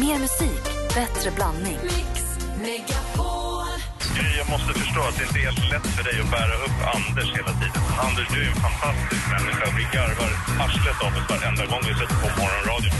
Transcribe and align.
Mer 0.00 0.18
musik, 0.18 0.64
bättre 1.00 1.30
blandning. 1.36 1.78
Gry, 4.16 4.30
jag 4.40 4.48
måste 4.54 4.70
förstå 4.82 5.00
att 5.08 5.16
det 5.18 5.24
inte 5.28 5.38
är 5.42 5.46
helt 5.48 5.64
lätt 5.72 5.86
för 5.96 6.04
dig 6.08 6.16
att 6.22 6.30
bära 6.38 6.54
upp 6.66 6.78
Anders 6.96 7.28
hela 7.38 7.52
tiden. 7.60 7.82
Anders, 8.06 8.28
du 8.34 8.38
är 8.44 8.48
en 8.54 8.60
fantastisk 8.68 9.24
människa. 9.34 9.64
Vi 9.78 9.84
garvar 9.96 10.30
arslet 10.64 10.98
av 11.06 11.12
oss 11.18 11.26
varenda 11.32 11.64
gång 11.72 11.82
vi 11.88 11.94
sätter 12.00 12.18
på 12.24 12.28
morgonradion. 12.40 12.94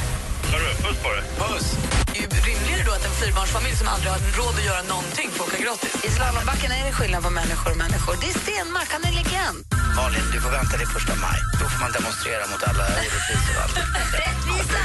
Hörru, 0.52 0.70
puss 0.84 0.98
på 1.04 1.10
dig. 1.16 1.24
Puss! 1.42 1.66
Det 2.12 2.18
är 2.18 2.22
ju 2.22 2.40
rimligare 2.50 2.82
då 2.88 2.92
att 2.98 3.04
en 3.10 3.16
fyrbarnsfamilj 3.22 3.76
som 3.82 3.88
aldrig 3.94 4.10
har 4.14 4.20
råd 4.38 4.54
att 4.60 4.66
göra 4.70 4.82
någonting 4.94 5.28
får 5.36 5.44
åka 5.48 5.58
gratis. 5.64 5.92
I 6.08 6.10
slalombacken 6.16 6.70
är 6.76 6.82
det 6.88 6.94
skillnad 6.98 7.22
på 7.26 7.32
människor 7.40 7.70
och 7.74 7.80
människor. 7.84 8.14
Det 8.22 8.28
är 8.34 8.36
Stenmark, 8.44 8.90
han 8.96 9.02
är 9.08 9.14
legend. 9.20 9.58
Malin, 9.98 10.26
du 10.34 10.38
får 10.44 10.52
vänta 10.58 10.74
till 10.80 10.90
första 10.96 11.14
maj. 11.24 11.38
Då 11.60 11.64
får 11.72 11.80
man 11.84 11.92
demonstrera 11.98 12.44
mot 12.50 12.62
alla 12.68 12.84
orättvisor 13.00 13.54
och 13.56 13.62
allt. 13.64 13.76
Rättvisa! 14.22 14.82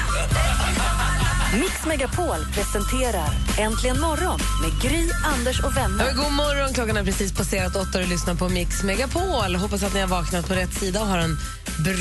Mix 1.53 1.85
Megapol 1.87 2.45
presenterar 2.53 3.29
Äntligen 3.57 3.99
morgon 3.99 4.39
med 4.61 4.81
Gry, 4.81 5.09
Anders 5.25 5.59
och 5.59 5.71
Ja, 5.75 5.81
vänner. 5.81 6.05
men 6.05 6.15
god 6.15 6.31
morgon, 6.33 6.73
klockan 6.73 6.95
har 6.95 7.03
precis 7.03 7.31
passerat 7.33 7.75
åtta 7.75 7.97
och 7.97 8.03
du 8.03 8.09
lyssnar 8.09 8.35
på 8.35 8.49
Mix 8.49 8.83
Megapol. 8.83 9.55
Hoppas 9.55 9.83
att 9.83 9.93
ni 9.93 9.99
har 9.99 10.07
vaknat 10.07 10.47
på 10.47 10.53
rätt 10.53 10.73
sida 10.73 11.01
och 11.01 11.07
har 11.07 11.17
en 11.17 11.37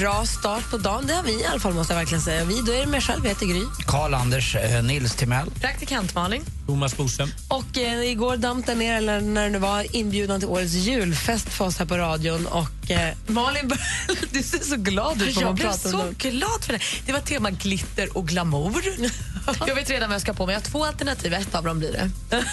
bra 0.01 0.25
start 0.27 0.71
på 0.71 0.77
dagen. 0.77 1.07
Det 1.07 1.15
har 1.15 1.23
vi 1.23 1.33
i 1.33 1.47
alla 1.47 1.61
fall, 1.61 1.75
måste 1.75 1.93
jag 1.93 1.99
verkligen 1.99 2.23
säga. 2.23 2.45
Vi, 2.45 2.61
då 2.67 2.73
är 2.73 2.81
det 2.81 2.87
mig 2.87 3.01
själv, 3.01 3.21
jag 3.25 3.29
heter 3.29 3.47
Gry. 3.47 3.63
Karl-Anders 3.87 4.57
eh, 4.57 4.83
Nils 4.83 5.15
Timell. 5.15 5.51
Praktikant 5.61 6.15
Malin. 6.15 6.43
Thomas 6.67 6.97
Bodström. 6.97 7.31
Och 7.49 7.79
eh, 7.79 8.11
igår 8.11 8.37
damp 8.37 8.67
ner, 8.67 8.95
eller 8.97 9.21
när 9.21 9.43
det 9.45 9.51
nu 9.51 9.59
var, 9.59 9.97
inbjudan 9.97 10.41
till 10.41 10.49
årets 10.49 10.73
julfest 10.73 11.49
för 11.49 11.65
oss 11.65 11.79
här 11.79 11.87
på 11.87 11.97
radion. 11.97 12.47
Och 12.47 12.69
eh, 12.91 13.15
Malin, 13.27 13.71
du 14.33 14.43
ser 14.43 14.59
så 14.59 14.77
glad 14.77 15.23
ut 15.23 15.41
Jag 15.41 15.55
blev 15.55 15.69
om 15.69 15.75
så 15.79 16.05
det. 16.19 16.31
glad 16.31 16.65
för 16.65 16.73
det. 16.73 16.81
Det 17.07 17.13
var 17.13 17.21
tema 17.21 17.51
glitter 17.51 18.17
och 18.17 18.29
glamour. 18.29 18.83
Jag 19.67 19.75
vet 19.75 19.91
redan 19.91 20.09
vad 20.09 20.15
jag 20.15 20.23
ska 20.23 20.33
på 20.35 20.47
mig. 20.47 20.53
Jag 20.53 20.61
har 20.61 20.65
två 20.67 20.85
alternativ. 20.85 21.35
Ett 21.35 21.55
av 21.55 21.65
dem 21.65 21.79
blir 21.79 21.93
det. 21.93 22.11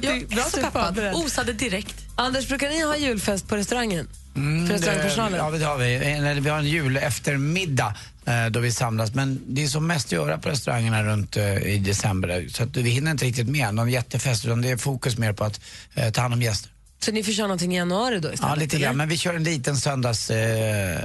Det 0.00 0.06
är 0.08 0.12
Jag 0.14 0.28
bra 0.28 0.44
är 0.44 0.50
så 0.50 0.60
peppad. 0.60 0.98
Osade 1.14 1.52
direkt. 1.52 1.94
Anders, 2.16 2.48
brukar 2.48 2.68
ni 2.68 2.82
ha 2.82 2.96
julfest 2.96 3.48
på 3.48 3.56
restaurangen? 3.56 4.08
för 4.34 4.40
det, 4.68 4.74
restaurangpersonalen? 4.74 5.38
ja, 5.38 5.50
det 5.50 5.64
har 5.64 5.76
vi. 5.78 5.94
En- 5.94 6.24
eller 6.24 6.40
Vi 6.40 6.50
har 6.50 6.58
en 6.58 6.66
jul 6.68 6.96
eftermiddag 6.96 7.94
eh, 8.26 8.46
då 8.46 8.60
vi 8.60 8.72
samlas. 8.72 9.14
Men 9.14 9.40
det 9.46 9.64
är 9.64 9.68
som 9.68 9.86
mest 9.86 10.06
att 10.06 10.12
göra 10.12 10.38
på 10.38 10.48
restaurangerna 10.48 11.02
runt 11.04 11.36
eh, 11.36 11.56
i 11.56 11.78
december. 11.78 12.46
Så 12.52 12.62
att 12.62 12.76
vi 12.76 12.90
hinner 12.90 13.10
inte 13.10 13.24
riktigt 13.24 13.48
med 13.48 13.74
någon 13.74 13.90
jättefest 13.90 14.44
utan 14.44 14.62
det 14.62 14.70
är 14.70 14.76
fokus 14.76 15.18
mer 15.18 15.32
på 15.32 15.44
att 15.44 15.60
eh, 15.94 16.10
ta 16.12 16.20
hand 16.20 16.34
om 16.34 16.42
gäster. 16.42 16.70
Så 17.00 17.12
ni 17.12 17.22
får 17.22 17.32
köra 17.32 17.46
någonting 17.46 17.74
i 17.74 17.76
januari 17.76 18.20
då 18.20 18.32
istället? 18.32 18.40
Ja, 18.40 18.54
lite 18.54 18.78
grann. 18.78 18.96
Men 18.96 19.08
vi 19.08 19.16
kör 19.16 19.34
en 19.34 19.44
liten 19.44 19.76
söndags 19.76 20.30
eh, 20.30 20.98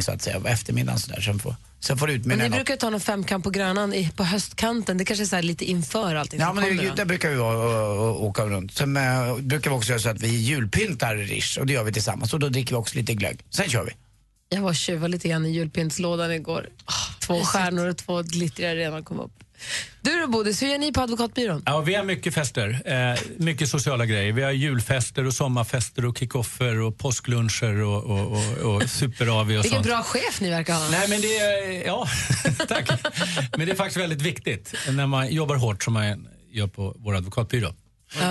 så 0.00 0.12
att 0.12 0.22
säga, 0.22 0.40
på 0.40 0.48
eftermiddagen 0.48 0.98
sådär. 0.98 1.20
Sen 1.20 1.38
får, 1.38 1.56
sen 1.80 1.98
får 1.98 2.10
utmynna 2.10 2.42
ni 2.42 2.48
något. 2.48 2.56
brukar 2.56 2.76
ta 2.76 2.90
någon 2.90 3.00
femkamp 3.00 3.44
på 3.44 3.50
Grönan 3.50 3.94
i, 3.94 4.10
på 4.16 4.24
höstkanten. 4.24 4.98
Det 4.98 5.04
kanske 5.04 5.24
är 5.24 5.26
så 5.26 5.36
här 5.36 5.42
lite 5.42 5.64
inför 5.64 6.14
allting 6.14 6.40
Ja, 6.40 6.52
men 6.52 6.76
det, 6.76 6.96
där 6.96 7.04
brukar 7.04 7.30
vi 7.30 7.36
vara 7.36 7.56
och, 7.56 8.08
och, 8.08 8.24
åka 8.24 8.44
runt. 8.44 8.74
Sen 8.74 8.96
eh, 8.96 9.36
brukar 9.36 9.70
vi 9.70 9.76
också 9.76 9.90
göra 9.90 10.00
så 10.00 10.08
att 10.08 10.20
vi 10.20 10.28
julpyntar 10.28 11.16
Rish 11.16 11.58
och 11.58 11.66
det 11.66 11.72
gör 11.72 11.84
vi 11.84 11.92
tillsammans. 11.92 12.32
Och 12.34 12.40
då 12.40 12.48
dricker 12.48 12.70
vi 12.70 12.76
också 12.76 12.98
lite 12.98 13.14
glögg. 13.14 13.40
Sen 13.50 13.68
kör 13.68 13.84
vi. 13.84 13.92
Jag 14.48 14.62
var 14.62 14.68
och 14.68 14.76
tjuvade 14.76 15.08
lite 15.08 15.28
grann 15.28 15.46
i 15.46 15.50
julpyntslådan 15.50 16.32
igår. 16.32 16.68
Ah, 16.84 16.92
två 17.20 17.44
stjärnor 17.44 17.88
och 17.88 17.96
två 17.96 18.22
glittriga 18.22 18.74
redan 18.74 19.04
kom 19.04 19.20
upp. 19.20 19.32
Du 20.02 20.20
då 20.20 20.26
Bodis, 20.26 20.62
hur 20.62 20.68
gör 20.68 20.78
ni 20.78 20.92
på 20.92 21.00
advokatbyrån? 21.00 21.62
Ja, 21.66 21.80
vi 21.80 21.94
har 21.94 22.04
mycket 22.04 22.34
fester, 22.34 22.82
eh, 22.84 23.18
mycket 23.36 23.68
sociala 23.68 24.06
grejer. 24.06 24.32
Vi 24.32 24.42
har 24.42 24.50
julfester 24.50 25.26
och 25.26 25.34
sommarfester 25.34 26.04
och 26.04 26.18
kickoffer 26.18 26.80
och 26.80 26.98
påskluncher 26.98 27.82
och, 27.82 28.04
och, 28.04 28.32
och, 28.32 28.74
och 28.74 28.90
super-AV 28.90 29.40
och 29.40 29.50
Vilken 29.50 29.70
sånt. 29.70 29.86
bra 29.86 30.02
chef 30.02 30.40
ni 30.40 30.50
verkar 30.50 30.74
ha. 30.74 30.88
Nej, 30.90 31.08
men 31.08 31.20
det 31.20 31.36
är, 31.38 31.86
ja, 31.86 32.08
tack. 32.68 32.90
Men 33.56 33.66
det 33.66 33.72
är 33.72 33.76
faktiskt 33.76 33.96
väldigt 34.00 34.22
viktigt 34.22 34.74
när 34.88 35.06
man 35.06 35.32
jobbar 35.32 35.56
hårt 35.56 35.84
som 35.84 35.92
man 35.92 36.28
gör 36.52 36.66
på 36.66 36.94
vår 36.98 37.14
advokatbyrå. 37.16 37.74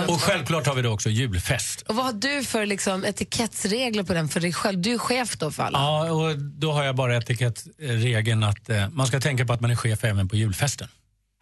Och 0.08 0.22
självklart 0.22 0.66
har 0.66 0.74
vi 0.74 0.82
då 0.82 0.90
också 0.90 1.10
julfest. 1.10 1.82
Och 1.82 1.96
vad 1.96 2.04
har 2.04 2.12
du 2.12 2.44
för 2.44 2.66
liksom, 2.66 3.04
etikettsregler 3.04 4.02
på 4.02 4.14
den 4.14 4.28
för 4.28 4.40
dig 4.40 4.52
själv? 4.52 4.78
Du 4.80 4.92
är 4.92 4.98
chef 4.98 5.36
då 5.36 5.50
för 5.50 5.62
alla. 5.62 5.78
Ja, 5.78 6.10
och 6.12 6.38
då 6.38 6.72
har 6.72 6.84
jag 6.84 6.96
bara 6.96 7.16
etikettregeln 7.16 8.44
att 8.44 8.70
eh, 8.70 8.88
man 8.88 9.06
ska 9.06 9.20
tänka 9.20 9.46
på 9.46 9.52
att 9.52 9.60
man 9.60 9.70
är 9.70 9.76
chef 9.76 10.04
även 10.04 10.28
på 10.28 10.36
julfesten. 10.36 10.88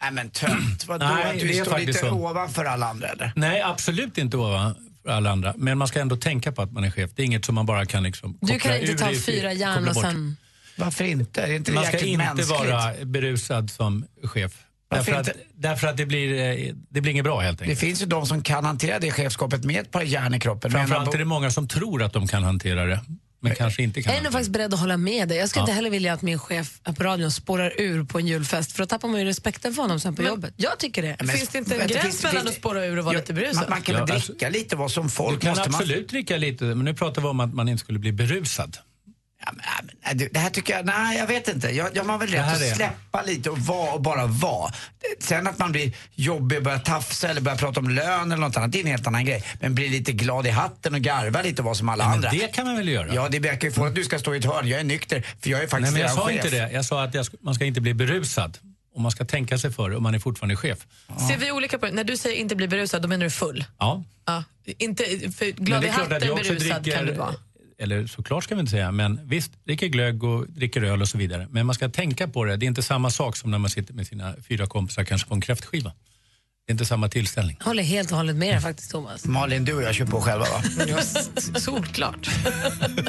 Nej 0.01 0.11
men 0.11 0.29
tönt, 0.29 0.87
vadå? 0.87 1.05
Nej, 1.05 1.23
att 1.33 1.39
du 1.39 1.47
det 1.47 1.57
är 1.59 1.63
står 1.63 1.71
faktiskt 1.71 1.87
lite 2.03 2.09
så. 2.09 2.15
ovanför 2.15 2.65
alla 2.65 2.87
andra 2.89 3.07
eller? 3.07 3.31
Nej, 3.35 3.61
absolut 3.61 4.17
inte 4.17 4.37
ovan 4.37 4.75
för 5.03 5.11
alla 5.11 5.29
andra. 5.31 5.53
Men 5.57 5.77
man 5.77 5.87
ska 5.87 5.99
ändå 5.99 6.15
tänka 6.15 6.51
på 6.51 6.61
att 6.61 6.71
man 6.71 6.83
är 6.83 6.91
chef. 6.91 7.11
Det 7.15 7.21
är 7.21 7.25
inget 7.25 7.45
som 7.45 7.55
man 7.55 7.65
bara 7.65 7.85
kan 7.85 8.03
liksom 8.03 8.37
Du 8.41 8.47
koppla 8.53 8.59
kan 8.71 8.81
inte 8.81 8.97
ta 8.97 9.11
i- 9.11 9.15
fyra 9.19 9.53
järn 9.53 9.73
koppla 9.75 9.89
och 9.89 9.95
bort. 9.95 10.03
sen... 10.03 10.37
Varför 10.75 11.03
inte? 11.05 11.41
Är 11.41 11.53
inte 11.53 11.71
det 11.71 11.75
Man 11.75 11.83
ska 11.83 11.93
jäkligt 11.93 12.11
inte 12.13 12.25
mänskligt? 12.25 12.49
vara 12.49 12.93
berusad 13.05 13.69
som 13.71 14.05
chef. 14.23 14.51
Varför 14.91 15.11
Därför 15.11 15.21
att, 15.21 15.27
inte? 15.27 15.39
därför 15.55 15.87
att 15.87 15.97
det 15.97 16.05
blir, 16.05 16.39
eh, 16.67 16.73
det 16.89 17.01
blir 17.01 17.11
inget 17.11 17.23
bra 17.23 17.39
helt 17.39 17.59
Det 17.59 17.63
enkelt. 17.63 17.79
finns 17.79 18.01
ju 18.01 18.05
de 18.05 18.25
som 18.25 18.41
kan 18.43 18.65
hantera 18.65 18.99
det 18.99 19.11
chefskapet 19.11 19.63
med 19.63 19.81
ett 19.81 19.91
par 19.91 20.01
järn 20.01 20.33
i 20.33 20.39
kroppen. 20.39 20.71
Men 20.71 20.81
Framförallt 20.87 21.13
är 21.13 21.17
det 21.17 21.25
många 21.25 21.51
som 21.51 21.67
tror 21.67 22.03
att 22.03 22.13
de 22.13 22.27
kan 22.27 22.43
hantera 22.43 22.85
det, 22.85 22.99
men 23.41 23.55
kanske 23.55 23.83
inte 23.83 24.01
kan 24.01 24.11
Jag 24.13 24.19
är 24.19 24.23
nog 24.23 24.31
faktiskt 24.33 24.51
beredd 24.51 24.73
att 24.73 24.79
hålla 24.79 24.97
med 24.97 25.27
dig. 25.27 25.37
Jag 25.37 25.49
skulle 25.49 25.59
Ja. 25.61 25.63
inte 25.63 25.73
heller 25.73 25.89
vilja 25.89 26.13
att 26.13 26.21
min 26.21 26.39
chef 26.39 26.79
på 26.97 27.03
radion 27.03 27.31
spårar 27.31 27.73
ur 27.81 28.03
på 28.03 28.19
en 28.19 28.27
julfest 28.27 28.71
för 28.71 28.79
då 28.79 28.85
tappar 28.85 29.07
man 29.07 29.19
ju 29.19 29.25
respekten 29.25 29.73
för 29.73 29.81
honom 29.81 29.99
sen 29.99 30.15
på 30.15 30.23
jobbet. 30.23 30.53
Jag 30.57 30.79
tycker 30.79 31.01
det. 31.01 31.15
Men- 31.19 31.27
Finns 31.37 31.49
det 31.49 31.57
inte 31.57 31.75
en 31.75 31.87
gräns 31.87 32.01
finns- 32.03 32.23
mellan 32.23 32.41
finns- 32.41 32.49
att 32.51 32.57
spåra 32.59 32.85
ur 32.85 32.97
och 32.99 33.05
vara 33.05 33.15
Ja, 33.15 33.19
lite 33.19 33.33
berusad? 33.33 33.55
Man, 33.55 33.69
man 33.69 33.81
kan 33.81 33.95
väl 33.95 34.01
Ja, 34.01 34.05
dricka 34.15 34.45
alltså- 34.47 34.59
lite 34.59 34.75
vara 34.75 34.89
som 34.89 35.03
Du 35.03 35.09
folk. 35.09 35.41
kan 35.41 35.49
måste 35.51 35.69
man- 35.69 35.81
absolut 35.81 36.09
dricka 36.09 36.37
lite, 36.37 36.63
men 36.63 36.85
nu 36.85 36.93
pratar 36.93 37.21
vi 37.21 37.27
om 37.27 37.39
att 37.39 37.53
man 37.53 37.69
inte 37.69 37.79
skulle 37.79 37.99
bli 37.99 38.11
berusad. 38.11 38.77
Ja, 39.45 39.51
men, 39.55 39.63
ja, 39.65 39.83
men, 39.83 40.17
nej, 40.17 40.29
det 40.33 40.39
här 40.39 40.49
tycker 40.49 40.73
jag, 40.75 40.85
nej 40.85 41.17
jag 41.17 41.27
vet 41.27 41.47
inte. 41.47 41.69
Jag, 41.69 41.89
jag 41.95 42.03
har 42.03 42.17
väl 42.17 42.29
rätt 42.29 42.45
att 42.55 42.61
är- 42.61 42.73
släppa 42.75 43.21
lite 43.21 43.49
och 43.49 43.57
vara 43.59 43.91
och 43.93 44.01
bara 44.01 44.25
vara. 44.27 44.73
Sen 45.19 45.47
att 45.47 45.57
man 45.59 45.71
blir 45.71 45.93
jobbig 46.15 46.57
och 46.57 46.63
börjar 46.63 46.79
tafsa 46.79 47.27
eller 47.29 47.41
börjar 47.41 47.57
prata 47.57 47.79
om 47.79 47.89
lön 47.89 48.31
eller 48.31 48.41
något 48.47 48.57
annat, 48.57 48.71
det 48.71 48.77
är 48.79 48.81
en 48.81 48.87
helt 48.91 49.07
annan 49.07 49.25
grej. 49.25 49.43
Men 49.59 49.75
bli 49.75 49.89
lite 49.89 50.11
glad 50.11 50.47
i 50.47 50.49
hatten 50.49 50.93
och 50.93 51.01
garva 51.01 51.41
lite 51.41 51.61
och 51.61 51.65
vara 51.65 51.75
som 51.75 51.89
alla 51.89 52.03
Men 52.05 52.13
andra. 52.13 52.29
det 52.29 52.53
kan 52.53 52.65
man 52.67 52.75
väl 52.77 52.87
göra? 52.87 53.13
Ja, 53.15 53.29
det 53.29 53.39
verkar 53.39 53.67
ju 53.67 53.73
få 53.73 53.85
att 53.85 53.95
du 53.95 54.03
ska 54.03 54.19
stå 54.19 54.35
i 54.35 54.37
ett 54.37 54.45
hörn. 54.45 54.67
Jag 54.67 54.79
är 54.79 54.83
nykter, 54.83 55.21
för 55.41 55.49
jag 55.49 55.57
är 55.57 55.61
Nej, 55.63 55.69
faktiskt 55.69 55.93
men 55.93 56.01
jag 56.01 56.11
sa 56.11 56.25
chef. 56.27 56.35
inte 56.45 56.49
det. 56.49 56.71
Jag 56.71 56.85
sa 56.85 57.03
att 57.03 57.13
jag, 57.13 57.25
man 57.41 57.55
ska 57.55 57.65
inte 57.65 57.81
bli 57.81 57.93
berusad. 57.93 58.57
Och 58.95 59.01
man 59.01 59.11
ska 59.11 59.25
tänka 59.25 59.57
sig 59.57 59.71
för 59.71 59.95
och 59.95 60.01
man 60.01 60.15
är 60.15 60.19
fortfarande 60.19 60.55
chef. 60.55 60.77
Ser 61.29 61.37
vi 61.37 61.51
olika 61.51 61.77
på 61.79 61.85
det? 61.85 61.91
När 61.91 62.03
du 62.03 62.17
säger 62.17 62.35
inte 62.35 62.55
bli 62.55 62.67
berusad, 62.67 63.01
då 63.01 63.07
menar 63.07 63.23
du 63.23 63.29
full? 63.31 63.65
Ja. 63.79 64.03
Ja. 64.25 64.43
Inte, 64.65 65.03
för 65.31 65.45
Men 65.45 65.65
glad 65.65 65.81
det 65.81 65.85
i 65.87 65.89
är 65.89 65.93
klart 65.93 66.11
att 66.11 66.23
hatten 66.23 66.35
berusad 66.35 66.93
kan 66.93 67.05
du 67.05 67.13
vara. 67.13 67.35
Eller 67.79 68.07
såklart 68.07 68.43
ska 68.43 68.55
vi 68.55 68.59
inte 68.61 68.71
säga, 68.71 68.91
men 68.91 69.19
visst, 69.23 69.51
dricker 69.65 69.87
glögg 69.87 70.23
och 70.23 70.45
dricker 70.49 70.81
öl 70.83 71.01
och 71.01 71.07
så 71.09 71.17
vidare. 71.17 71.47
Men 71.51 71.65
man 71.65 71.75
ska 71.75 71.89
tänka 71.89 72.27
på 72.27 72.45
det, 72.45 72.57
det 72.57 72.65
är 72.65 72.67
inte 72.67 72.81
samma 72.83 73.09
sak 73.09 73.35
som 73.37 73.51
när 73.51 73.57
man 73.57 73.69
sitter 73.69 73.93
med 73.93 74.07
sina 74.07 74.33
fyra 74.47 74.67
kompisar 74.67 75.03
kanske 75.03 75.27
på 75.27 75.33
en 75.35 75.41
kräftskiva. 75.41 75.93
Det 76.65 76.71
är 76.71 76.73
inte 76.73 76.85
samma 76.85 77.09
tillställning. 77.09 77.55
Jag 77.59 77.65
håller 77.65 77.83
helt 77.83 78.11
och 78.11 78.17
hållet 78.17 78.35
med 78.35 78.53
dig 78.53 78.61
faktiskt 78.61 78.91
Thomas. 78.91 79.25
Malin, 79.25 79.65
du 79.65 79.73
och 79.73 79.83
jag 79.83 79.95
kör 79.95 80.05
på 80.05 80.21
själva 80.21 80.45
va? 80.45 80.63
Solklart. 81.59 82.29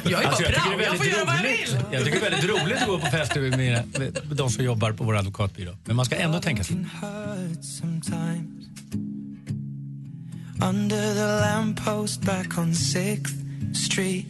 Jag 0.05 0.23
är 0.23 0.27
Alltså, 0.27 0.43
bara 0.43 0.53
jag, 0.53 0.65
tycker 0.65 0.77
bra, 0.77 0.83
jag 0.85 0.97
får 0.97 1.05
väldigt 1.05 1.13
göra 1.13 1.25
vad 1.25 1.35
jag 1.37 1.45
roligt. 1.45 1.69
vill. 1.73 1.79
jag 1.93 2.05
tycker 2.05 2.21
det 2.21 2.27
är 2.27 2.31
väldigt 2.31 2.51
roligt 2.51 2.83
att 2.83 2.89
gå 2.89 2.99
på 2.99 3.07
fester 3.07 3.41
med, 3.41 3.59
mina, 3.59 3.83
med 3.99 4.37
de 4.37 4.51
som 4.51 4.65
jobbar 4.65 4.93
på 4.93 5.05
vår 5.05 5.17
advokatbyrå. 5.17 5.77
Men 5.85 5.97
man 5.97 6.05
ska 6.05 6.17
ändå 6.17 6.41
tänka 6.41 6.65
sig. 6.65 6.77
Under 10.63 11.15
the 11.15 11.41
lamppost 11.47 12.21
back 12.23 12.59
on 12.59 12.73
6th 12.73 13.75
Street, 13.75 14.27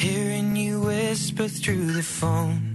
hearing 0.00 0.56
you 0.56 0.88
whisper 0.88 1.48
through 1.48 1.96
the 1.96 2.02
phone. 2.02 2.66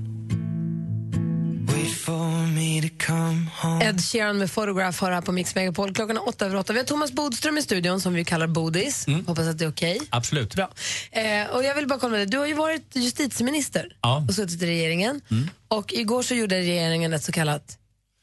Wait 1.68 1.94
for 1.98 2.48
me 2.48 2.82
to 2.82 3.06
come 3.06 3.50
home. 3.62 3.82
Ed 3.86 4.02
Sheeran 4.02 4.38
med 4.38 4.52
Photograph 4.54 5.02
har 5.02 5.12
här 5.12 5.22
på 5.22 5.32
Mix 5.32 5.56
Megapol. 5.56 5.94
Klockan 5.94 6.18
är 6.18 6.28
åtta 6.28 6.46
över 6.46 6.56
åtta. 6.58 6.74
Vi 6.74 6.80
har 6.80 6.86
Thomas 6.86 7.12
Bodström 7.12 7.58
i 7.58 7.62
studion 7.62 8.02
som 8.02 8.14
vi 8.14 8.26
kallar 8.26 8.48
Bodis. 8.48 9.06
Hoppas 9.28 9.48
att 9.48 9.58
det 9.58 9.66
är 9.66 9.70
okej. 9.70 10.02
Absolut. 10.10 10.56
Bra. 10.56 10.70
Eh, 11.12 11.48
och 11.56 11.64
jag 11.64 11.76
vill 11.76 11.88
bara 11.88 12.00
kolla 12.00 12.12
med 12.12 12.20
dig. 12.20 12.26
Du 12.28 12.38
har 12.38 12.46
ju 12.46 12.54
varit 12.54 12.96
justitieminister 12.96 13.88
Ja. 14.02 14.26
och 14.28 14.34
suttit 14.36 14.62
i 14.62 14.66
regeringen. 14.66 15.22
Och 15.68 15.94
igår 15.94 16.24
så 16.24 16.36
gjorde 16.36 16.60
regeringen 16.60 17.14
ett 17.14 17.24
så 17.24 17.32
kallat 17.32 17.78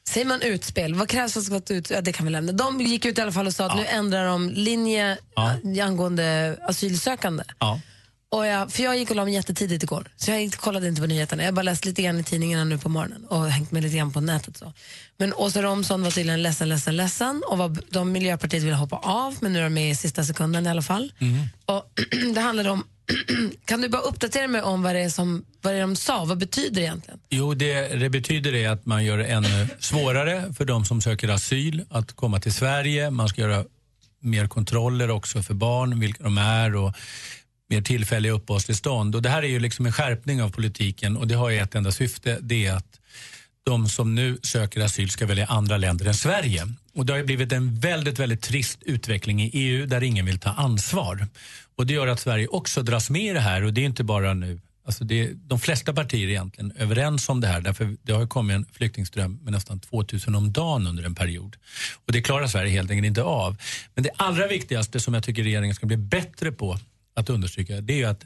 Säger 0.09 0.25
man 0.27 0.41
utspel? 0.41 0.95
Vad 0.95 1.09
krävs 1.09 1.49
för 1.49 1.55
att 1.55 1.71
ut? 1.71 1.89
Ja, 1.89 2.01
det 2.01 2.11
kan 2.13 2.25
vi 2.25 2.31
lämna. 2.31 2.51
De 2.51 2.81
gick 2.81 3.05
ut 3.05 3.17
i 3.17 3.21
alla 3.21 3.31
fall 3.31 3.47
och 3.47 3.53
sa 3.53 3.65
att 3.65 3.75
nu 3.75 3.85
ändrar 3.85 4.25
de 4.25 4.49
linje 4.49 5.17
Ja. 5.35 5.55
ja. 5.63 5.85
angående 5.85 6.57
asylsökande. 6.67 7.43
Ja. 7.59 7.79
Och 8.33 8.45
jag, 8.47 8.71
för 8.71 8.83
jag 8.83 8.97
gick 8.97 9.09
och 9.09 9.15
la 9.15 9.25
mig 9.25 9.33
jättetidigt 9.33 9.83
igår, 9.83 10.07
så 10.15 10.31
jag 10.31 10.41
gick- 10.41 10.57
kollade 10.57 10.87
inte 10.87 11.01
på 11.01 11.07
nyheterna. 11.07 11.43
Jag 11.43 11.53
bara 11.53 11.61
läst 11.61 11.85
lite 11.85 12.01
grann 12.01 12.19
i 12.19 12.23
tidningarna 12.23 12.63
nu 12.63 12.77
på 12.77 12.89
morgonen 12.89 13.25
och 13.25 13.49
hängt 13.51 13.71
med 13.71 13.83
lite 13.83 13.97
grann 13.97 14.11
på 14.13 14.21
nätet. 14.21 14.57
Så. 14.57 14.73
Men 15.17 15.33
Åsa 15.33 15.61
Romson 15.61 16.03
var 16.03 16.11
tydligen 16.11 16.41
ledsen, 16.43 16.69
ledsen, 16.69 16.95
ledsen 16.95 17.41
och 17.49 17.57
var, 17.57 17.77
de 17.89 18.11
Miljöpartiet 18.11 18.63
ville 18.63 18.75
hoppa 18.75 18.95
av, 18.95 19.35
men 19.39 19.53
nu 19.53 19.59
är 19.59 19.63
de 19.63 19.73
med 19.73 19.91
i 19.91 19.95
sista 19.95 20.23
sekunden 20.23 20.65
i 20.65 20.69
alla 20.69 20.81
fall. 20.81 21.13
Och 21.65 21.89
det 22.35 22.41
handlade 22.41 22.69
om, 22.69 22.83
kan 23.65 23.81
du 23.81 23.89
bara 23.89 24.01
uppdatera 24.01 24.47
mig 24.47 24.61
om 24.61 24.83
vad 24.83 24.95
det 24.95 25.01
är, 25.01 25.09
som, 25.09 25.45
vad 25.61 25.73
det 25.73 25.77
är 25.77 25.81
de 25.81 25.95
sa? 25.95 26.25
Vad 26.25 26.37
betyder 26.37 26.75
det 26.75 26.81
egentligen? 26.81 27.19
Jo, 27.29 27.53
det 27.53 27.87
det 27.99 28.09
betyder 28.09 28.55
är 28.55 28.69
att 28.69 28.85
man 28.85 29.05
gör 29.05 29.17
det 29.17 29.25
ännu 29.25 29.67
svårare 29.79 30.53
för 30.57 30.65
de 30.65 30.85
som 30.85 31.01
söker 31.01 31.29
asyl 31.29 31.85
att 31.89 32.13
komma 32.15 32.39
till 32.39 32.53
Sverige. 32.53 33.09
Man 33.11 33.29
ska 33.29 33.41
göra 33.41 33.65
mer 34.19 34.47
kontroller 34.47 35.09
också 35.09 35.43
för 35.43 35.53
barn, 35.53 35.99
vilka 35.99 36.23
de 36.23 36.37
är 36.37 36.75
och 36.75 36.93
mer 37.73 37.81
tillfälliga 37.81 38.31
uppehållstillstånd. 38.31 39.15
Och 39.15 39.21
det 39.21 39.29
här 39.29 39.43
är 39.43 39.47
ju 39.47 39.59
liksom 39.59 39.85
en 39.85 39.91
skärpning 39.91 40.41
av 40.41 40.49
politiken 40.49 41.17
och 41.17 41.27
det 41.27 41.35
har 41.35 41.49
ju 41.49 41.59
ett 41.59 41.75
enda 41.75 41.91
syfte, 41.91 42.37
det 42.41 42.65
är 42.65 42.73
att 42.73 42.99
de 43.65 43.89
som 43.89 44.15
nu 44.15 44.37
söker 44.43 44.81
asyl 44.81 45.09
ska 45.09 45.25
välja 45.25 45.45
andra 45.45 45.77
länder 45.77 46.05
än 46.05 46.13
Sverige. 46.13 46.67
Och 46.93 47.05
det 47.05 47.13
har 47.13 47.17
ju 47.17 47.25
blivit 47.25 47.51
en 47.51 47.79
väldigt, 47.79 48.19
väldigt 48.19 48.41
trist 48.41 48.83
utveckling 48.83 49.41
i 49.41 49.49
EU 49.53 49.85
där 49.85 50.03
ingen 50.03 50.25
vill 50.25 50.39
ta 50.39 50.49
ansvar. 50.49 51.27
Och 51.75 51.87
Det 51.87 51.93
gör 51.93 52.07
att 52.07 52.19
Sverige 52.19 52.47
också 52.47 52.81
dras 52.81 53.09
med 53.09 53.21
i 53.21 53.33
det 53.33 53.39
här 53.39 53.63
och 53.63 53.73
det 53.73 53.81
är 53.81 53.85
inte 53.85 54.03
bara 54.03 54.33
nu 54.33 54.59
Alltså 54.85 55.03
det, 55.03 55.31
de 55.33 55.59
flesta 55.59 55.93
partier 55.93 56.27
är 56.27 56.29
egentligen 56.29 56.71
överens 56.77 57.29
om 57.29 57.41
det 57.41 57.47
här 57.47 57.61
därför 57.61 57.97
det 58.01 58.13
har 58.13 58.21
ju 58.21 58.27
kommit 58.27 58.55
en 58.55 58.65
flyktingström 58.73 59.39
med 59.43 59.53
nästan 59.53 59.79
2000 59.79 60.35
om 60.35 60.53
dagen 60.53 60.87
under 60.87 61.03
en 61.03 61.15
period. 61.15 61.55
Och 62.05 62.13
det 62.13 62.21
klarar 62.21 62.47
Sverige 62.47 62.71
helt 62.71 62.91
enkelt 62.91 63.05
inte 63.05 63.23
av. 63.23 63.57
Men 63.95 64.03
det 64.03 64.09
allra 64.17 64.47
viktigaste 64.47 64.99
som 64.99 65.13
jag 65.13 65.23
tycker 65.23 65.43
regeringen 65.43 65.75
ska 65.75 65.85
bli 65.85 65.97
bättre 65.97 66.51
på 66.51 66.79
att 67.13 67.29
understryka 67.29 67.81
det 67.81 67.93
är 67.93 67.97
ju 67.97 68.05
att 68.05 68.25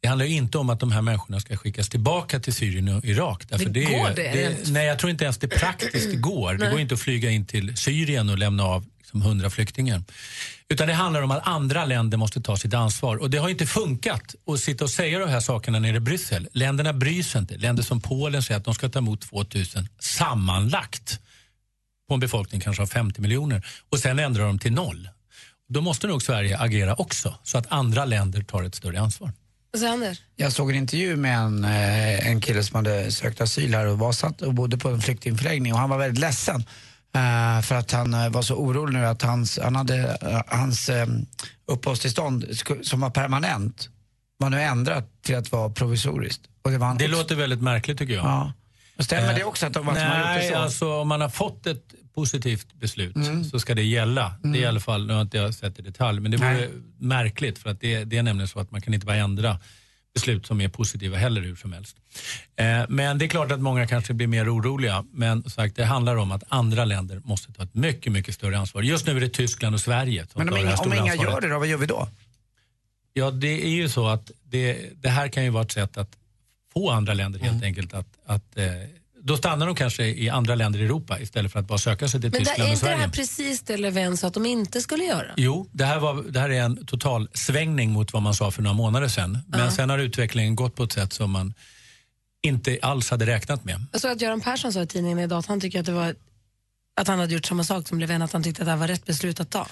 det 0.00 0.08
handlar 0.08 0.26
ju 0.26 0.34
inte 0.34 0.58
om 0.58 0.70
att 0.70 0.80
de 0.80 0.92
här 0.92 1.02
människorna 1.02 1.40
ska 1.40 1.56
skickas 1.56 1.88
tillbaka 1.88 2.40
till 2.40 2.54
Syrien 2.54 2.88
och 2.88 3.04
Irak. 3.04 3.44
Därför 3.48 3.68
Det 3.68 3.84
är 3.84 3.98
går 3.98 4.08
ju, 4.08 4.14
det? 4.14 4.22
det? 4.22 4.70
Nej, 4.70 4.86
jag 4.86 4.98
tror 4.98 5.10
inte 5.10 5.24
ens 5.24 5.38
det 5.38 5.48
praktiskt 5.48 6.14
går. 6.20 6.54
Det 6.54 6.70
går 6.70 6.80
inte 6.80 6.94
att 6.94 7.00
flyga 7.00 7.30
in 7.30 7.46
till 7.46 7.76
Syrien 7.76 8.30
och 8.30 8.38
lämna 8.38 8.64
av 8.64 8.86
liksom 8.98 9.22
100 9.22 9.50
flyktingar. 9.50 10.02
Utan 10.68 10.88
det 10.88 10.94
handlar 10.94 11.22
om 11.22 11.30
att 11.30 11.46
andra 11.48 11.84
länder 11.84 12.18
måste 12.18 12.40
ta 12.40 12.56
sitt 12.56 12.74
ansvar. 12.74 13.16
Och 13.16 13.30
det 13.30 13.38
har 13.38 13.48
inte 13.48 13.66
funkat 13.66 14.34
att 14.46 14.60
sitta 14.60 14.84
och 14.84 14.90
säga 14.90 15.18
de 15.18 15.28
här 15.28 15.40
sakerna 15.40 15.78
nere 15.78 15.96
i 15.96 16.00
Bryssel. 16.00 16.48
Länderna 16.52 16.92
bryr 16.92 17.22
sig 17.22 17.40
inte. 17.40 17.56
Länder 17.56 17.82
som 17.82 18.00
Polen 18.00 18.42
säger 18.42 18.58
att 18.58 18.64
de 18.64 18.74
ska 18.74 18.88
ta 18.88 18.98
emot 18.98 19.20
2000 19.20 19.88
sammanlagt 19.98 21.20
på 22.08 22.14
en 22.14 22.20
befolkning 22.20 22.60
kanske 22.60 22.82
av 22.82 22.86
50 22.86 23.20
miljoner 23.20 23.66
och 23.90 23.98
sen 23.98 24.18
ändrar 24.18 24.46
de 24.46 24.58
till 24.58 24.72
noll. 24.72 25.08
Då 25.74 25.80
måste 25.80 26.06
nog 26.06 26.22
Sverige 26.22 26.58
agera 26.58 26.94
också 26.94 27.34
så 27.42 27.58
att 27.58 27.72
andra 27.72 28.04
länder 28.04 28.42
tar 28.42 28.62
ett 28.62 28.74
större 28.74 29.00
ansvar. 29.00 29.32
Vad 29.72 29.80
säger 29.80 29.92
Anders? 29.92 30.22
Jag 30.36 30.52
såg 30.52 30.70
en 30.70 30.76
intervju 30.76 31.16
med 31.16 31.38
en, 31.38 31.64
eh, 31.64 32.28
en 32.28 32.40
kille 32.40 32.62
som 32.64 32.76
hade 32.76 33.12
sökt 33.12 33.40
asyl 33.40 33.74
här 33.74 33.86
och 33.86 33.98
var 33.98 34.12
satt 34.12 34.42
och 34.42 34.54
bodde 34.54 34.78
på 34.78 34.88
en 34.88 35.00
flyktingförläggning 35.00 35.72
och 35.72 35.78
han 35.78 35.90
var 35.90 35.98
väldigt 35.98 36.20
ledsen 36.20 36.60
eh, 37.14 37.62
för 37.62 37.74
att 37.74 37.92
han 37.92 38.14
eh, 38.14 38.28
var 38.28 38.42
så 38.42 38.54
orolig 38.54 38.94
nu 38.98 39.06
att 39.06 39.22
hans, 39.22 39.58
han 39.62 39.76
hade, 39.76 40.18
hans 40.46 40.88
eh, 40.88 41.06
uppehållstillstånd 41.66 42.44
som 42.82 43.00
var 43.00 43.10
permanent 43.10 43.88
var 44.38 44.50
nu 44.50 44.62
ändrat 44.62 45.22
till 45.22 45.36
att 45.36 45.52
vara 45.52 45.70
provisoriskt. 45.70 46.42
Och 46.62 46.70
det 46.70 46.78
var 46.78 46.94
Det 46.94 47.04
också- 47.04 47.18
låter 47.18 47.34
väldigt 47.34 47.62
märkligt 47.62 47.98
tycker 47.98 48.14
jag. 48.14 48.24
Ja. 48.24 48.52
Och 48.98 49.04
Stämmer 49.04 49.30
Eh, 49.30 49.36
det 49.36 49.44
också 49.44 49.66
att 49.66 49.72
de 49.72 49.88
att 49.88 49.94
man 49.94 50.06
har 50.06 50.18
gjort 50.18 50.26
det 50.26 50.34
Nej, 50.34 50.50
så? 50.50 50.56
alltså 50.58 50.92
om 51.00 51.08
man 51.08 51.20
har 51.20 51.28
fått 51.28 51.66
ett 51.66 51.84
positivt 52.14 52.72
beslut 52.74 53.16
Mm. 53.16 53.44
så 53.44 53.60
ska 53.60 53.74
det 53.74 53.82
gälla. 53.82 54.34
Det 54.42 54.48
är 54.58 54.62
i 54.62 54.66
alla 54.66 54.80
fall, 54.80 55.06
nu 55.06 55.12
har 55.12 55.22
inte 55.22 55.36
jag 55.36 55.54
sett 55.54 55.78
i 55.78 55.82
detalj, 55.82 56.20
men 56.20 56.30
det 56.30 56.36
vore 56.36 56.52
Nej. 56.54 56.68
märkligt 56.98 57.58
för 57.58 57.70
att 57.70 57.80
det, 57.80 58.04
det 58.04 58.16
är 58.18 58.22
nämligen 58.22 58.48
så 58.48 58.60
att 58.60 58.70
man 58.70 58.80
kan 58.80 58.94
inte 58.94 59.06
bara 59.06 59.16
ändra 59.16 59.58
beslut 60.14 60.46
som 60.46 60.60
är 60.60 60.68
positiva 60.68 61.16
heller 61.16 61.40
hur 61.42 61.56
som 61.56 61.72
helst. 61.72 61.96
Eh, 62.56 62.82
men 62.88 63.18
det 63.18 63.24
är 63.24 63.28
klart 63.28 63.52
att 63.52 63.60
många 63.60 63.86
kanske 63.86 64.12
blir 64.14 64.26
mer 64.26 64.54
oroliga. 64.54 65.04
Men 65.12 65.50
sagt, 65.50 65.76
det 65.76 65.84
handlar 65.84 66.16
om 66.16 66.32
att 66.32 66.42
andra 66.48 66.84
länder 66.84 67.20
måste 67.24 67.52
ta 67.52 67.62
ett 67.62 67.74
mycket, 67.74 68.12
mycket 68.12 68.34
större 68.34 68.58
ansvar. 68.58 68.82
Just 68.82 69.06
nu 69.06 69.16
är 69.16 69.20
det 69.20 69.28
Tyskland 69.28 69.74
och 69.74 69.80
Sverige 69.80 70.26
som 70.32 70.38
Men 70.40 70.48
om 70.48 70.54
tar 70.54 70.56
det 70.56 70.60
inga, 70.62 70.70
här 70.70 70.78
om 70.78 70.90
stora 70.90 70.96
inga 70.96 71.12
ansvaret. 71.12 71.32
gör 71.34 71.40
det 71.40 71.48
då, 71.54 71.58
vad 71.58 71.68
gör 71.68 71.78
vi 71.78 71.86
då? 71.86 72.08
Ja, 73.12 73.30
det 73.30 73.64
är 73.66 73.70
ju 73.70 73.88
så 73.88 74.06
att 74.08 74.30
det, 74.44 74.90
det 75.02 75.08
här 75.08 75.28
kan 75.28 75.44
ju 75.44 75.50
vara 75.50 75.62
ett 75.64 75.72
sätt 75.72 75.96
att 75.96 76.16
få 76.72 76.90
andra 76.90 77.14
länder 77.14 77.38
helt 77.40 77.52
Mm. 77.52 77.64
enkelt 77.64 77.94
att, 77.94 78.06
att 78.26 78.56
eh, 78.58 78.64
då 79.26 79.36
stannar 79.36 79.66
de 79.66 79.74
kanske 79.74 80.04
i 80.04 80.28
andra 80.28 80.54
länder 80.54 80.80
i 80.80 80.84
Europa 80.84 81.20
istället 81.20 81.52
för 81.52 81.60
att 81.60 81.66
bara 81.66 81.78
söka 81.78 82.08
sig 82.08 82.20
till 82.20 82.30
Men 82.30 82.38
Tyskland 82.40 82.60
är 82.60 82.64
och 82.64 82.68
inte 82.68 82.86
det 82.86 82.90
Sverige. 82.90 82.96
här 82.96 83.08
precis 83.08 83.62
det 83.62 83.76
Löfven 83.76 84.16
sa 84.16 84.26
att 84.26 84.34
de 84.34 84.46
inte 84.46 84.80
skulle 84.80 85.04
göra? 85.04 85.26
Jo, 85.36 85.68
det 85.72 85.84
här, 85.84 85.98
var, 85.98 86.22
det 86.22 86.40
här 86.40 86.50
är 86.50 86.60
en 86.62 86.86
total 86.86 87.28
svängning 87.34 87.90
mot 87.90 88.12
vad 88.12 88.22
man 88.22 88.34
sa 88.34 88.50
för 88.50 88.62
några 88.62 88.74
månader 88.74 89.08
sedan. 89.08 89.38
Men 89.46 89.72
sen 89.72 89.90
har 89.90 89.98
utvecklingen 89.98 90.56
gått 90.56 90.76
på 90.76 90.82
ett 90.82 90.92
sätt 90.92 91.12
som 91.12 91.30
man 91.30 91.54
inte 92.42 92.78
alls 92.82 93.10
hade 93.10 93.26
räknat 93.26 93.64
med. 93.64 93.86
Jag 93.92 94.00
såg 94.00 94.10
att 94.10 94.20
Göran 94.20 94.40
Persson 94.40 94.72
sa 94.72 94.82
i 94.82 94.86
tidningen 94.86 95.18
idag 95.18 95.38
att 95.38 95.46
han 95.46 95.60
tycker 95.60 95.80
att 95.80 95.86
det 95.86 95.92
var 95.92 96.14
att 97.00 97.08
han 97.08 97.18
hade 97.18 97.34
gjort 97.34 97.46
samma 97.46 97.64
sak 97.64 97.88
som 97.88 97.98
Löfven, 97.98 98.22
att 98.22 98.32
han 98.32 98.42
tyckte 98.42 98.62
att 98.62 98.66
det 98.66 98.70
här 98.70 98.78
var 98.78 98.88
rätt 98.88 99.04
beslut 99.06 99.40
att 99.40 99.50
ta. 99.50 99.66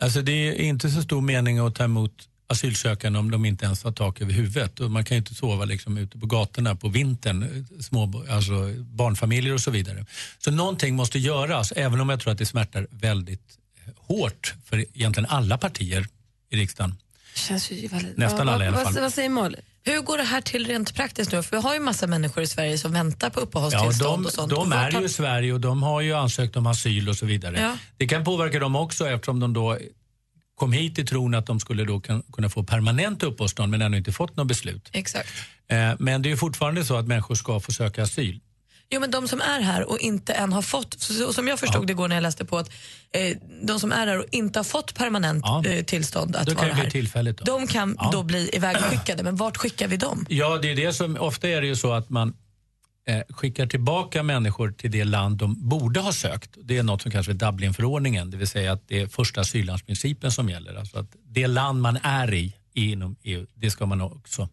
Alltså 0.00 0.22
det 0.22 0.32
är 0.32 0.52
inte 0.54 0.90
så 0.90 1.02
stor 1.02 1.20
mening 1.20 1.58
att 1.58 1.74
ta 1.74 1.84
emot 1.84 2.12
asylsökande 2.46 3.18
om 3.18 3.30
de 3.30 3.44
inte 3.44 3.64
ens 3.64 3.84
har 3.84 3.92
tak 3.92 4.20
över 4.20 4.32
huvudet. 4.32 4.80
Och 4.80 4.90
man 4.90 5.04
kan 5.04 5.14
ju 5.14 5.18
inte 5.18 5.34
sova 5.34 5.64
liksom 5.64 5.98
ute 5.98 6.18
på 6.18 6.26
gatorna 6.26 6.76
på 6.76 6.88
vintern, 6.88 7.66
små, 7.80 8.24
alltså 8.30 8.72
barnfamiljer 8.78 9.54
och 9.54 9.60
så 9.60 9.70
vidare. 9.70 10.06
Så 10.38 10.50
någonting 10.50 10.94
måste 10.96 11.18
göras, 11.18 11.72
även 11.76 12.00
om 12.00 12.08
jag 12.08 12.20
tror 12.20 12.32
att 12.32 12.38
det 12.38 12.46
smärtar 12.46 12.86
väldigt 12.90 13.58
eh, 13.86 13.92
hårt 13.96 14.54
för 14.64 14.78
egentligen 14.78 15.26
alla 15.30 15.58
partier 15.58 16.06
i 16.50 16.56
riksdagen. 16.56 16.94
Känns 17.34 17.70
ju 17.70 17.88
väldigt... 17.88 18.16
Nästan 18.16 18.46
Ja, 18.46 18.54
alla 18.54 18.64
i 18.64 18.68
alla 18.68 18.76
vad, 18.76 18.84
fall. 18.84 18.94
Vad, 18.94 19.02
vad 19.02 19.12
säger 19.12 19.28
Malin? 19.28 19.60
Hur 19.82 20.00
går 20.00 20.18
det 20.18 20.24
här 20.24 20.40
till 20.40 20.66
rent 20.66 20.94
praktiskt 20.94 21.32
nu? 21.32 21.42
För 21.42 21.56
vi 21.56 21.62
har 21.62 21.74
ju 21.74 21.80
massa 21.80 22.06
människor 22.06 22.42
i 22.42 22.46
Sverige 22.46 22.78
som 22.78 22.92
väntar 22.92 23.30
på 23.30 23.40
Ja, 23.40 23.44
uppehållstillstånd 23.44 24.22
de 24.22 24.26
och 24.26 24.32
sånt. 24.32 24.50
de 24.50 24.72
är 24.72 24.90
ju 24.90 25.04
i 25.04 25.08
Sverige 25.08 25.52
och 25.52 25.60
de 25.60 25.82
har 25.82 26.00
ju 26.00 26.12
ansökt 26.12 26.56
om 26.56 26.66
asyl 26.66 27.08
och 27.08 27.16
så 27.16 27.26
vidare. 27.26 27.60
Ja. 27.60 27.76
Det 27.96 28.06
kan 28.06 28.24
påverka 28.24 28.58
dem 28.58 28.76
också 28.76 29.08
eftersom 29.08 29.40
de 29.40 29.52
då 29.52 29.78
kom 30.56 30.72
hit 30.72 30.98
i 30.98 31.04
tron 31.04 31.34
att 31.34 31.46
de 31.46 31.60
skulle 31.60 31.84
då 31.84 32.00
kunna 32.32 32.48
få 32.48 32.62
permanent 32.64 33.22
uppehållstillstånd 33.22 33.70
men 33.70 33.82
ännu 33.82 33.96
inte 33.96 34.12
fått 34.12 34.36
något 34.36 34.46
beslut. 34.48 34.90
Exakt. 34.92 35.28
Eh, 35.68 35.92
men 35.98 36.22
det 36.22 36.30
är 36.32 36.36
fortfarande 36.36 36.84
så 36.84 36.96
att 36.96 37.06
människor 37.06 37.34
ska 37.34 37.60
få 37.60 37.72
söka 37.72 38.02
asyl. 38.02 38.40
Jo, 38.90 39.00
men 39.00 39.10
de 39.10 39.28
som 39.28 39.40
är 39.40 39.60
här 39.60 39.90
och 39.90 39.98
inte 39.98 40.32
än 40.32 40.52
har 40.52 40.62
fått, 40.62 41.00
så, 41.00 41.32
som 41.32 41.48
jag 41.48 41.58
förstod 41.60 41.86
det 41.86 41.90
igår 41.90 42.08
när 42.08 42.16
jag 42.16 42.22
läste 42.22 42.44
på 42.44 42.58
att 42.58 42.70
eh, 43.12 43.36
de 43.62 43.80
som 43.80 43.92
är 43.92 44.06
här 44.06 44.18
och 44.18 44.24
inte 44.30 44.58
har 44.58 44.64
fått 44.64 44.94
permanent 44.94 45.44
Ja. 45.46 45.64
eh, 45.66 45.84
tillstånd 45.84 46.36
att 46.36 46.52
vara 46.52 46.66
här. 46.74 47.32
Då. 47.32 47.44
de 47.44 47.66
kan 47.66 47.96
Ja. 47.98 48.10
då 48.12 48.22
bli 48.22 48.50
ivägskickade. 48.52 49.22
Men 49.22 49.36
vart 49.36 49.56
skickar 49.56 49.88
vi 49.88 49.96
dem? 49.96 50.26
Ja, 50.28 50.58
det 50.62 50.70
är 50.72 50.76
det 50.76 50.92
som, 50.92 51.16
ofta 51.20 51.48
är 51.48 51.60
det 51.60 51.66
ju 51.66 51.76
så 51.76 51.92
att 51.92 52.10
man 52.10 52.34
eh, 53.06 53.22
skickar 53.28 53.66
tillbaka 53.66 54.22
människor 54.22 54.70
till 54.70 54.90
det 54.90 55.04
land 55.04 55.36
de 55.38 55.68
borde 55.68 56.00
ha 56.00 56.12
sökt. 56.12 56.50
Det 56.62 56.78
är 56.78 56.82
något 56.82 57.02
som 57.02 57.10
kallas 57.10 57.26
för 57.26 57.34
Dublinförordningen, 57.34 58.30
det 58.30 58.36
vill 58.36 58.48
säga 58.48 58.72
att 58.72 58.88
det 58.88 59.00
är 59.00 59.06
första 59.06 59.40
asyllandsprincipen 59.40 60.32
som 60.32 60.48
gäller. 60.48 60.74
Alltså 60.74 60.98
att 60.98 61.16
det 61.26 61.46
land 61.46 61.80
man 61.80 61.98
är 62.02 62.34
i, 62.34 62.54
inom 62.72 63.16
EU, 63.22 63.46
det 63.54 63.70
ska 63.70 63.86
man 63.86 64.00
också 64.00 64.42
eh, 64.42 64.48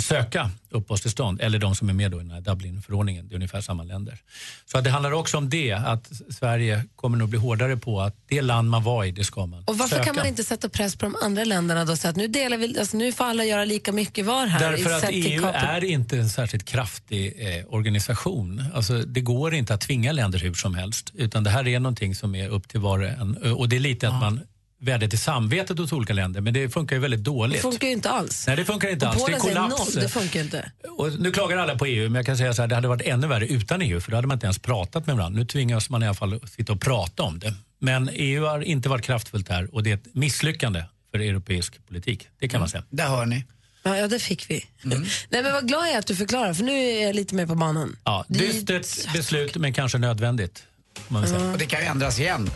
söka 0.00 0.50
uppehållstillstånd. 0.70 1.40
Eller 1.40 1.58
de 1.58 1.74
som 1.74 1.88
är 1.88 1.92
med 1.92 2.14
i 2.14 2.18
den 2.18 2.30
här 2.30 2.40
Dublinförordningen, 2.40 3.28
det 3.28 3.32
är 3.34 3.36
ungefär 3.36 3.60
samma 3.60 3.82
länder. 3.82 4.18
Så 4.66 4.78
att 4.78 4.84
det 4.84 4.90
handlar 4.90 5.12
också 5.12 5.36
om 5.38 5.48
det, 5.50 5.72
att 5.72 6.10
Sverige 6.30 6.84
kommer 6.96 7.18
nog 7.18 7.28
bli 7.28 7.38
hårdare 7.38 7.76
på 7.76 8.00
att 8.00 8.16
det 8.28 8.42
land 8.42 8.70
man 8.70 8.82
var 8.82 9.04
i, 9.04 9.12
det 9.12 9.24
ska 9.24 9.46
man 9.46 9.64
Och 9.66 9.78
varför 9.78 9.96
söka. 9.96 10.04
kan 10.04 10.16
man 10.16 10.26
inte 10.26 10.44
sätta 10.44 10.68
press 10.68 10.96
på 10.96 11.04
de 11.06 11.16
andra 11.22 11.44
länderna 11.44 11.84
då 11.84 11.96
säga 11.96 12.10
att 12.10 12.16
nu, 12.16 12.28
delar 12.28 12.56
vi, 12.56 12.78
alltså, 12.78 12.96
nu 12.96 13.12
får 13.12 13.24
alla 13.24 13.44
göra 13.44 13.64
lika 13.64 13.92
mycket 13.92 14.24
var 14.26 14.46
här? 14.46 14.70
Därför 14.70 14.90
att 14.90 15.04
EU 15.10 15.42
kapet- 15.42 15.54
är 15.68 15.84
inte 15.84 16.18
en 16.18 16.28
särskilt 16.28 16.64
kraftig 16.64 17.34
eh, 17.38 17.64
organisation. 17.74 18.64
Alltså, 18.74 18.98
det 18.98 19.20
går 19.20 19.54
inte 19.54 19.74
att 19.74 19.80
tvinga 19.80 20.12
länder 20.12 20.38
hur 20.38 20.54
som 20.54 20.74
helst. 20.74 21.12
Utan 21.14 21.44
det 21.44 21.50
här 21.50 21.68
är 21.68 21.80
någonting 21.80 22.14
som 22.14 22.34
är 22.34 22.48
upp 22.48 22.68
till 22.68 22.80
var 22.80 22.98
och 22.98 23.08
en. 23.08 23.36
Och 23.54 23.68
det 23.68 23.76
är 23.76 23.80
lite 23.80 24.08
att 24.08 24.20
man 24.20 24.40
vädjar 24.82 25.08
till 25.08 25.18
samvetet 25.18 25.78
hos 25.78 25.92
olika 25.92 26.12
länder. 26.12 26.40
Men 26.40 26.54
det 26.54 26.68
funkar 26.70 26.96
ju 26.96 27.02
väldigt 27.02 27.20
Det 27.20 27.24
dåligt. 27.30 27.62
funkar 27.62 27.86
ju 27.86 27.92
inte 27.92 28.10
alls. 28.10 28.46
Nej, 28.46 28.56
det 28.56 28.64
funkar 28.64 28.88
inte 28.88 29.06
Och 29.06 29.12
alls. 29.12 29.24
Det 29.26 29.32
är 29.32 29.38
Polen 29.38 29.40
säger 29.40 29.54
kollaps. 29.68 29.94
noll, 29.94 30.02
det 30.02 30.08
funkar 30.08 30.40
inte. 30.40 30.72
Och 30.98 31.20
nu 31.20 31.30
klagar 31.32 31.56
alla 31.56 31.76
på 31.76 31.86
EU, 31.86 32.04
men 32.08 32.14
jag 32.14 32.26
kan 32.26 32.36
säga 32.36 32.54
så 32.54 32.62
här, 32.62 32.66
det 32.68 32.74
hade 32.74 32.88
varit 32.88 33.02
ännu 33.02 33.26
värre 33.26 33.46
utan 33.46 33.82
EU, 33.82 34.00
för 34.00 34.10
då 34.10 34.16
hade 34.16 34.28
man 34.28 34.34
inte 34.36 34.46
ens 34.46 34.58
pratat 34.58 35.06
med 35.06 35.16
varandra. 35.16 35.38
Nu 35.40 35.46
tvingas 35.46 35.90
man 35.90 36.02
i 36.02 36.06
alla 36.06 36.14
fall 36.14 36.40
sitta 36.48 36.72
och 36.72 36.80
prata 36.80 37.22
om 37.22 37.38
det. 37.38 37.54
Men 37.78 38.10
EU 38.12 38.44
har 38.44 38.60
inte 38.60 38.88
varit 38.88 39.04
kraftfullt 39.04 39.48
här 39.48 39.74
och 39.74 39.82
det 39.82 39.90
är 39.90 39.94
ett 39.94 40.14
misslyckande 40.14 40.84
för 41.10 41.18
europeisk 41.18 41.86
politik. 41.88 42.28
Det 42.40 42.48
kan 42.48 42.60
man 42.60 42.68
säga. 42.68 42.84
Där 42.90 43.08
hör 43.08 43.26
ni. 43.26 43.44
Ja, 43.82 43.96
ja, 43.98 44.08
det 44.08 44.18
fick 44.18 44.50
vi. 44.50 44.66
Mm. 44.84 44.98
Nej, 45.28 45.42
men 45.42 45.52
vad 45.52 45.68
glad 45.68 45.86
jag 45.86 45.94
är 45.94 45.98
att 45.98 46.06
du 46.06 46.16
förklarar, 46.16 46.54
för 46.54 46.64
nu 46.64 46.72
är 46.72 47.06
jag 47.06 47.16
lite 47.16 47.34
mer 47.34 47.46
på 47.46 47.54
banan. 47.54 47.96
Ja, 48.04 48.24
Det 48.28 48.38
är- 48.48 48.52
dystert 48.52 49.12
beslut, 49.12 49.56
men 49.56 49.72
kanske 49.72 49.98
nödvändigt. 49.98 50.62
Man 51.08 51.26
säga. 51.28 51.50
Och 51.52 51.58
det 51.58 51.66
kan 51.66 51.80
ju 51.80 51.86
ändras 51.86 52.20
igen. 52.20 52.50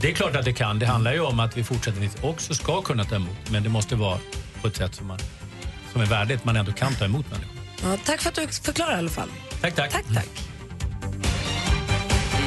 Det 0.00 0.10
är 0.10 0.14
klart 0.14 0.36
att 0.36 0.44
det 0.44 0.52
kan. 0.52 0.78
Det 0.78 0.86
handlar 0.86 1.12
ju 1.12 1.20
om 1.20 1.40
att 1.40 1.56
vi 1.56 1.64
fortsättningsvis 1.64 2.22
också 2.22 2.54
ska 2.54 2.82
kunna 2.82 3.04
ta 3.04 3.16
emot, 3.16 3.50
men 3.50 3.62
det 3.62 3.68
måste 3.68 3.96
vara 3.96 4.18
på 4.62 4.68
ett 4.68 4.76
sätt 4.76 4.94
som, 4.94 5.06
man, 5.06 5.18
som 5.92 6.00
är 6.00 6.06
värdigt, 6.06 6.44
man 6.44 6.56
ändå 6.56 6.72
kan 6.72 6.94
ta 6.94 7.04
emot 7.04 7.30
människor. 7.30 7.52
Ja, 7.82 7.96
tack 8.04 8.20
för 8.20 8.28
att 8.28 8.34
du 8.34 8.46
förklarar 8.48 8.92
i 8.92 8.98
alla 8.98 9.10
fall. 9.10 9.28
Tack, 9.60 9.74
tack. 9.74 9.92
Tack, 9.92 10.04
tack. 10.14 10.28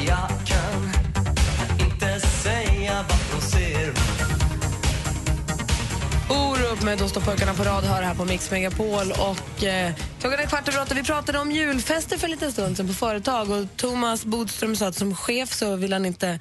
Jag 0.06 0.28
kan 0.46 0.90
inte 1.86 2.20
säga 2.20 3.04
vad 3.08 3.18
hon 3.32 3.40
ser 3.40 3.92
Orup 6.30 6.82
med 6.82 6.98
Då 6.98 7.08
står 7.08 7.20
pojkarna 7.20 7.54
på 7.54 7.62
rad 7.62 7.84
hör 7.84 8.02
här 8.02 8.14
på 8.14 8.24
Mix 8.24 8.50
Megapol. 8.50 9.12
Och, 9.12 9.64
eh, 9.64 9.92
klockan 10.20 10.40
är 10.40 10.46
kvart 10.46 10.68
över 10.68 10.82
åtta. 10.82 10.94
Vi 10.94 11.02
pratade 11.02 11.38
om 11.38 11.52
julfester 11.52 12.18
för 12.18 12.24
en 12.24 12.30
liten 12.30 12.52
stund 12.52 12.76
sedan 12.76 12.86
på 12.86 12.94
företag. 12.94 13.50
Och 13.50 13.66
Thomas 13.76 14.24
Bodström 14.24 14.76
sa 14.76 14.86
att 14.86 14.96
som 14.96 15.14
chef 15.14 15.52
så 15.52 15.76
vill 15.76 15.92
han 15.92 16.06
inte 16.06 16.38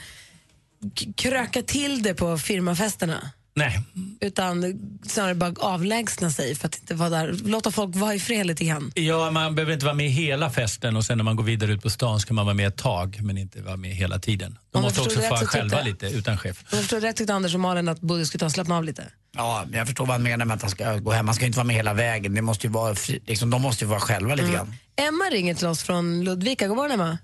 kröka 1.17 1.61
till 1.61 2.03
det 2.03 2.13
på 2.13 2.37
firmafesterna. 2.37 3.31
Nej, 3.55 3.79
utan 4.21 4.79
snarare 5.07 5.35
bara 5.35 5.53
avlägsna 5.59 6.29
sig 6.31 6.55
för 6.55 6.67
att 6.67 6.79
inte 6.79 6.93
vara 6.95 7.09
där. 7.09 7.35
Låta 7.45 7.71
folk 7.71 7.95
vara 7.95 8.15
i 8.15 8.19
fred 8.19 8.45
lite 8.45 8.65
grann. 8.65 8.91
ja, 8.95 9.31
man 9.31 9.55
behöver 9.55 9.73
inte 9.73 9.85
vara 9.85 9.95
med 9.95 10.09
hela 10.09 10.49
festen 10.49 10.95
och 10.97 11.05
sen 11.05 11.17
när 11.17 11.25
man 11.25 11.35
går 11.35 11.43
vidare 11.43 11.71
ut 11.73 11.81
på 11.83 11.89
stan 11.89 12.19
ska 12.19 12.33
man 12.33 12.45
vara 12.45 12.53
med 12.53 12.67
ett 12.67 12.77
tag 12.77 13.19
men 13.21 13.37
inte 13.37 13.61
vara 13.61 13.77
med 13.77 13.91
hela 13.95 14.19
tiden. 14.19 14.57
De 14.71 14.81
måste 14.81 15.01
också 15.01 15.19
få 15.19 15.37
så 15.37 15.45
själva 15.45 15.77
tyckte- 15.83 16.05
lite 16.05 16.17
utan 16.17 16.37
chef. 16.37 16.59
Om 16.61 16.67
jag 16.71 16.79
förstår 16.79 16.99
rätt 16.99 17.15
tyckte 17.15 17.33
Anders 17.33 17.53
och 17.53 17.59
Malin 17.59 17.87
att 17.87 18.01
Bodil 18.01 18.25
skulle 18.27 18.39
ta 18.39 18.45
och 18.45 18.51
slappna 18.51 18.77
av 18.77 18.83
lite. 18.83 19.03
Ja, 19.35 19.63
men 19.69 19.77
jag 19.77 19.87
förstår 19.87 20.05
vad 20.05 20.13
han 20.13 20.23
menar 20.23 20.45
med 20.45 20.55
att 20.55 20.61
han 20.61 20.71
ska 20.71 20.97
gå 20.97 21.11
hem. 21.11 21.25
Man 21.25 21.35
ska 21.35 21.45
inte 21.45 21.57
vara 21.57 21.67
med 21.67 21.75
hela 21.75 21.93
vägen. 21.93 22.35
Det 22.35 22.41
måste 22.41 22.67
ju 22.67 22.73
vara 22.73 22.95
fri, 22.95 23.19
liksom, 23.27 23.49
de 23.49 23.61
måste 23.61 23.83
ju 23.83 23.89
vara 23.89 23.99
själva 23.99 24.35
lite 24.35 24.51
grann. 24.51 24.73
Emma 24.95 25.23
ringer 25.31 25.53
till 25.55 25.67
oss 25.67 25.83
från 25.83 26.23
Ludvika. 26.23 26.67
God 26.67 26.77
morgon 26.77 26.91
Emma. 26.91 27.17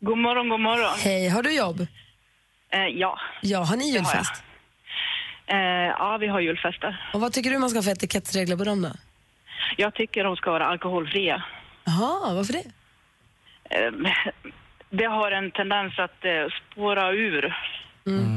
God 0.00 0.18
morgon, 0.18 0.48
god 0.48 0.60
morgon. 0.60 0.98
Hej, 0.98 1.28
har 1.28 1.42
du 1.42 1.52
jobb? 1.54 1.86
Eh, 2.70 2.86
ja. 2.86 3.18
Ja, 3.42 3.58
har 3.58 3.76
ni 3.76 3.90
har 3.90 3.98
julfest? 3.98 4.42
Eh, 5.46 5.56
ja, 5.98 6.16
vi 6.20 6.26
har 6.26 6.40
julfester. 6.40 7.10
Och 7.14 7.20
vad 7.20 7.32
tycker 7.32 7.50
du 7.50 7.58
man 7.58 7.70
ska 7.70 7.78
ha 7.78 7.82
för 7.82 7.90
etikettsregler 7.90 8.56
på 8.56 8.64
dem 8.64 8.82
då? 8.82 8.90
Jag 9.76 9.94
tycker 9.94 10.24
de 10.24 10.36
ska 10.36 10.50
vara 10.50 10.66
alkoholfria. 10.66 11.42
Jaha, 11.84 12.34
varför 12.34 12.52
det? 12.52 12.64
Eh, 13.70 13.92
det 14.90 15.04
har 15.04 15.30
en 15.30 15.50
tendens 15.50 15.98
att 15.98 16.24
eh, 16.24 16.72
spåra 16.72 17.12
ur 17.12 17.54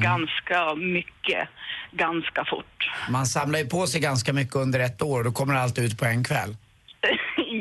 ganska 0.02 0.76
mycket, 0.76 1.50
ganska 1.92 2.46
fort. 2.46 2.90
Man 3.10 3.26
samlar 3.26 3.60
ju 3.60 3.66
på 3.66 3.88
sig 3.88 4.02
ganska 4.02 4.34
mycket 4.34 4.56
under 4.56 4.80
ett 4.80 5.02
år 5.02 5.20
och 5.20 5.26
då 5.26 5.32
kommer 5.32 5.56
allt 5.56 5.80
ut 5.80 6.00
på 6.00 6.06
en 6.06 6.24
kväll. 6.24 6.56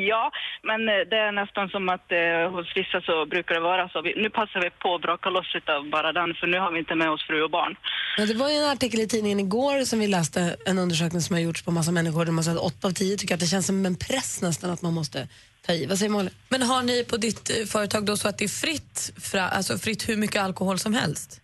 Ja, 0.07 0.31
men 0.63 0.89
eh, 0.89 0.95
det 1.11 1.17
är 1.17 1.33
nästan 1.33 1.69
som 1.69 1.89
att 1.89 2.13
eh, 2.13 2.51
hos 2.55 2.77
vissa 2.77 3.01
så 3.01 3.27
brukar 3.27 3.55
det 3.55 3.61
vara 3.61 3.89
så. 3.89 4.03
Vi, 4.03 4.15
nu 4.23 4.31
passar 4.31 4.61
vi 4.61 4.71
på 4.71 4.95
att 4.95 5.03
braka 5.03 5.31
loss 5.31 5.55
av 5.77 5.91
bara 5.91 6.13
den, 6.13 6.35
för 6.35 6.47
nu 6.47 6.59
har 6.59 6.73
vi 6.73 6.79
inte 6.79 6.95
med 6.95 7.11
oss 7.11 7.27
fru 7.27 7.43
och 7.43 7.51
barn. 7.51 7.77
Ja, 8.17 8.27
det 8.27 8.35
var 8.35 8.49
ju 8.49 8.57
en 8.57 8.71
artikel 8.71 9.01
i 9.01 9.09
tidningen 9.09 9.41
igår 9.41 9.85
som 9.85 9.99
vi 9.99 10.07
läste, 10.07 10.57
en 10.67 10.79
undersökning 10.79 11.21
som 11.21 11.35
har 11.35 11.41
gjorts 11.41 11.63
på 11.63 11.71
massa 11.71 11.93
människor 11.93 12.25
där 12.25 12.33
man 12.33 12.45
sa 12.45 12.51
att 12.51 12.59
8 12.59 12.87
av 12.89 12.91
10 12.91 13.17
tycker 13.17 13.35
att 13.35 13.41
det 13.41 13.47
känns 13.47 13.67
som 13.67 13.87
en 13.87 13.97
press 13.97 14.43
nästan 14.43 14.71
att 14.71 14.83
man 14.83 14.93
måste 14.95 15.29
ta 15.67 15.73
i. 15.73 15.87
Vad 15.87 15.99
säger 15.99 16.11
Malin? 16.11 16.35
Men 16.49 16.63
har 16.63 16.83
ni 16.83 17.05
på 17.05 17.17
ditt 17.17 17.51
eh, 17.51 17.67
företag 17.67 18.07
då 18.07 18.17
så 18.17 18.29
att 18.29 18.39
det 18.39 18.45
är 18.45 18.49
fritt, 18.49 19.13
fra, 19.23 19.49
alltså 19.49 19.79
fritt 19.79 20.09
hur 20.09 20.17
mycket 20.17 20.43
alkohol 20.43 20.79
som 20.79 20.95
helst? 20.95 21.41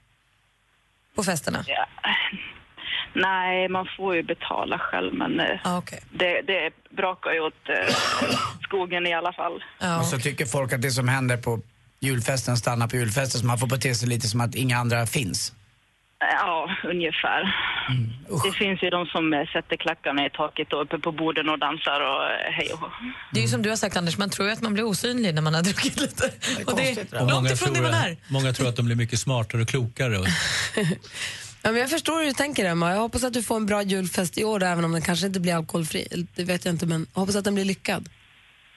På 1.14 1.22
festerna? 1.22 1.64
Ja. 1.66 1.86
Nej, 3.16 3.68
man 3.68 3.86
får 3.96 4.16
ju 4.16 4.22
betala 4.22 4.78
själv, 4.78 5.14
men 5.14 5.40
eh, 5.40 5.46
Ah, 5.64 5.78
okay. 5.78 5.98
det, 6.12 6.42
det 6.42 6.70
brakar 6.96 7.32
ju 7.32 7.40
åt 7.40 7.68
eh, 7.68 7.94
skogen 8.62 9.06
i 9.06 9.14
alla 9.14 9.32
fall. 9.32 9.64
ja. 9.80 9.98
Och 10.00 10.06
så 10.06 10.18
tycker 10.18 10.46
folk 10.46 10.72
att 10.72 10.82
det 10.82 10.90
som 10.90 11.08
händer 11.08 11.36
på 11.36 11.60
julfesten 12.00 12.56
stannar 12.56 12.88
på 12.88 12.96
julfesten 12.96 13.40
så 13.40 13.46
man 13.46 13.58
får 13.58 13.66
bete 13.66 13.94
sig 13.94 14.08
lite 14.08 14.28
som 14.28 14.40
att 14.40 14.54
inga 14.54 14.78
andra 14.78 15.06
finns. 15.06 15.52
Ja, 16.18 16.70
ungefär. 16.84 17.42
usch. 18.32 18.44
det 18.46 18.52
finns 18.52 18.82
ju 18.82 18.90
de 18.90 19.06
som 19.06 19.32
eh, 19.32 19.46
sätter 19.52 19.76
klackarna 19.76 20.26
i 20.26 20.30
taket 20.30 20.72
och 20.72 20.82
uppe 20.82 20.98
på 20.98 21.12
borden 21.12 21.48
och 21.48 21.58
dansar 21.58 22.00
och 22.00 22.22
eh, 22.24 22.52
hej 22.52 22.70
och 22.72 22.78
hå. 22.78 22.86
Det 23.32 23.38
är 23.40 23.42
ju 23.42 23.48
som 23.48 23.62
du 23.62 23.68
har 23.68 23.76
sagt 23.76 23.96
Anders, 23.96 24.18
man 24.18 24.30
tror 24.30 24.48
ju 24.48 24.52
att 24.54 24.62
man 24.62 24.74
blir 24.74 24.84
osynlig 24.84 25.34
när 25.34 25.42
man 25.42 25.54
har 25.54 25.62
druckit 25.68 26.00
lite. 26.00 26.24
är 26.26 26.68
och 26.70 26.76
det 26.76 26.94
det 27.10 27.16
är 27.16 27.30
långt 27.30 27.50
ifrån 27.50 27.74
det 27.74 27.80
man 27.80 27.94
är. 27.94 28.16
många 28.28 28.52
tror 28.52 28.68
att 28.68 28.76
de 28.76 28.86
blir 28.86 28.96
mycket 28.96 29.18
smartare 29.18 29.62
och 29.62 29.68
klokare. 29.68 30.18
Och, 30.18 30.26
Ja, 31.66 31.72
men 31.72 31.80
jag 31.80 31.90
förstår 31.90 32.18
hur 32.18 32.26
du 32.26 32.32
tänker 32.32 32.64
Emma. 32.64 32.90
Jag 32.90 33.00
hoppas 33.00 33.24
att 33.24 33.32
du 33.32 33.42
får 33.42 33.56
en 33.56 33.66
bra 33.66 33.82
julfest 33.82 34.38
i 34.38 34.44
år 34.44 34.62
även 34.62 34.84
om 34.84 34.92
den 34.92 35.02
kanske 35.02 35.26
inte 35.26 35.40
blir 35.40 35.54
alkoholfri. 35.54 36.26
Det 36.36 36.44
vet 36.44 36.64
jag 36.64 36.74
inte 36.74 36.86
men 36.86 37.06
jag 37.14 37.20
hoppas 37.20 37.36
att 37.36 37.44
den 37.44 37.54
blir 37.54 37.64
lyckad. 37.64 38.08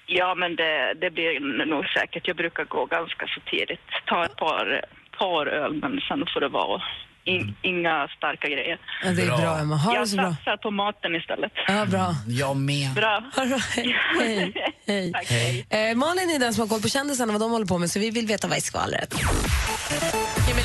Ja, 0.06 0.36
men 0.36 0.56
det, 0.56 0.94
det 1.02 1.10
blir 1.12 1.66
nog 1.66 1.86
säkert. 1.86 2.28
Jag 2.28 2.38
brukar 2.38 2.66
gå 2.66 2.86
ganska 2.86 3.28
så 3.28 3.40
tidigt. 3.52 3.88
Ta 4.06 4.26
ett 4.26 4.36
par, 4.36 4.86
par 5.20 5.46
öl, 5.46 5.74
men 5.74 6.02
sen 6.08 6.26
får 6.34 6.40
det 6.42 6.48
vara 6.48 6.82
in, 7.26 7.56
inga 7.62 8.08
starka 8.18 8.48
grejer. 8.48 8.78
Ja, 9.04 9.10
det 9.12 9.22
är 9.22 9.28
bra, 9.28 9.38
Bra. 9.38 9.60
Emma. 9.60 9.76
Ha 9.76 9.92
det 9.92 9.98
Jag 9.98 10.08
så 10.08 10.16
bra. 10.16 10.36
satsar 10.36 10.58
på 10.58 10.72
maten 10.72 11.16
istället. 11.16 11.52
Ja, 11.68 11.86
bra. 11.86 12.16
Jag 12.28 12.58
med. 12.58 12.94
Bra. 12.94 13.24
Det 13.36 13.46
bra. 13.48 13.58
Hej. 13.58 13.96
Hej. 14.20 14.54
Hej. 14.88 15.12
Tack, 15.14 15.26
hej. 15.30 15.66
Eh, 15.70 15.96
Malin 15.98 16.30
är 16.30 16.40
den 16.40 16.54
som 16.54 16.62
har 16.62 16.68
koll 16.68 16.82
på 16.82 16.90
kändisarna 16.90 17.32
vad 17.32 17.42
de 17.42 17.52
håller 17.52 17.66
på 17.66 17.78
med 17.78 17.92
så 17.92 18.00
vi 18.00 18.10
vill 18.10 18.28
veta 18.28 18.48
vad 18.48 18.58
är 18.58 18.62
skvallret. 18.62 19.16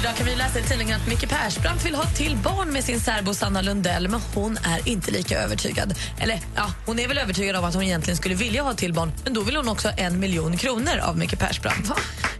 Idag 0.04 0.16
kan 0.16 0.26
vi 0.26 0.34
läsa 0.36 0.58
i 0.58 0.62
tidningen 0.62 0.96
att 1.00 1.08
Micke 1.08 1.28
Persbrandt 1.28 1.86
vill 1.86 1.94
ha 1.94 2.04
till 2.04 2.36
barn 2.36 2.72
med 2.72 2.84
sin 2.84 3.00
särbo 3.00 3.34
Sanna 3.34 3.62
Lundell 3.62 4.08
men 4.08 4.20
hon 4.34 4.56
är 4.56 4.88
inte 4.88 5.10
lika 5.10 5.38
övertygad. 5.38 5.94
Eller 6.20 6.38
ja, 6.56 6.70
hon 6.86 6.98
är 6.98 7.08
väl 7.08 7.18
övertygad 7.18 7.56
om 7.56 7.64
att 7.64 7.74
hon 7.74 7.82
egentligen 7.82 8.16
skulle 8.16 8.34
vilja 8.34 8.62
ha 8.62 8.74
till 8.74 8.92
barn 8.92 9.12
men 9.24 9.34
då 9.34 9.40
vill 9.40 9.56
hon 9.56 9.68
också 9.68 9.88
ha 9.88 9.94
en 9.96 10.20
miljon 10.20 10.56
kronor 10.56 10.98
av 11.02 11.18
Micke 11.18 11.38
Persbrandt. 11.38 11.90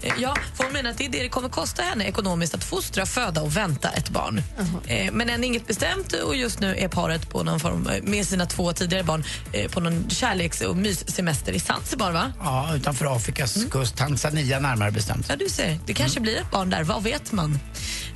Eh, 0.02 0.12
Ja, 0.18 0.36
för 0.56 0.64
hon 0.64 0.72
menar 0.72 0.90
att 0.90 0.98
det 0.98 1.04
är 1.04 1.08
det 1.08 1.22
det 1.22 1.28
kommer 1.28 1.48
kosta 1.48 1.82
henne 1.82 2.04
ekonomiskt 2.04 2.54
att 2.54 2.64
fostra, 2.64 3.06
föda 3.06 3.42
och 3.42 3.56
vänta 3.56 3.88
ett 4.04 4.10
barn. 4.10 4.42
Eh, 4.86 5.12
Men 5.12 5.28
än 5.30 5.44
inget 5.44 5.66
bestämt 5.66 6.12
och 6.12 6.36
just 6.36 6.60
nu 6.60 6.76
är 6.78 6.88
paret 6.88 7.30
på 7.30 7.42
någon 7.42 7.60
form, 7.60 7.86
eh, 7.86 8.02
med 8.02 8.26
sina 8.26 8.46
två 8.46 8.72
tidigare 8.72 9.04
barn 9.04 9.24
eh, 9.52 9.70
på 9.70 9.80
någon 9.80 10.10
kärleks 10.10 10.60
och 10.60 10.76
myssemester 10.76 11.52
i 11.52 11.60
Zanzibar 11.60 12.12
va? 12.12 12.32
Ja, 12.40 12.74
utanför 12.76 13.16
Afrikas 13.16 13.64
kust. 13.70 13.96
Tanzania 13.96 14.60
närmare 14.60 14.90
bestämt. 14.90 15.26
Ja, 15.28 15.36
du 15.36 15.48
ser. 15.48 15.78
Det 15.86 15.94
kanske 15.94 16.20
blir 16.20 16.36
ett 16.36 16.50
barn 16.50 16.70
där. 16.70 16.82
Vad 16.84 17.02
vet 17.02 17.32
man? 17.32 17.58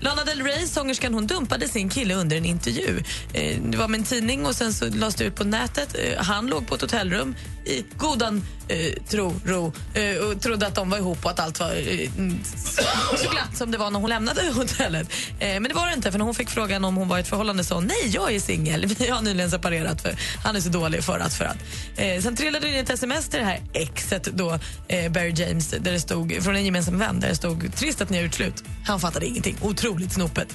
Lana 0.01 0.25
Del 0.25 0.43
Rey, 0.43 0.67
sångerskan, 0.67 1.15
hon 1.15 1.27
dumpade 1.27 1.69
sin 1.69 1.89
kille 1.89 2.15
under 2.15 2.37
en 2.37 2.45
intervju. 2.45 3.03
Eh, 3.33 3.61
det 3.63 3.79
var 3.79 3.89
med 3.89 3.99
en 3.99 4.05
tidning 4.05 4.47
och 4.47 4.55
sen 4.55 4.73
så 4.73 4.85
lades 4.87 5.15
det 5.15 5.25
ut 5.25 5.35
på 5.35 5.45
nätet. 5.45 5.97
Eh, 5.99 6.25
han 6.25 6.47
låg 6.47 6.67
på 6.67 6.75
ett 6.75 6.81
hotellrum 6.81 7.35
i 7.65 7.85
godan 7.97 8.43
eh, 8.69 9.03
tro, 9.09 9.35
ro 9.45 9.73
eh, 9.95 10.17
och 10.17 10.41
trodde 10.41 10.67
att 10.67 10.75
de 10.75 10.91
var 10.91 10.99
ihop 10.99 11.25
och 11.25 11.31
att 11.31 11.41
allt 11.41 11.61
var 11.61 11.71
eh, 11.71 12.11
så, 12.45 12.83
så 13.17 13.31
glatt 13.31 13.57
som 13.57 13.71
det 13.71 13.79
var 13.79 13.91
när 13.91 14.01
hon 14.01 14.11
lämnade 14.11 14.43
hotellet. 14.55 15.13
Eh, 15.39 15.49
men 15.49 15.63
det 15.63 15.75
var 15.75 15.87
det 15.87 15.95
inte, 15.95 16.11
för 16.13 16.19
när 16.19 16.25
hon 16.25 16.35
fick 16.35 16.51
frågan 16.51 16.85
om 16.85 16.97
hon 16.97 17.09
var 17.09 17.19
i 17.19 17.21
ett 17.21 17.29
förhållande 17.29 17.65
sa 17.65 17.75
hon 17.75 17.85
nej, 17.85 18.11
jag 18.15 18.35
är 18.35 18.41
singel. 18.41 18.87
Vi 18.87 19.09
har 19.09 19.23
nyligen 19.23 19.51
separerat 19.51 20.03
för 20.03 20.15
han 20.45 20.57
är 20.57 20.61
så 20.61 20.69
dålig 20.69 21.05
för 21.05 21.19
att 21.19 21.35
för 21.35 21.45
att. 21.45 21.57
Eh, 21.97 22.21
sen 22.23 22.37
trillade 22.37 22.67
det 22.67 22.73
in 22.73 22.79
ett 22.79 22.91
sms 22.91 23.29
till 23.29 23.41
det 23.41 23.47
här 23.47 23.61
exet 23.73 24.25
då, 24.25 24.59
eh, 24.89 25.13
Barry 25.13 25.33
James, 25.37 25.69
där 25.71 25.93
det 25.93 26.01
stod, 26.01 26.43
från 26.43 26.57
en 26.57 26.65
gemensam 26.65 26.99
vän 26.99 27.21
där 27.21 27.29
det 27.29 27.37
stod 27.37 27.75
trist 27.77 28.01
att 28.01 28.11
ni 28.11 28.17
har 28.17 28.25
gjort 28.25 28.35
slut. 28.35 28.65
Han 28.87 29.01
fattade 29.01 29.27
ingenting. 29.27 29.57
Otroligt 29.89 30.13
snopet. 30.13 30.55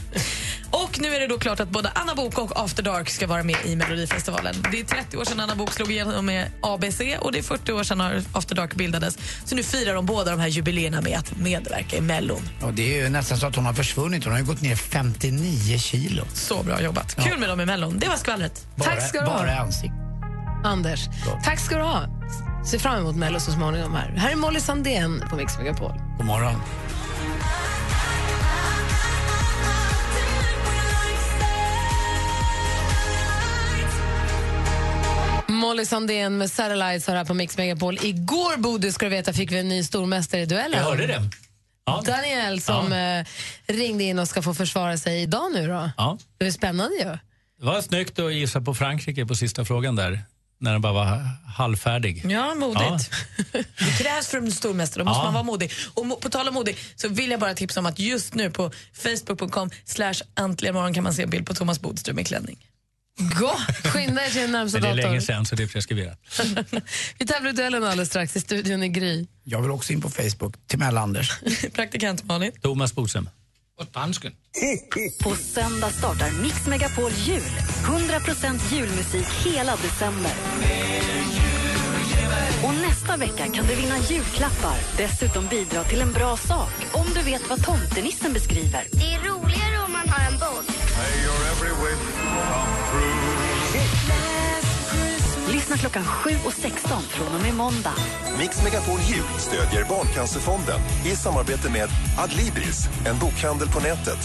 Och 0.72 1.00
nu 1.02 1.16
är 1.16 1.20
det 1.20 1.28
då 1.28 1.40
klart 1.40 1.60
att 1.60 1.70
både 1.70 1.90
Anna 1.96 2.16
Bok 2.16 2.38
och 2.38 2.52
After 2.64 2.84
Dark 2.84 3.10
ska 3.10 3.28
vara 3.28 3.44
med 3.44 3.56
i 3.66 3.76
Melodifestivalen. 3.76 4.56
Det 4.72 4.80
är 4.80 4.84
30 4.84 5.18
år 5.18 5.26
sedan 5.26 5.40
Anna 5.40 5.56
Bok 5.56 5.74
slog 5.74 5.92
igenom 5.92 6.26
med 6.26 6.52
ABC 6.62 7.02
och 7.20 7.32
det 7.32 7.38
är 7.40 7.44
40 7.44 7.72
år 7.72 7.84
sedan 7.84 8.24
After 8.34 8.56
Dark 8.56 8.76
bildades. 8.76 9.18
Så 9.46 9.56
nu 9.56 9.64
firar 9.64 9.94
de 9.96 10.06
båda 10.06 10.32
de 10.32 10.40
här 10.40 10.48
jubileerna 10.48 11.02
med 11.02 11.18
att 11.18 11.38
medverka 11.38 11.98
i 11.98 12.02
Mellon. 12.02 12.50
Och 12.62 12.74
det 12.74 12.98
är 13.00 13.04
ju 13.04 13.10
nästan 13.10 13.38
så 13.38 13.48
att 13.48 13.56
hon 13.56 13.66
har 13.66 13.74
försvunnit. 13.74 14.24
Hon 14.24 14.34
har 14.34 14.40
ju 14.40 14.46
gått 14.46 14.62
ner 14.62 14.76
59 14.76 15.78
kilo. 15.78 16.24
Så 16.34 16.64
bra 16.64 16.82
jobbat. 16.82 17.16
Kul 17.16 17.40
med 17.40 17.50
dem 17.50 17.62
i 17.62 17.66
Mellon. 17.66 18.00
Det 18.00 18.08
var 18.08 18.18
skvallret. 18.18 18.68
Bara, 18.76 18.90
Tack 18.90 19.08
ska 19.08 19.20
du 19.22 19.26
ha. 19.28 19.38
Bara 19.38 19.58
ansiktet. 19.60 20.00
Anders, 20.66 21.00
tack 21.44 21.60
ska 21.60 21.78
du 21.78 21.84
ha. 21.84 22.06
Ser 22.72 22.80
fram 22.80 23.00
emot 23.00 23.16
Mello 23.16 23.40
så 23.40 23.52
småningom 23.52 23.96
här. 23.96 24.14
Här 24.18 24.32
är 24.32 24.36
Molly 24.36 24.60
Sandén 24.60 25.24
på 25.30 25.36
Mix 25.36 25.58
Megapol. 25.58 25.94
God 26.18 26.26
morgon. 26.26 26.56
Molly 35.64 35.86
Sandén 35.86 36.38
med 36.38 36.52
Satellites 36.52 37.08
har 37.08 37.16
här 37.16 37.26
på 37.26 37.34
Mix 37.34 37.58
Megapol. 37.58 37.98
Igår, 38.02 38.58
Bodil, 38.58 38.94
ska 38.94 39.06
du 39.06 39.10
veta, 39.10 39.34
fick 39.34 39.52
vi 39.52 39.60
en 39.60 39.70
ny 39.70 39.84
stormästare 39.84 40.42
i 40.42 40.46
duellen. 40.46 40.80
jag 40.80 40.86
hörde 40.86 41.08
det. 41.08 41.22
Ja. 41.86 42.04
Daniel 42.06 42.62
som 42.62 42.94
eh, 42.94 43.26
ringde 43.74 44.04
in 44.04 44.20
och 44.20 44.28
ska 44.28 44.42
få 44.42 44.54
försvara 44.54 44.98
sig 44.98 45.22
idag 45.22 45.52
nu 45.54 45.68
då. 45.68 45.90
Ja. 45.98 46.18
Det 46.38 46.46
är 46.48 46.52
spännande 46.52 46.96
ju. 46.98 47.06
Det 47.60 47.66
var 47.66 47.82
snyggt 47.82 48.20
att 48.20 48.34
gissa 48.34 48.62
på 48.62 48.74
Frankrike 48.76 49.26
på 49.26 49.36
sista 49.36 49.66
frågan 49.66 49.96
där, 49.96 50.20
när 50.60 50.72
den 50.72 50.82
bara 50.82 50.94
var 50.94 51.22
halvfärdig. 51.58 52.26
Ja, 52.32 52.56
modigt. 52.56 53.12
Det 53.52 54.04
krävs 54.04 54.28
för 54.28 54.38
en 54.38 54.52
stormästare, 54.52 55.04
då 55.04 55.10
måste 55.10 55.20
Ja. 55.20 55.24
man 55.24 55.34
vara 55.34 55.44
modig. 55.44 55.72
Och 55.94 56.22
på 56.22 56.30
tal 56.30 56.48
om 56.48 56.54
modig 56.54 56.78
så 56.96 57.08
vill 57.08 57.32
jag 57.32 57.40
bara 57.40 57.54
tipsa 57.54 57.80
om 57.80 57.86
att 57.86 58.00
just 58.00 58.34
nu 58.36 58.50
på 58.52 58.72
facebook.com 58.94 59.70
slash 59.86 60.16
äntligen 60.40 60.94
kan 60.94 61.04
man 61.04 61.14
se 61.14 61.24
en 61.24 61.30
bild 61.30 61.48
på 61.48 61.54
Thomas 61.54 61.82
Bodström 61.82 62.20
i 62.20 62.24
klänning. 62.24 62.58
Gå! 63.20 63.52
Skynda 63.90 64.26
er 64.26 64.30
till 64.30 64.42
den 64.42 64.52
närmsta 64.52 64.80
Men 64.80 64.96
det 64.96 65.02
är 65.02 65.08
länge 65.08 65.22
sedan 65.22 65.46
så 65.46 65.56
det 65.56 65.64
är 65.64 65.68
preskriberat. 65.68 66.20
Vi 67.20 67.26
tävlar 67.26 67.50
i 67.50 67.54
duellen 67.54 67.84
alldeles 67.84 68.10
strax 68.10 68.36
i 68.36 68.40
studion 68.40 68.84
i 68.84 68.90
Gry. 68.90 69.28
Jag 69.44 69.62
vill 69.62 69.72
också 69.72 69.94
in 69.94 70.02
på 70.02 70.10
Facebook. 70.10 70.68
Till 70.68 70.80
Mell-Anders. 70.80 71.40
Praktikant 71.74 72.24
Malin. 72.24 72.52
Thomas 72.62 72.96
Bodström. 72.96 73.30
Och 73.80 73.86
dansken. 73.92 74.32
På 75.24 75.36
söndag 75.36 75.90
startar 75.90 76.42
Mix 76.42 76.68
Megapol 76.68 77.12
Jul. 77.12 77.42
100% 77.42 78.74
julmusik 78.74 79.28
hela 79.46 79.76
december. 79.76 80.32
Och 82.64 82.74
nästa 82.74 83.18
vecka 83.18 83.48
kan 83.54 83.66
du 83.66 83.76
vinna 83.76 83.98
julklappar. 84.10 84.78
Dessutom 84.98 85.48
bidra 85.48 85.84
till 85.84 86.02
en 86.02 86.12
bra 86.12 86.38
sak 86.38 86.72
om 86.92 87.06
du 87.16 87.22
vet 87.22 87.50
vad 87.50 87.66
tomtenissen 87.66 88.34
beskriver. 88.34 88.88
Det 88.92 89.14
är 89.14 89.20
roligare 89.20 89.86
om 89.86 89.92
man 89.92 90.10
har 90.10 90.32
en 90.32 90.40
boll. 90.40 90.64
Lyssna 95.64 95.78
klockan 95.78 96.04
7 96.04 96.30
och 96.46 96.54
16 96.54 97.02
från 97.02 97.36
och 97.36 97.42
med 97.42 97.54
måndag. 97.54 97.94
Mix 98.38 98.64
Megapol 98.64 99.00
Jul 99.00 99.40
stödjer 99.40 99.86
Barncancerfonden 99.90 100.80
i 101.06 101.16
samarbete 101.16 101.72
med 101.72 101.90
Adlibris, 102.18 102.88
en 103.06 103.20
bokhandel 103.20 103.68
på 103.68 103.80
nätet. 103.80 104.18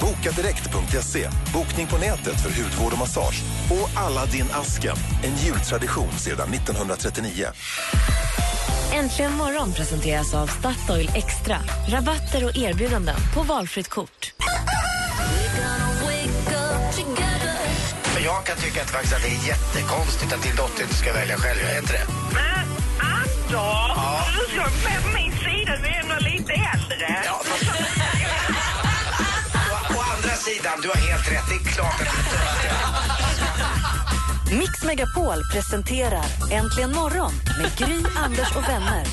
Bokadirekt.se, 0.00 1.28
bokning 1.52 1.86
på 1.86 1.98
nätet 1.98 2.40
för 2.42 2.62
hudvård 2.62 2.92
och 2.92 2.98
massage. 2.98 3.42
Och 3.70 4.00
Aladdin 4.00 4.46
asken 4.52 4.96
en 5.24 5.36
jultradition 5.36 6.12
sedan 6.12 6.48
1939. 6.54 7.46
Äntligen 8.92 9.32
morgon 9.32 9.72
presenteras 9.72 10.34
av 10.34 10.46
Statoil 10.46 11.10
Extra. 11.14 11.58
Rabatter 11.88 12.44
och 12.44 12.56
erbjudanden 12.56 13.16
på 13.34 13.42
valfritt 13.42 13.88
kort. 13.88 14.32
Jag 18.36 18.44
kan 18.46 18.56
tycka 18.56 18.82
att, 18.82 18.90
faktiskt 18.90 19.14
att 19.14 19.22
det 19.22 19.28
är 19.28 19.46
jättekonstigt 19.48 20.32
att 20.32 20.42
din 20.42 20.56
dotter 20.56 20.82
inte 20.82 20.94
ska 20.94 21.12
välja 21.12 21.36
själv. 21.36 21.60
Jag 21.62 21.72
är 21.72 21.78
inte 21.78 21.92
det? 21.92 22.06
Men 22.32 22.66
Anders, 23.50 24.36
du 24.38 24.44
ska 24.52 24.62
med 24.62 25.02
på 25.04 25.08
min 25.18 25.32
sida, 25.32 25.72
du 25.82 25.86
är 25.88 26.00
ändå 26.02 26.14
lite 26.20 26.52
äldre. 26.52 27.22
Ja, 27.24 27.40
Å, 29.70 29.76
å 29.96 30.00
andra 30.14 30.36
sidan, 30.36 30.80
du 30.82 30.88
har 30.88 30.96
helt 30.96 31.32
rätt. 31.32 31.48
Det 31.48 31.54
är 31.54 31.72
klart 31.72 32.00
att 32.00 32.08
Mix 34.52 34.84
Megapol 34.84 35.42
presenterar 35.52 36.26
Äntligen 36.50 36.92
morgon 36.92 37.32
med 37.58 37.70
Gry, 37.78 38.02
Anders 38.16 38.56
och 38.56 38.68
vänner. 38.68 39.06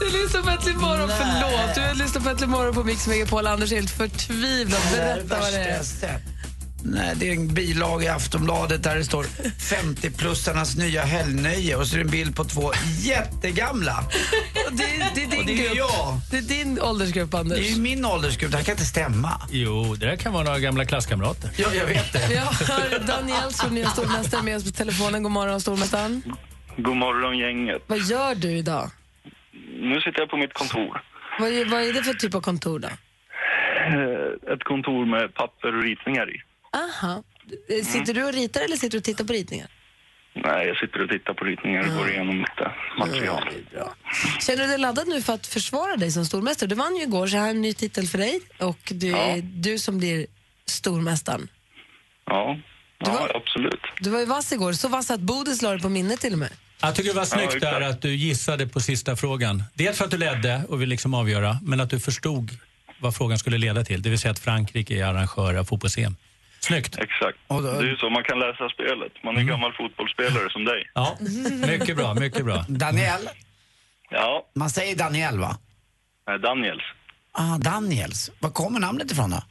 Du 0.00 0.22
lyssnar 0.22 0.42
på 0.42 0.50
Äntligen 0.50 0.80
morgon, 0.80 1.10
förlåt. 1.18 1.74
Du 1.74 1.94
lyssnar 2.02 2.20
på 2.22 2.28
Äntligen 2.28 2.50
morgon 2.50 2.74
på 2.74 2.84
Mix 2.84 3.06
Megapol. 3.06 3.46
Anders 3.46 3.72
är 3.72 3.76
helt 3.76 3.90
förtvivlad. 3.90 4.80
Berätta 4.92 5.40
vad 5.40 5.52
det 5.52 5.58
är. 5.58 6.37
Nej, 6.84 7.14
det 7.16 7.28
är 7.28 7.32
en 7.32 7.54
bilaga 7.54 8.04
i 8.04 8.08
Aftonbladet 8.08 8.82
där 8.82 8.96
det 8.96 9.04
står 9.04 9.24
50-plussarnas 9.24 10.78
nya 10.78 11.02
helgnöje 11.02 11.76
och 11.76 11.86
så 11.86 11.94
är 11.94 11.98
det 11.98 12.04
en 12.04 12.10
bild 12.10 12.36
på 12.36 12.44
två 12.44 12.72
jättegamla. 13.00 13.96
Och 14.66 14.72
Det, 14.76 14.84
är- 14.84 15.10
det 15.14 15.22
är 15.24 15.30
din 15.30 15.40
Och 15.40 15.46
det 15.46 15.52
är 15.52 15.56
grupp. 15.68 15.76
jag. 15.76 16.18
Det 16.30 16.36
är 16.38 16.42
din 16.42 16.80
åldersgrupp, 16.82 17.30
Det 17.30 17.38
Anders. 17.38 17.58
är 17.58 17.62
ju 17.62 17.80
min 17.80 18.04
åldersgrupp, 18.04 18.50
det 18.50 18.56
här 18.56 18.64
kan 18.64 18.72
inte 18.72 18.84
stämma. 18.84 19.30
Jo, 19.50 19.94
det 19.94 20.06
där 20.06 20.16
kan 20.16 20.32
vara 20.32 20.44
några 20.44 20.58
gamla 20.58 20.84
klasskamrater. 20.84 21.50
Ja, 21.56 21.68
jag 21.74 21.86
vet 21.86 22.12
det. 22.12 22.26
Vi 22.28 22.36
har 22.36 23.06
Daniel 23.06 23.52
som 23.52 23.74
nya 23.74 23.88
stormästare 23.88 24.42
med 24.42 24.56
oss 24.56 24.64
på 24.64 24.70
telefonen. 24.70 25.22
God 25.22 25.32
morgon, 25.32 25.60
stormästaren. 25.60 26.22
God 26.76 26.96
morgon 26.96 27.38
gänget. 27.38 27.82
Vad 27.86 27.98
gör 27.98 28.34
du 28.34 28.50
idag? 28.50 28.90
Nu 29.80 30.00
sitter 30.00 30.20
jag 30.20 30.30
på 30.30 30.36
mitt 30.36 30.52
kontor. 30.54 31.02
Vad 31.40 31.48
är, 31.52 31.64
vad 31.64 31.82
är 31.82 31.92
det 31.92 32.02
för 32.02 32.14
typ 32.14 32.34
av 32.34 32.40
kontor 32.40 32.78
då? 32.78 32.88
Eh, 32.88 34.52
Ett 34.54 34.64
kontor 34.64 35.06
med 35.06 35.34
papper 35.34 35.76
och 35.76 35.82
ritningar 35.82 36.34
i. 36.36 36.42
Aha. 36.72 37.22
Eh, 37.78 37.84
Sitter 37.84 38.14
du 38.14 38.24
och 38.24 38.32
ritar 38.32 38.60
eller 38.60 38.76
sitter 38.76 38.90
du 38.90 38.98
och 38.98 39.04
tittar 39.04 39.24
på 39.24 39.32
ritningar? 39.32 39.68
Nej, 40.44 40.66
jag 40.66 40.76
sitter 40.76 41.02
och 41.02 41.10
tittar 41.10 41.34
på 41.34 41.44
ritningar 41.44 41.80
och 41.88 41.94
går 41.98 42.10
igenom 42.10 42.38
lite 42.38 42.72
material. 42.98 43.42
Känner 44.40 44.62
du 44.62 44.66
dig 44.68 44.78
laddad 44.78 45.08
nu 45.08 45.22
för 45.22 45.32
att 45.32 45.46
försvara 45.46 45.96
dig 45.96 46.10
som 46.10 46.24
stormästare? 46.24 46.68
Du 46.68 46.74
vann 46.74 46.96
ju 46.96 47.02
igår, 47.02 47.26
så 47.26 47.36
här 47.36 47.46
är 47.46 47.50
en 47.50 47.60
ny 47.62 47.72
titel 47.74 48.06
för 48.06 48.18
dig. 48.18 48.40
Och 48.58 48.78
det 48.90 49.08
är 49.10 49.36
Ja. 49.36 49.42
du 49.42 49.78
som 49.78 49.98
blir 49.98 50.26
stormästaren. 50.66 51.48
Ja, 52.26 52.56
Du 52.98 53.10
ja 53.10 53.12
var- 53.12 53.36
absolut. 53.36 53.80
Du 54.00 54.10
var 54.10 54.18
ju 54.20 54.26
vass 54.26 54.52
igår, 54.52 54.72
så 54.72 54.88
vass 54.88 55.10
att 55.10 55.20
Bodil 55.20 55.58
la 55.62 55.70
dig 55.70 55.80
på 55.80 55.88
minnet 55.88 56.20
till 56.20 56.32
och 56.32 56.38
med. 56.38 56.50
Jag 56.80 56.94
tycker 56.94 57.08
det 57.10 57.14
var 57.14 57.22
Ja, 57.22 57.26
snyggt 57.26 57.54
exakt. 57.54 57.60
där 57.62 57.80
att 57.80 58.02
du 58.02 58.14
gissade 58.14 58.66
på 58.68 58.80
sista 58.80 59.16
frågan. 59.16 59.62
Dels 59.74 59.98
för 59.98 60.04
att 60.04 60.10
du 60.10 60.18
ledde 60.18 60.62
och 60.68 60.80
ville 60.82 60.90
liksom 60.90 61.14
avgöra, 61.14 61.58
men 61.62 61.80
att 61.80 61.90
du 61.90 62.00
förstod 62.00 62.50
vad 63.00 63.16
frågan 63.16 63.38
skulle 63.38 63.58
leda 63.58 63.84
till. 63.84 64.02
Det 64.02 64.10
vill 64.10 64.18
säga 64.18 64.32
att 64.32 64.38
Frankrike 64.38 64.94
är 64.94 65.04
arrangör 65.04 65.54
av 65.54 65.64
fotbolls-EM. 65.64 66.16
Snyggt. 66.60 66.98
Exakt. 66.98 67.38
Då- 67.48 67.60
Det 67.60 67.68
är 67.78 67.82
ju 67.82 67.96
så 67.96 68.10
man 68.10 68.24
kan 68.24 68.38
läsa 68.38 68.68
spelet. 68.68 69.12
Man 69.24 69.36
är 69.36 69.42
gammal 69.42 69.72
fotbollsspelare 69.72 70.50
som 70.50 70.64
dig. 70.64 70.90
Ja, 70.94 71.16
mycket 71.78 71.96
bra, 71.96 72.14
mycket 72.14 72.44
bra. 72.44 72.64
Daniel, 72.68 73.28
Ja, 74.10 74.46
man 74.54 74.70
säger 74.70 74.96
Daniel 74.96 75.38
va? 75.38 75.58
nej, 76.26 76.38
Daniels. 76.38 76.82
Ah, 77.32 77.58
Daniels. 77.58 78.30
Var 78.40 78.50
kommer 78.50 78.80
namnet 78.80 79.10
ifrån 79.12 79.30
då? 79.30 79.42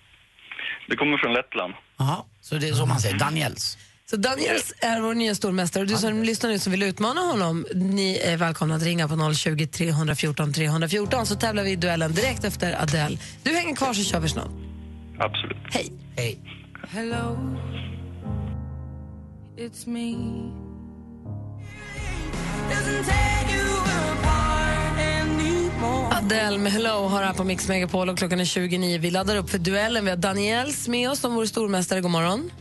Det 0.90 0.96
kommer 0.96 1.18
från 1.18 1.34
Lettland. 1.34 1.74
Jaha, 1.98 2.18
så 2.42 2.56
det 2.56 2.70
är 2.70 2.74
så 2.74 2.86
man 2.86 3.00
säger, 3.00 3.18
Daniels. 3.18 3.78
Så 4.10 4.18
Daniels 4.18 4.74
är 4.82 5.02
vår 5.02 5.14
nya 5.14 5.36
stormästare 5.36 5.82
och 5.84 5.88
du 5.90 5.96
som 5.98 6.24
lyssnar 6.24 6.50
nu 6.50 6.60
som 6.60 6.72
vill 6.72 6.84
utmana 6.84 7.22
honom, 7.22 7.66
ni 7.76 8.18
är 8.18 8.38
välkomna 8.38 8.76
att 8.76 8.84
ringa 8.84 9.08
på 9.08 9.34
020 9.34 9.68
314 9.68 10.54
314 10.54 11.26
så 11.26 11.36
tävlar 11.36 11.64
vi 11.64 11.72
i 11.72 11.76
duellen 11.76 12.14
direkt 12.14 12.44
efter 12.44 12.82
Adele. 12.82 13.18
Du 13.44 13.54
hänger 13.56 13.76
kvar 13.76 13.94
så 13.94 14.04
kör 14.04 14.20
vi 14.20 14.30
snart. 14.30 14.50
Absolut. 15.20 15.58
Hej! 15.72 15.92
Hej. 16.18 16.40
Hello, 16.90 17.38
it's 19.58 19.88
me. 19.88 20.16
Adele 26.12 26.58
med 26.58 26.72
Hello 26.72 27.08
har 27.08 27.24
här 27.24 27.34
på 27.34 27.44
Mix 27.44 27.68
Megapol 27.68 28.10
och 28.10 28.18
klockan 28.18 28.40
är 28.40 28.46
29. 28.46 29.00
Vi 29.00 29.12
laddar 29.12 29.36
upp 29.36 29.50
för 29.50 29.58
duellen. 29.58 30.04
Vi 30.06 30.10
har 30.10 30.18
Daniels 30.18 30.88
med 30.88 31.10
oss 31.10 31.20
som 31.20 31.36
vår 31.36 31.46
stormästare. 31.46 32.02
God 32.02 32.12
morgon. 32.12 32.52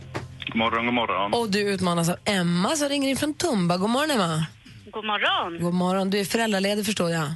God 0.47 0.55
morgon, 0.55 0.85
god 0.85 0.93
morgon. 0.93 1.33
Och 1.33 1.49
du 1.49 1.59
utmanas 1.59 2.09
av 2.09 2.15
Emma 2.25 2.69
som 2.69 2.89
ringer 2.89 3.09
in 3.09 3.17
från 3.17 3.33
Tumba. 3.33 3.77
God 3.77 3.89
morgon 3.89 4.11
Emma. 4.11 4.45
God 4.91 5.05
morgon. 5.05 5.59
God 5.61 5.73
morgon. 5.73 6.09
Du 6.09 6.19
är 6.19 6.25
föräldraledig 6.25 6.85
förstår 6.85 7.11
jag. 7.11 7.29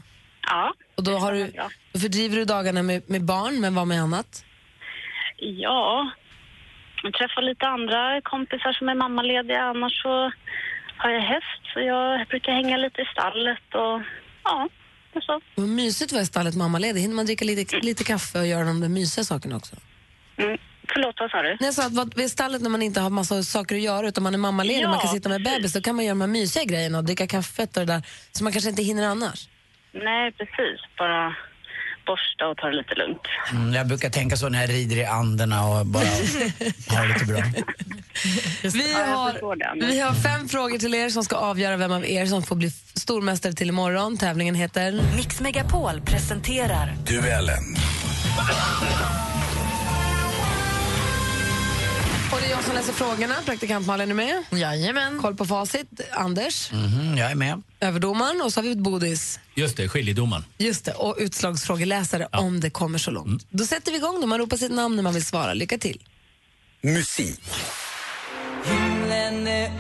Ja. 0.47 0.73
Och 0.97 1.03
då, 1.03 1.17
har 1.17 1.31
du, 1.31 1.53
då 1.93 1.99
fördriver 1.99 2.37
du 2.37 2.45
dagarna 2.45 2.83
med, 2.83 3.09
med 3.09 3.25
barn, 3.25 3.61
men 3.61 3.75
vad 3.75 3.87
med 3.87 4.01
annat? 4.01 4.45
Ja, 5.37 6.11
jag 7.03 7.13
träffar 7.13 7.41
lite 7.41 7.67
andra 7.67 8.21
kompisar 8.21 8.73
som 8.73 8.89
är 8.89 8.95
mammalediga. 8.95 9.61
Annars 9.61 10.01
så 10.01 10.31
har 10.97 11.09
jag 11.09 11.21
häst, 11.21 11.61
så 11.73 11.79
jag 11.79 12.27
brukar 12.27 12.51
hänga 12.51 12.77
lite 12.77 13.01
i 13.01 13.05
stallet 13.05 13.67
och 13.73 14.01
ja, 14.43 14.69
det 15.13 15.19
är 15.19 15.21
så. 15.21 15.41
Vad 15.55 15.69
mysigt 15.69 16.09
att 16.09 16.13
vara 16.13 16.23
i 16.23 16.25
stallet 16.25 16.55
mammaledig. 16.55 17.01
Hinner 17.01 17.15
man 17.15 17.25
dricka 17.25 17.45
lite, 17.45 17.77
lite 17.77 18.03
kaffe 18.03 18.39
och 18.39 18.47
göra 18.47 18.63
de 18.63 18.81
där 18.81 18.89
mysiga 18.89 19.23
sakerna 19.23 19.55
också? 19.55 19.75
Mm. 20.37 20.57
Förlåt, 20.93 21.15
vad 21.19 21.31
sa 21.31 21.41
du? 21.41 21.47
Nej, 21.49 21.57
jag 21.59 21.73
sa 21.73 22.01
att 22.01 22.17
vid 22.17 22.31
stallet 22.31 22.61
när 22.61 22.69
man 22.69 22.81
inte 22.81 22.99
har 23.01 23.09
massa 23.09 23.43
saker 23.43 23.75
att 23.75 23.81
göra 23.81 24.07
utan 24.07 24.23
man 24.23 24.33
är 24.33 24.37
mammaledig 24.37 24.83
Ja, 24.83 24.89
man 24.89 24.99
kan 24.99 25.09
sitta 25.09 25.29
med 25.29 25.43
precis. 25.43 25.57
bebis, 25.57 25.73
då 25.73 25.81
kan 25.81 25.95
man 25.95 26.05
göra 26.05 26.15
de 26.15 26.21
här 26.21 26.27
mysiga 26.27 26.63
grejerna 26.63 26.97
och 26.97 27.03
dricka 27.03 27.27
kaffet 27.27 27.77
och 27.77 27.85
det 27.85 27.93
där 27.93 28.01
som 28.31 28.43
man 28.43 28.53
kanske 28.53 28.69
inte 28.69 28.83
hinner 28.83 29.07
annars. 29.07 29.47
Nej, 29.91 30.31
precis. 30.31 30.79
Bara 30.97 31.35
borsta 32.05 32.47
och 32.47 32.57
ta 32.57 32.67
det 32.67 32.75
lite 32.75 32.95
lugnt. 32.95 33.21
Mm, 33.51 33.73
jag 33.73 33.87
brukar 33.87 34.09
tänka 34.09 34.37
så 34.37 34.49
när 34.49 34.61
jag 34.61 34.69
rider 34.69 34.97
i 34.97 35.05
anderna 35.05 35.67
och 35.67 35.85
bara 35.85 36.03
har 36.89 37.07
det 37.07 37.13
lite 37.13 37.25
bra. 37.25 37.43
Vi 38.63 38.93
har, 38.93 39.75
vi 39.87 39.99
har 39.99 40.13
fem 40.13 40.49
frågor 40.49 40.77
till 40.77 40.93
er 40.93 41.09
som 41.09 41.23
ska 41.23 41.35
avgöra 41.35 41.77
vem 41.77 41.91
av 41.91 42.05
er 42.05 42.25
som 42.25 42.43
får 42.43 42.55
bli 42.55 42.71
stormästare 42.95 43.53
till 43.53 43.69
imorgon. 43.69 44.17
Tävlingen 44.17 44.55
heter... 44.55 45.01
Mix 45.15 45.41
Megapol 45.41 46.01
presenterar 46.01 46.95
Duellen. 47.07 47.75
Det 52.41 52.47
är 52.47 52.49
jag 52.51 52.63
som 52.63 52.73
läser 52.75 52.93
frågorna. 52.93 53.35
Praktikant 53.45 53.87
Malin 53.87 54.09
är 54.11 54.15
med. 54.15 54.43
Jajamän. 54.51 55.19
Koll 55.21 55.35
på 55.35 55.45
facit. 55.45 56.01
Anders, 56.11 56.71
Mhm, 56.71 57.17
jag 57.17 57.31
är 57.31 57.35
med. 57.35 57.61
överdomaren 57.79 58.41
och 58.41 58.53
så 58.53 58.59
har 58.59 58.63
vi 58.63 58.75
Bodis. 58.75 59.39
Just 59.55 59.77
det, 59.77 59.89
skiljedomaren. 59.89 60.45
Just 60.57 60.85
det, 60.85 60.91
och 60.93 61.15
utslagsfrågeläsare 61.19 62.27
om 62.31 62.59
det 62.59 62.69
kommer 62.69 62.97
så 62.99 63.11
långt. 63.11 63.45
Då 63.49 63.65
sätter 63.65 63.91
vi 63.91 63.97
igång 63.97 64.21
då. 64.21 64.27
Man 64.27 64.39
ropar 64.39 64.57
sitt 64.57 64.71
namn 64.71 64.95
när 64.95 65.03
man 65.03 65.13
vill 65.13 65.25
svara. 65.25 65.53
Lycka 65.53 65.77
till. 65.77 66.01
Musik. 66.81 67.41
Himlen 68.65 69.47
är 69.47 69.71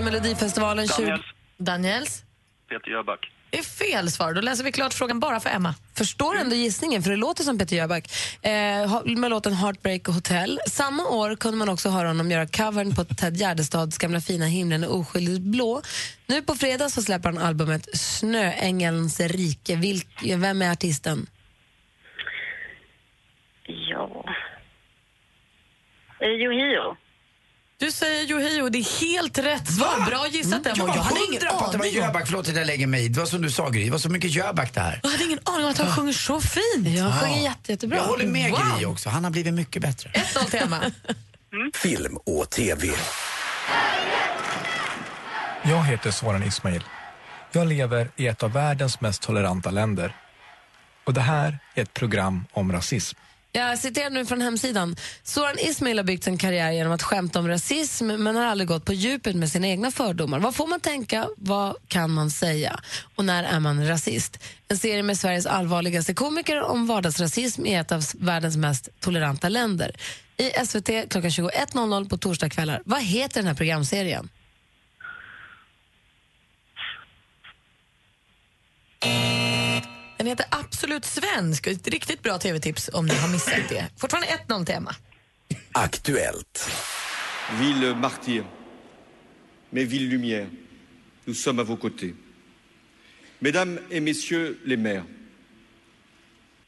i 0.00 0.04
Melodifestivalen 0.04 0.88
20... 0.88 1.02
Daniels. 1.02 1.24
Daniels? 1.58 2.24
Peter 2.68 2.90
Jöback. 2.90 3.32
Det 3.50 3.58
är 3.58 3.62
fel 3.62 4.10
svar. 4.10 4.32
Då 4.32 4.40
läser 4.40 4.64
vi 4.64 4.72
klart 4.72 4.94
frågan 4.94 5.20
bara 5.20 5.40
för 5.40 5.50
Emma. 5.50 5.74
Förstår 5.94 6.36
ändå 6.36 6.56
gissningen, 6.56 7.02
för 7.02 7.10
det 7.10 7.16
låter 7.16 7.44
som 7.44 7.58
Peter 7.58 7.76
Jöback. 7.76 8.04
Eh, 8.42 9.02
med 9.04 9.30
låten 9.30 9.52
Heartbreak 9.52 10.06
Hotel. 10.06 10.60
Samma 10.66 11.08
år 11.08 11.36
kunde 11.36 11.58
man 11.58 11.68
också 11.68 11.88
höra 11.88 12.08
honom 12.08 12.30
göra 12.30 12.46
covern 12.46 12.94
på 12.94 13.04
Ted 13.04 13.36
Gärdestads 13.36 13.98
gamla 13.98 14.20
fina 14.20 14.46
Himlen 14.46 14.84
är 14.84 14.92
oskyldigt 14.92 15.40
blå. 15.40 15.82
Nu 16.26 16.42
på 16.42 16.54
fredag 16.54 16.88
så 16.88 17.02
släpper 17.02 17.32
han 17.32 17.38
albumet 17.38 17.88
Snöängelns 17.98 19.20
rike. 19.20 19.76
Vilk, 19.76 20.22
vem 20.36 20.62
är 20.62 20.72
artisten? 20.72 21.26
Ja... 23.66 24.24
Yohio. 26.20 26.96
Du 27.80 27.90
säger 27.92 28.30
Yohio, 28.30 28.68
det 28.68 28.78
är 28.78 29.00
helt 29.00 29.38
rätt 29.38 29.72
svar. 29.72 30.06
Bra 30.06 30.26
gissat 30.28 30.66
Emma. 30.66 30.74
Jag 30.76 30.86
var 30.86 30.94
hade 30.94 31.20
ingen 31.20 31.42
hundra 31.42 31.58
på 31.58 31.64
att 31.64 31.72
det 31.72 31.78
var 31.78 31.84
aning 31.84 31.96
Jöback. 31.96 32.26
Förlåt 32.26 32.48
att 32.48 32.56
jag 32.56 32.66
lägger 32.66 32.86
mig 32.86 33.04
i. 33.04 33.08
Det 33.08 33.18
var 33.18 33.26
som 33.26 33.42
du 33.42 33.50
sa 33.50 33.68
Gry, 33.68 33.84
det 33.84 33.90
var 33.90 33.98
så 33.98 34.08
mycket 34.08 34.30
Jöback 34.30 34.74
där. 34.74 35.00
Jag 35.02 35.10
hade 35.10 35.24
ingen 35.24 35.38
aning 35.44 35.64
om 35.64 35.70
att 35.70 35.78
han 35.78 35.92
sjunger 35.96 36.12
så 36.12 36.40
fint. 36.40 36.88
Jag 36.88 37.20
sjunger 37.20 37.42
jätte, 37.42 37.72
jättebra. 37.72 37.96
Jag 37.98 38.04
håller 38.04 38.26
med 38.26 38.50
Wow. 38.50 38.60
Gry 38.76 38.84
också, 38.86 39.08
han 39.08 39.24
har 39.24 39.30
blivit 39.30 39.54
mycket 39.54 39.82
bättre. 39.82 40.10
1-0 40.14 40.50
till 40.50 40.60
Emma. 40.60 40.80
Film 41.74 42.16
och 42.16 42.50
TV. 42.50 42.88
Jag 45.62 45.84
heter 45.84 46.10
Soran 46.10 46.42
Ismail. 46.42 46.82
Jag 47.52 47.66
lever 47.66 48.10
i 48.16 48.26
ett 48.26 48.42
av 48.42 48.52
världens 48.52 49.00
mest 49.00 49.22
toleranta 49.22 49.70
länder. 49.70 50.16
Och 51.06 51.14
det 51.14 51.20
här 51.20 51.58
är 51.74 51.82
ett 51.82 51.94
program 51.94 52.44
om 52.52 52.72
rasism. 52.72 53.18
Jag 53.52 53.78
citerar 53.78 54.10
nu 54.10 54.26
från 54.26 54.40
hemsidan. 54.40 54.96
Soran 55.22 55.58
Ismail 55.58 55.98
har 55.98 56.04
byggt 56.04 56.24
sin 56.24 56.38
karriär 56.38 56.72
genom 56.72 56.92
att 56.92 57.02
skämta 57.02 57.38
om 57.38 57.48
rasism 57.48 58.06
men 58.06 58.36
har 58.36 58.44
aldrig 58.44 58.68
gått 58.68 58.84
på 58.84 58.92
djupet 58.92 59.36
med 59.36 59.50
sina 59.50 59.68
egna 59.68 59.90
fördomar. 59.90 60.38
Vad 60.38 60.54
får 60.54 60.66
man 60.66 60.80
tänka? 60.80 61.28
Vad 61.36 61.76
kan 61.88 62.10
man 62.10 62.30
säga? 62.30 62.80
Och 63.14 63.24
när 63.24 63.44
är 63.44 63.60
man 63.60 63.88
rasist? 63.88 64.38
En 64.68 64.78
serie 64.78 65.02
med 65.02 65.18
Sveriges 65.18 65.46
allvarligaste 65.46 66.14
komiker 66.14 66.62
om 66.62 66.86
vardagsrasism 66.86 67.66
i 67.66 67.74
ett 67.74 67.92
av 67.92 68.04
världens 68.18 68.56
mest 68.56 68.88
toleranta 69.00 69.48
länder. 69.48 69.96
I 70.36 70.66
SVT 70.66 70.86
klockan 70.86 71.30
21.00 71.30 72.08
på 72.08 72.16
torsdagskvällar. 72.16 72.82
Vad 72.84 73.02
heter 73.02 73.40
den 73.40 73.46
här 73.46 73.54
programserien? 73.54 74.28
Den 80.20 80.26
heter 80.26 80.46
Absolut 80.50 81.04
svensk. 81.04 81.66
Ett 81.66 81.88
riktigt 81.88 82.22
bra 82.22 82.38
tv-tips 82.38 82.90
om 82.92 83.06
ni 83.06 83.14
har 83.14 83.28
missat 83.28 83.68
det. 83.68 83.86
Fortfarande 83.96 84.28
1-0 84.48 84.64
till 84.64 84.74
Emma. 84.74 84.94
Aktuellt. 85.72 86.70
Ville 87.60 87.94
martyr, 87.94 88.44
mais 89.70 89.84
ville 89.84 90.10
lumière, 90.10 90.46
nous 91.24 91.42
sommes 91.42 91.58
à 91.58 91.64
vos 91.64 91.76
côtés. 91.76 92.14
Mesdames 93.38 93.78
et 93.90 94.00
messieurs 94.00 94.56
les 94.64 94.76
maires, 94.76 95.04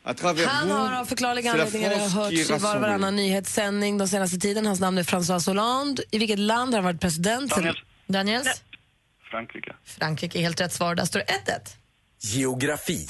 Han 0.05 0.71
har 0.71 1.01
av 1.01 1.05
förklarliga 1.05 1.53
anledningar 1.53 2.09
hörts 2.09 2.33
i 2.33 2.45
var 2.45 2.77
och 2.77 2.81
varannan 2.81 3.17
nyhetssändning 3.17 3.99
de 3.99 4.09
senaste 4.09 4.39
tiden. 4.39 4.67
Hans 4.67 4.81
namn 4.81 4.99
är 4.99 5.03
François 5.03 5.47
Hollande. 5.47 6.03
I 6.11 6.19
vilket 6.19 6.39
land 6.39 6.75
har 6.75 6.83
han 6.83 6.85
varit 6.85 7.01
president? 7.01 7.51
Daniel. 7.51 7.79
Daniels? 8.07 8.63
Frankrike. 9.31 9.77
Frankrike 9.85 10.39
är 10.39 10.43
helt 10.43 10.61
rätt 10.61 10.73
svar. 10.73 10.95
Där 10.95 11.05
står 11.05 11.19
det 11.19 11.27
1-1. 11.27 11.77
Geografi. 12.21 13.09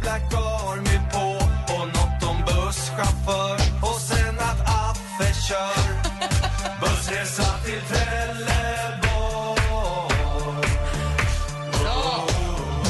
Black 0.00 0.34
Army 0.34 0.98
på 1.12 1.26
och 1.74 1.86
något 1.86 2.22
om 2.30 2.36
busschaufför 2.46 3.54
och 3.82 4.00
sen 4.00 4.38
att 4.38 4.60
Affe 4.60 5.34
kör 5.48 5.82
bussresa 6.80 7.58
till 7.64 7.80
Trelleborg 7.88 9.60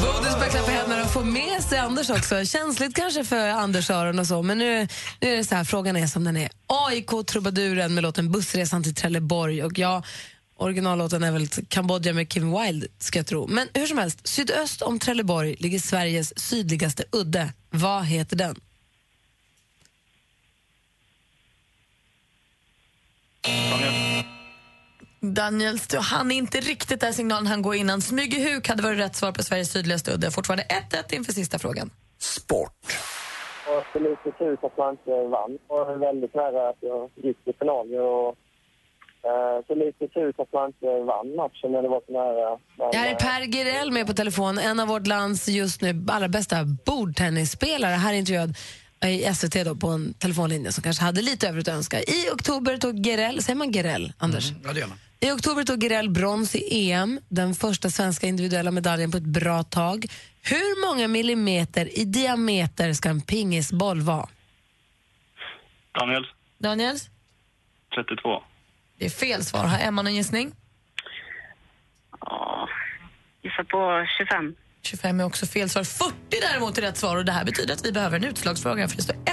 Bodis 0.02 0.34
börjar 0.34 0.50
klappa 0.50 0.70
händerna 0.70 1.02
och 1.02 1.10
få 1.10 1.24
med 1.24 1.62
sig 1.62 1.78
Anders 1.78 2.10
också. 2.10 2.44
Känsligt 2.44 2.96
kanske 2.96 3.24
för 3.24 3.48
Anders 3.48 3.90
öron 3.90 4.18
och 4.18 4.26
så, 4.26 4.42
men 4.42 4.58
nu, 4.58 4.88
nu 5.20 5.32
är 5.32 5.36
det 5.36 5.44
så 5.44 5.54
här, 5.54 5.64
frågan 5.64 5.96
är 5.96 6.06
som 6.06 6.24
den 6.24 6.36
är. 6.36 6.50
AIK 6.66 7.10
Trubaduren 7.26 7.94
med 7.94 8.02
låten 8.02 8.32
Bussresan 8.32 8.82
till 8.82 8.94
Trelleborg 8.94 9.64
och 9.64 9.78
ja, 9.78 10.02
originallåten 10.60 11.22
är 11.22 11.32
väl 11.32 11.46
Kambodja 11.68 12.12
med 12.12 12.28
Kim 12.28 12.60
Wilde, 12.60 12.86
ska 12.98 13.18
jag 13.18 13.26
tro. 13.26 13.46
Men 13.46 13.68
hur 13.74 13.86
som 13.86 13.98
helst, 13.98 14.26
sydöst 14.26 14.82
om 14.82 14.98
Trelleborg 14.98 15.56
ligger 15.58 15.78
Sveriges 15.78 16.38
sydligaste 16.38 17.04
udde. 17.12 17.52
Vad 17.70 18.04
heter 18.04 18.36
den? 18.36 18.56
Daniels, 25.20 25.86
du 25.86 25.98
hann 25.98 26.30
inte 26.30 26.60
riktigt 26.60 27.00
där 27.00 27.12
signalen 27.12 27.46
han 27.46 27.62
går 27.62 27.74
innan. 27.74 28.00
Smygehuk 28.00 28.68
hade 28.68 28.82
varit 28.82 28.98
rätt 28.98 29.16
svar 29.16 29.32
på 29.32 29.42
Sveriges 29.42 29.72
sydligaste 29.72 30.12
udde. 30.12 30.30
Fortfarande 30.30 30.64
1-1 30.64 31.14
inför 31.14 31.32
sista 31.32 31.58
frågan. 31.58 31.90
Sport. 32.18 32.86
Och 33.68 33.84
så 33.92 33.98
lite 33.98 34.38
tur 34.38 34.58
att 34.62 34.76
man 34.78 34.90
inte 34.90 35.10
vann. 35.10 35.58
Och 35.66 36.02
väldigt 36.02 36.34
nära 36.34 36.68
att 36.68 36.76
jag 36.80 37.10
gick 37.14 37.44
till 37.44 37.54
final. 37.58 37.94
Och, 37.94 38.36
så 39.66 39.74
lite 39.74 40.08
tur 40.08 40.34
att 40.38 40.52
man 40.52 40.66
inte 40.66 40.86
vann 40.86 41.36
matchen 41.36 41.72
när 41.72 41.82
det 41.82 41.88
var 41.88 42.02
så 42.06 42.12
nära. 42.12 42.58
Men, 42.76 42.90
Det 42.90 42.96
här 42.98 43.06
är 43.06 43.12
eh, 43.12 43.16
Per 43.16 43.56
Gerell 43.56 43.92
med 43.92 44.06
på 44.06 44.12
telefon, 44.12 44.58
en 44.58 44.80
av 44.80 44.88
vårt 44.88 45.06
lands 45.06 45.48
just 45.48 45.80
nu 45.80 46.04
allra 46.08 46.28
bästa 46.28 46.56
bordtennisspelare. 46.86 47.94
Här 47.94 48.12
är 48.12 48.16
intervjuad 48.16 48.56
i 49.06 49.34
SVT 49.34 49.64
då, 49.64 49.76
på 49.76 49.88
en 49.88 50.14
telefonlinje 50.14 50.72
som 50.72 50.82
kanske 50.82 51.04
hade 51.04 51.22
lite 51.22 51.48
övrigt 51.48 51.68
att 51.68 51.74
önska. 51.74 52.00
I 52.00 52.30
oktober 52.34 52.76
tog 52.76 53.06
Gerell, 53.06 53.42
säger 53.42 53.56
man 53.56 53.72
Gerell, 53.72 54.12
Anders? 54.18 54.52
Ja, 54.64 54.72
det 54.72 54.80
gör 54.80 54.86
man. 54.86 54.98
I 55.20 55.30
oktober 55.30 55.64
tog 55.64 55.82
Gerell 55.82 56.10
brons 56.10 56.54
i 56.54 56.90
EM, 56.90 57.20
den 57.28 57.54
första 57.54 57.90
svenska 57.90 58.26
individuella 58.26 58.70
medaljen 58.70 59.10
på 59.10 59.16
ett 59.16 59.22
bra 59.22 59.62
tag. 59.62 60.06
Hur 60.42 60.86
många 60.88 61.08
millimeter 61.08 61.98
i 61.98 62.04
diameter 62.04 62.92
ska 62.92 63.08
en 63.08 63.20
pingisboll 63.20 64.00
vara? 64.00 64.28
Daniel. 66.00 66.26
Daniels? 66.58 67.10
32. 67.94 68.42
Det 69.00 69.06
är 69.06 69.10
fel 69.10 69.44
svar. 69.44 69.64
Har 69.64 69.78
Emma 69.78 70.02
någon 70.02 70.14
gissning? 70.14 70.52
Ja, 72.20 72.68
gissa 73.42 73.64
på 73.64 74.06
25. 74.18 74.54
25 74.82 75.20
är 75.20 75.24
också 75.24 75.46
fel 75.46 75.68
svar. 75.70 75.84
40 75.84 76.12
däremot 76.52 76.78
är 76.78 76.82
rätt 76.82 76.96
svar 76.96 77.16
och 77.16 77.24
det 77.24 77.32
här 77.32 77.44
betyder 77.44 77.74
att 77.74 77.84
vi 77.86 77.92
behöver 77.92 78.16
en 78.16 78.24
utslagsfråga 78.24 78.88
för 78.88 78.96
det 78.96 79.02
står 79.02 79.14
1-1 79.14 79.24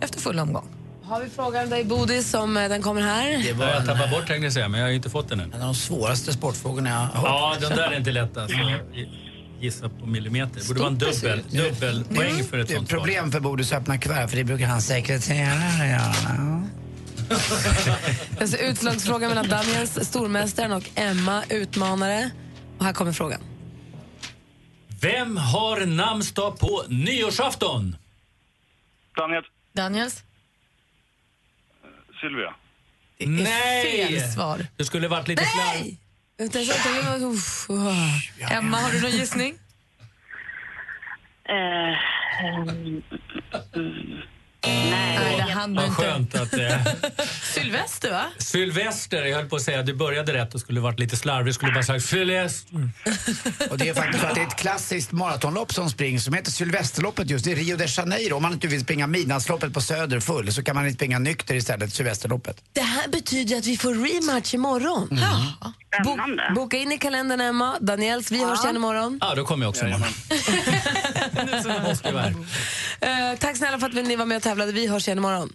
efter 0.00 0.20
full 0.20 0.38
omgång. 0.38 0.68
Har 1.02 1.20
vi 1.24 1.30
frågan 1.30 1.70
dig 1.70 1.84
Bodis 1.84 2.30
som 2.30 2.56
eh, 2.56 2.68
den 2.68 2.82
kommer 2.82 3.00
här? 3.02 3.42
Det 3.42 3.52
var 3.52 3.66
jag 3.66 3.86
tappade 3.86 4.08
bort 4.10 4.26
tänkte 4.26 4.44
jag 4.44 4.52
säga, 4.52 4.68
men 4.68 4.80
jag 4.80 4.86
har 4.88 4.92
inte 4.92 5.10
fått 5.10 5.28
den 5.28 5.40
än. 5.40 5.52
En 5.52 5.60
av 5.60 5.66
de 5.66 5.74
svåraste 5.74 6.32
sportfrågorna 6.32 6.90
jag 6.90 6.96
har 7.20 7.28
Ja, 7.28 7.50
hört. 7.52 7.60
den 7.68 7.76
där 7.78 7.90
är 7.92 7.96
inte 7.96 8.12
lätt 8.12 8.36
alltså. 8.36 8.56
Gissa 9.60 9.88
på 9.88 10.06
millimeter. 10.06 10.60
Det 10.60 10.66
borde 10.68 10.80
vara 10.80 10.88
en 10.90 10.98
dubbel, 10.98 11.42
dubbelpoäng 11.50 12.44
för 12.44 12.58
ett 12.58 12.68
Det 12.68 12.74
är 12.74 12.76
sånt 12.76 12.88
svar. 12.88 12.98
problem 12.98 13.32
för 13.32 13.40
Bodis 13.40 13.72
att 13.72 13.78
öppna 13.82 13.98
kuvert, 13.98 14.28
för 14.28 14.36
det 14.36 14.44
brukar 14.44 14.66
hans 14.66 14.86
sekreterare 14.86 15.88
göra. 15.88 16.65
Alltså, 18.40 18.56
utslagsfråga 18.56 19.28
mellan 19.28 19.48
Daniels, 19.48 20.08
stormästaren, 20.08 20.72
och 20.72 20.90
Emma, 20.94 21.44
utmanare. 21.50 22.30
Och 22.78 22.84
här 22.84 22.92
kommer 22.92 23.12
frågan. 23.12 23.40
Vem 25.00 25.36
har 25.36 25.86
namnsdag 25.86 26.58
på 26.58 26.84
nyårsafton? 26.88 27.96
Daniel. 29.16 29.42
Daniels? 29.72 30.22
Sylvia. 32.20 32.54
Nej! 33.18 34.06
fel 34.08 34.32
svar. 34.32 34.66
Det 34.76 34.84
skulle 34.84 35.08
varit 35.08 35.28
lite 35.28 35.44
slarv. 35.44 35.96
Vänta, 36.38 36.58
vänta, 36.58 37.10
var- 37.10 37.26
uff, 37.32 37.66
uff. 37.70 38.50
Emma, 38.50 38.76
har 38.76 38.90
du 38.92 39.00
någon 39.00 39.10
gissning? 39.10 39.58
Eh, 41.48 42.44
mm, 42.44 43.02
mm, 44.66 44.90
Nej, 44.90 45.36
det 45.36 45.52
hann 45.52 45.74
du 45.74 45.84
inte. 45.84 45.94
skönt 45.94 46.34
att... 46.34 46.54
Eh, 46.54 46.86
Sylvester, 47.54 48.10
va? 48.10 48.24
Sylvester, 48.38 49.24
jag 49.24 49.36
höll 49.36 49.48
på 49.48 49.56
att 49.56 49.62
säga 49.62 49.82
du 49.82 49.94
började 49.94 50.32
rätt 50.32 50.54
och 50.54 50.60
skulle 50.60 50.80
varit 50.80 51.00
lite 51.00 51.16
slarvig. 51.16 51.54
skulle 51.54 51.72
bara 51.72 51.82
sagt 51.84 52.04
Sylvester. 52.04 52.90
Och 53.70 53.78
det 53.78 53.88
är 53.88 53.94
faktiskt 53.94 54.20
så 54.20 54.26
att 54.26 54.34
det 54.34 54.40
är 54.40 54.46
ett 54.46 54.56
klassiskt 54.56 55.12
maratonlopp 55.12 55.74
som 55.74 55.90
springs 55.90 56.24
som 56.24 56.34
heter 56.34 56.50
Sylvesterloppet 56.50 57.30
just 57.30 57.46
i 57.46 57.54
Rio 57.54 57.76
de 57.76 57.86
Janeiro. 57.88 58.36
Om 58.36 58.42
man 58.42 58.52
inte 58.52 58.66
vill 58.66 58.80
springa 58.80 59.06
midnattsloppet 59.06 59.72
på 59.74 59.80
Söder 59.80 60.20
full 60.20 60.52
så 60.52 60.62
kan 60.62 60.74
man 60.74 60.84
inte 60.86 60.96
springa 60.96 61.18
nykter 61.18 61.54
istället, 61.54 61.92
Sylvesterloppet. 61.92 62.62
Det 62.72 62.80
här 62.80 63.08
betyder 63.08 63.58
att 63.58 63.66
vi 63.66 63.76
får 63.76 63.94
rematch 63.94 64.54
imorgon. 64.54 65.08
Ja. 65.10 65.72
Bo 66.04 66.16
boka 66.54 66.76
in 66.76 66.92
i 66.92 66.98
kalendern, 66.98 67.40
Emma. 67.40 67.78
Daniels, 67.80 68.30
vi 68.32 68.44
hörs 68.44 68.64
igen 68.64 68.76
imorgon. 68.76 69.18
Ja, 69.20 69.34
då 69.34 69.44
kommer 69.44 69.64
jag 69.64 69.70
också 69.70 69.86
imorgon. 69.86 70.14
Eh, 73.00 73.38
tack 73.38 73.56
snälla 73.56 73.78
för 73.78 73.86
att 73.86 73.94
ni 73.94 74.16
var 74.16 74.26
med 74.26 74.36
och 74.36 74.42
tävlade. 74.42 74.72
Vi 74.72 74.86
hörs 74.86 75.08
igen 75.08 75.18
imorgon. 75.18 75.52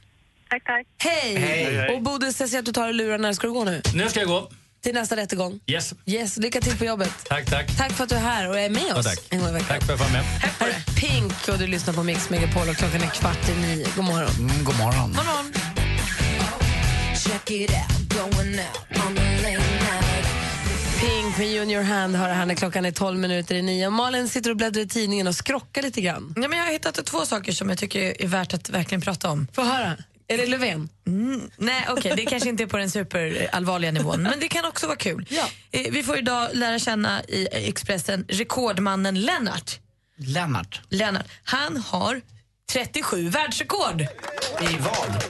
Tack, 0.50 0.64
tack. 0.64 0.86
Hej! 0.98 1.36
Hej. 1.38 1.76
Hej. 1.76 1.96
Och 1.96 2.02
Bodil, 2.02 2.34
jag 2.40 2.50
ser 2.50 2.60
att 2.60 2.66
du 2.66 2.72
tar 2.72 2.90
i 2.90 2.94
luren. 2.94 3.22
När 3.22 3.34
ska 3.34 3.48
du 3.48 3.54
gå 3.54 3.64
nu? 3.64 3.82
Nu 3.96 4.10
ska 4.10 4.20
jag 4.20 4.30
gå. 4.30 4.50
Till 4.84 4.94
nästa 4.94 5.16
rättegång. 5.16 5.60
Yes. 5.68 5.94
Yes, 6.06 6.38
lycka 6.38 6.62
till 6.62 6.78
på 6.78 6.86
jobbet. 6.86 7.14
Tack, 7.30 7.46
tack. 7.50 7.78
Tack 7.78 7.92
för 7.92 8.04
att 8.04 8.10
du 8.10 8.16
är 8.16 8.20
här 8.20 8.50
och 8.50 8.60
är 8.60 8.70
med 8.70 8.82
Ja, 8.90 9.00
oss 9.00 9.06
tack. 9.06 9.20
en 9.30 9.40
gång 9.40 9.50
i 9.50 9.54
veckan. 9.54 9.68
Tack 9.68 9.84
för 9.84 9.94
att 9.94 10.00
jag 10.00 10.06
var 10.08 10.14
med. 10.14 10.24
Här 10.60 10.68
är 10.68 10.96
Pink 11.02 11.48
och 11.52 11.58
du 11.58 11.68
lyssnar 11.68 11.94
på 11.94 12.04
Mix 12.04 12.30
Megapol 12.30 12.70
och 12.70 12.76
klockan 12.76 13.02
är 13.02 13.08
kvart 13.08 13.50
i 13.50 13.62
nio. 13.62 13.88
God 13.96 14.06
morgon. 14.06 14.32
Mm, 14.40 14.64
god 14.64 14.78
morgon. 14.78 15.14
God 15.18 15.26
morgon. 15.26 15.54
Check 17.16 17.52
it 17.52 17.70
out, 17.72 18.10
going 18.10 18.60
out 18.60 19.06
on 19.08 19.16
the 19.16 19.22
late 19.22 19.58
night. 19.58 20.11
Pink 21.02 21.38
med 21.38 21.48
Junior 21.52 21.82
Hand 21.84 22.16
har 22.16 22.28
det 22.28 22.34
här 22.34 22.46
när 22.46 22.56
klockan 22.56 22.86
är 22.86 22.92
12 22.92 23.20
minuter 23.20 23.56
i 23.56 23.62
nio. 23.62 23.90
Malin 23.90 24.30
sitter 24.30 24.50
och 24.50 24.58
bläddrar 24.58 24.82
i 24.82 24.88
tidningen 24.88 25.28
och 25.28 25.36
skrockar 25.36 25.82
lite 25.82 26.02
grann. 26.02 26.34
Ja, 26.36 26.48
men 26.48 26.60
jag 26.60 26.66
har 26.66 26.72
hittat 26.72 27.06
två 27.06 27.26
saker 27.26 27.52
som 27.52 27.70
jag 27.70 27.78
tycker 27.78 28.22
är 28.22 28.28
värt 28.28 28.54
att 28.54 28.70
verkligen 28.70 29.02
prata 29.02 29.30
om. 29.30 29.48
Få 29.54 29.64
höra. 29.64 29.98
Är 30.28 30.38
det 30.38 30.46
Löfven? 30.46 30.90
Mm, 31.08 31.50
nej, 31.58 31.86
okej, 31.90 32.14
det 32.16 32.26
kanske 32.26 32.50
inte 32.50 32.64
är 32.64 32.68
på 32.68 32.78
den 32.78 32.92
superallvarliga 32.92 33.92
nivån, 33.92 34.24
men 34.24 34.40
det 34.40 34.48
kan 34.48 34.66
också 34.66 34.88
vara 34.88 34.98
kul. 34.98 35.26
Eh, 35.72 35.82
Vi 35.92 36.04
får 36.04 36.18
idag 36.18 36.50
lära 36.54 36.80
känna 36.80 37.24
i 37.24 37.48
Expressen 37.52 38.26
rekordmannen 38.30 39.22
Lennart. 39.22 39.80
Lennart. 40.18 40.82
Lennart. 40.90 41.26
Han 41.44 41.78
har 41.78 42.22
37 42.72 43.30
världsrekord. 43.30 44.02
I 44.62 44.78
vad? 44.80 45.24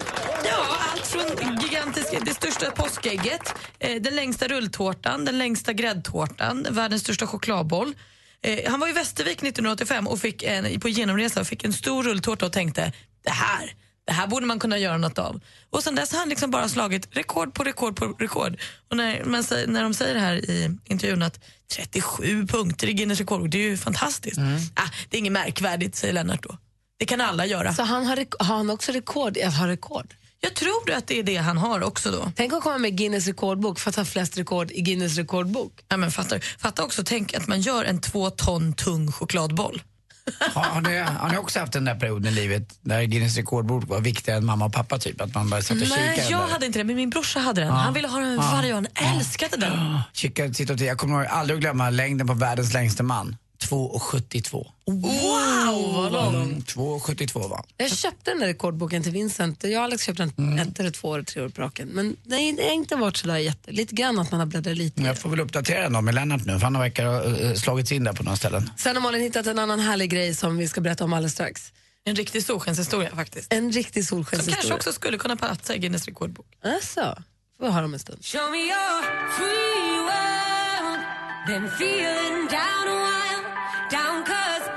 Ja, 0.46 0.78
allt 0.92 1.08
från 1.08 1.58
gigantiska, 1.62 2.20
det 2.20 2.34
största 2.34 2.72
påskägget, 2.72 3.54
eh, 3.80 4.02
den 4.02 4.16
längsta 4.16 4.48
rulltårtan, 4.48 5.26
den 5.26 5.38
längsta 5.38 5.74
gräddtårtan, 5.74 6.68
världens 6.70 7.02
största 7.02 7.28
chokladboll. 7.28 7.96
Eh, 8.44 8.72
han 8.72 8.80
var 8.80 8.90
i 8.90 8.92
Västervik 8.92 9.38
1985 9.38 10.08
och 10.08 10.20
fick 10.20 10.44
en, 10.44 10.80
på 10.80 10.90
genomresa 10.90 11.42
och 11.42 11.48
fick 11.48 11.64
en 11.64 11.74
stor 11.74 12.04
rulltårta 12.04 12.46
och 12.46 12.54
tänkte 12.54 12.92
det 13.24 13.32
här, 13.32 13.74
det 14.06 14.14
här 14.14 14.28
borde 14.28 14.46
man 14.46 14.60
kunna 14.60 14.78
göra 14.78 14.98
något 14.98 15.20
av. 15.20 15.42
Och 15.70 15.84
sen 15.84 15.96
dess 15.96 16.12
har 16.12 16.20
han 16.20 16.30
liksom 16.30 16.52
bara 16.52 16.70
slagit 16.70 17.08
rekord 17.12 17.54
på 17.54 17.64
rekord 17.64 17.96
på 17.96 18.06
rekord. 18.06 18.58
Och 18.90 18.98
när, 18.98 19.24
man 19.26 19.44
när 19.68 19.84
de 19.84 19.94
säger 19.94 20.16
här 20.16 20.34
i 20.34 20.78
intervjun 20.86 21.22
att 21.24 21.40
37 21.76 22.48
punkter 22.48 22.90
i 22.90 22.94
Guinness 22.94 23.20
rekordbok, 23.20 23.52
det 23.52 23.58
är 23.58 23.70
ju 23.70 23.78
fantastiskt. 23.78 24.40
Ah, 24.76 24.90
det 25.10 25.18
är 25.18 25.20
inget 25.20 25.34
märkvärdigt, 25.34 25.96
säger 25.96 26.14
Lennart 26.14 26.44
då. 26.44 26.58
Det 27.00 27.06
kan 27.06 27.22
alla 27.22 27.46
göra. 27.46 27.74
Så 27.74 27.84
han 27.84 28.06
har, 28.06 28.26
har 28.44 28.56
han 28.56 28.70
också 28.70 28.92
rekord 28.92 29.38
i 29.38 29.44
att 29.44 29.58
ha 29.58 29.68
rekord? 29.68 30.14
Jag 30.44 30.54
tror 30.54 30.92
att 30.92 31.08
det 31.08 31.20
är 31.20 31.24
det 31.24 31.36
han 31.38 31.58
har 31.58 31.84
också 31.84 32.12
då. 32.12 32.32
Tänk 32.36 32.54
att 32.54 32.62
komma 32.64 32.78
med 32.78 32.98
Guinness 32.98 33.28
rekordbok 33.28 33.80
för 33.80 33.90
att 33.90 33.96
ha 33.96 34.06
flest 34.06 34.38
rekord 34.38 34.72
i 34.72 34.82
Guinness 34.82 35.18
rekordbok. 35.18 35.72
Ja, 35.90 35.98
men 35.98 36.12
fatta, 36.12 36.40
fatta 36.60 36.84
också, 36.84 37.04
tänk 37.06 37.34
att 37.34 37.48
man 37.48 37.62
gör 37.62 37.84
en 37.86 38.02
två 38.02 38.30
ton 38.30 38.74
tung 38.74 39.12
chokladboll. 39.12 39.82
Har, 40.54 40.64
har, 40.64 40.82
ni, 40.82 40.98
har 41.00 41.30
ni 41.30 41.38
också 41.38 41.60
haft 41.60 41.74
den 41.74 41.86
där 41.86 41.96
perioden 41.96 42.32
i 42.34 42.36
livet 42.36 42.78
där 42.82 43.04
Guinness 43.04 43.38
rekordbok 43.38 43.84
var 43.88 44.00
viktigare 44.00 44.38
än 44.38 44.46
mamma 44.46 44.66
och 44.66 44.74
pappa 44.74 44.98
typ? 45.00 45.22
Att 45.22 45.36
man 45.36 45.50
bara 45.50 45.62
satt 45.62 45.78
och 45.78 45.84
kikade 45.84 46.02
Nej, 46.02 46.28
jag 46.30 46.40
där? 46.42 46.48
hade 46.48 46.66
inte 46.66 46.80
det, 46.80 46.84
men 46.84 46.96
min 46.96 47.10
brorsa 47.10 47.40
hade 47.40 47.62
den. 47.62 47.68
Ja. 47.70 47.76
Han 47.76 47.94
ville 47.94 48.08
ha 48.08 48.20
den 48.20 48.34
Ja. 48.36 48.52
varje 48.54 48.72
år, 48.74 48.76
han 48.76 49.16
älskade 49.18 49.58
den. 49.58 50.00
Kikade, 50.14 50.50
tittade 50.54 50.74
och 50.74 50.78
tittade. 50.80 50.86
Jag 50.86 50.98
kommer 50.98 51.26
aldrig 51.26 51.56
att 51.58 51.62
glömma 51.62 51.90
längden 51.90 52.28
på 52.28 52.34
världens 52.34 52.74
längsta 52.74 53.04
man. 53.04 53.36
2,72. 53.70 54.66
Wow, 54.88 55.41
vad 55.80 56.12
lång. 56.12 56.36
Mm, 56.36 56.62
2,72 56.62 57.40
var 57.50 57.56
han. 57.58 57.66
Jag 57.78 57.92
köpte 57.92 58.32
den 58.32 58.40
där 58.40 58.48
rekordboken 58.48 59.04
till 59.04 59.12
Vincent. 59.12 59.64
Jag 59.64 59.78
och 59.80 59.84
Alex 59.84 60.04
köpte 60.06 60.24
den 60.24 60.34
Mm. 60.38 60.60
ett 60.60 60.80
eller 60.80 60.92
två 60.92 61.14
eller 61.14 61.24
tre 61.24 61.42
år 61.44 61.50
på 61.50 61.62
raken. 61.62 61.88
Men 61.88 62.16
nej, 62.24 62.54
det 62.54 62.64
har 62.64 62.72
inte 62.72 62.96
varit 62.96 63.18
så 63.18 63.28
där 63.28 63.38
jätte... 63.38 63.72
Lite 63.72 63.96
grann 63.96 64.20
att 64.20 64.32
man 64.32 64.40
har 64.40 64.48
bläddrat 64.48 64.78
lite. 64.78 65.02
Jag 65.02 65.18
får 65.18 65.30
väl 65.30 65.40
uppdatera 65.40 65.82
den 65.82 65.94
då 65.94 66.02
med 66.02 66.16
Lennart 66.16 66.46
nu, 66.46 66.54
för 66.54 66.60
han 66.64 66.80
verkar 66.80 67.06
ha 67.06 67.24
uh, 67.24 67.54
slagits 67.54 67.92
in 67.92 68.04
där 68.04 68.14
på 68.14 68.24
några 68.24 68.36
ställen. 68.38 68.70
Sen 68.78 68.96
har 68.96 69.04
Malin 69.04 69.22
hittat 69.22 69.48
en 69.48 69.60
annan 69.60 69.80
härlig 69.80 70.10
grej 70.10 70.36
som 70.36 70.58
vi 70.58 70.68
ska 70.68 70.82
berätta 70.82 71.04
om 71.04 71.14
alldeles 71.14 71.34
strax. 71.34 71.72
En 72.04 72.16
riktig 72.16 72.44
solskenshistoria 72.46 73.16
faktiskt. 73.16 73.54
En 73.54 73.72
riktig 73.72 74.06
Som 74.06 74.18
solskenshistoria. 74.18 74.56
kanske 74.56 74.74
också 74.74 74.94
skulle 74.94 75.18
kunna 75.18 75.36
platsa 75.36 75.76
i 75.76 75.78
Guinness 75.80 76.06
rekordbok. 76.06 76.46
Alltså, 76.64 77.24
får 77.58 77.66
vi 77.66 77.72
höra 77.72 77.86
om 77.86 77.94
en 77.94 78.00
stund. 78.00 78.26
Show 78.26 78.52
me 78.52 78.58
your 78.58 79.02
free 79.38 80.00
world, 80.10 81.02
then 81.48 81.66
feeling 81.66 82.36
down 82.58 82.86
a 82.96 82.98
while, 83.08 83.44
down 83.92 84.24
'cause 84.26 84.66
been 84.66 84.71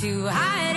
too 0.00 0.26
high 0.26 0.67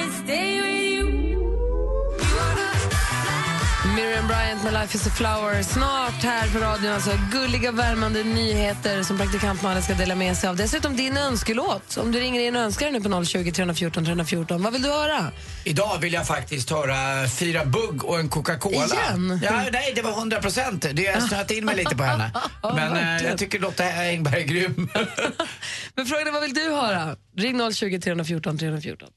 Miriam 4.21 4.27
Bryant 4.27 4.63
med 4.63 4.73
Life 4.73 4.95
is 4.97 5.07
a 5.07 5.09
flower. 5.09 5.63
Snart 5.63 6.23
här 6.23 6.47
på 6.47 6.59
radion. 6.59 6.93
Alltså, 6.93 7.11
gulliga, 7.31 7.71
värmande 7.71 8.23
nyheter 8.23 9.03
som 9.03 9.17
praktikant 9.17 9.61
Malin 9.61 9.83
ska 9.83 9.93
dela 9.93 10.15
med 10.15 10.37
sig 10.37 10.49
av. 10.49 10.55
Dessutom 10.55 10.95
din 10.95 11.17
önskelåt. 11.17 11.97
Om 11.97 12.11
du 12.11 12.19
ringer 12.19 12.41
in 12.41 12.55
och 12.55 12.61
önskar 12.61 12.91
nu 12.91 13.01
på 13.01 13.25
020 13.25 13.51
314 13.51 14.05
314. 14.05 14.63
Vad 14.63 14.73
vill 14.73 14.81
du 14.81 14.89
höra? 14.89 15.31
Idag 15.63 15.97
vill 16.01 16.13
jag 16.13 16.27
faktiskt 16.27 16.69
höra 16.69 17.27
Fyra 17.27 17.65
Bugg 17.65 18.05
och 18.05 18.19
en 18.19 18.29
Coca-Cola. 18.29 18.85
Igen? 18.85 19.39
Ja, 19.43 19.63
nej, 19.71 19.91
det 19.95 20.01
var 20.01 20.11
100 20.11 20.41
procent. 20.41 20.85
Det 20.93 21.05
har 21.05 21.13
jag 21.13 21.23
snöat 21.23 21.51
in 21.51 21.65
mig 21.65 21.75
lite 21.75 21.95
på 21.95 22.03
henne. 22.03 22.31
Men 22.63 22.75
verkligen. 22.75 23.29
jag 23.29 23.37
tycker 23.39 23.59
Lotta 23.59 23.83
Engberg 23.83 24.41
är 24.41 24.47
grym. 24.47 24.89
Men 25.95 26.05
frågan 26.05 26.27
är 26.27 26.31
vad 26.31 26.41
vill 26.41 26.53
du 26.53 26.69
höra? 26.69 27.15
Ring 27.37 27.73
020 27.73 27.99
314 27.99 28.57
314. 28.57 29.09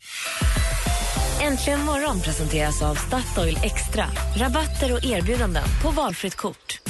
Äntligen 1.43 1.81
morgon 1.81 2.21
presenteras 2.21 2.83
av 2.83 2.95
Statoil 2.95 3.59
Extra. 3.63 4.07
Rabatter 4.37 4.93
och 4.93 5.05
erbjudanden 5.05 5.65
på 5.83 5.91
valfritt 5.91 6.35
kort. 6.35 6.81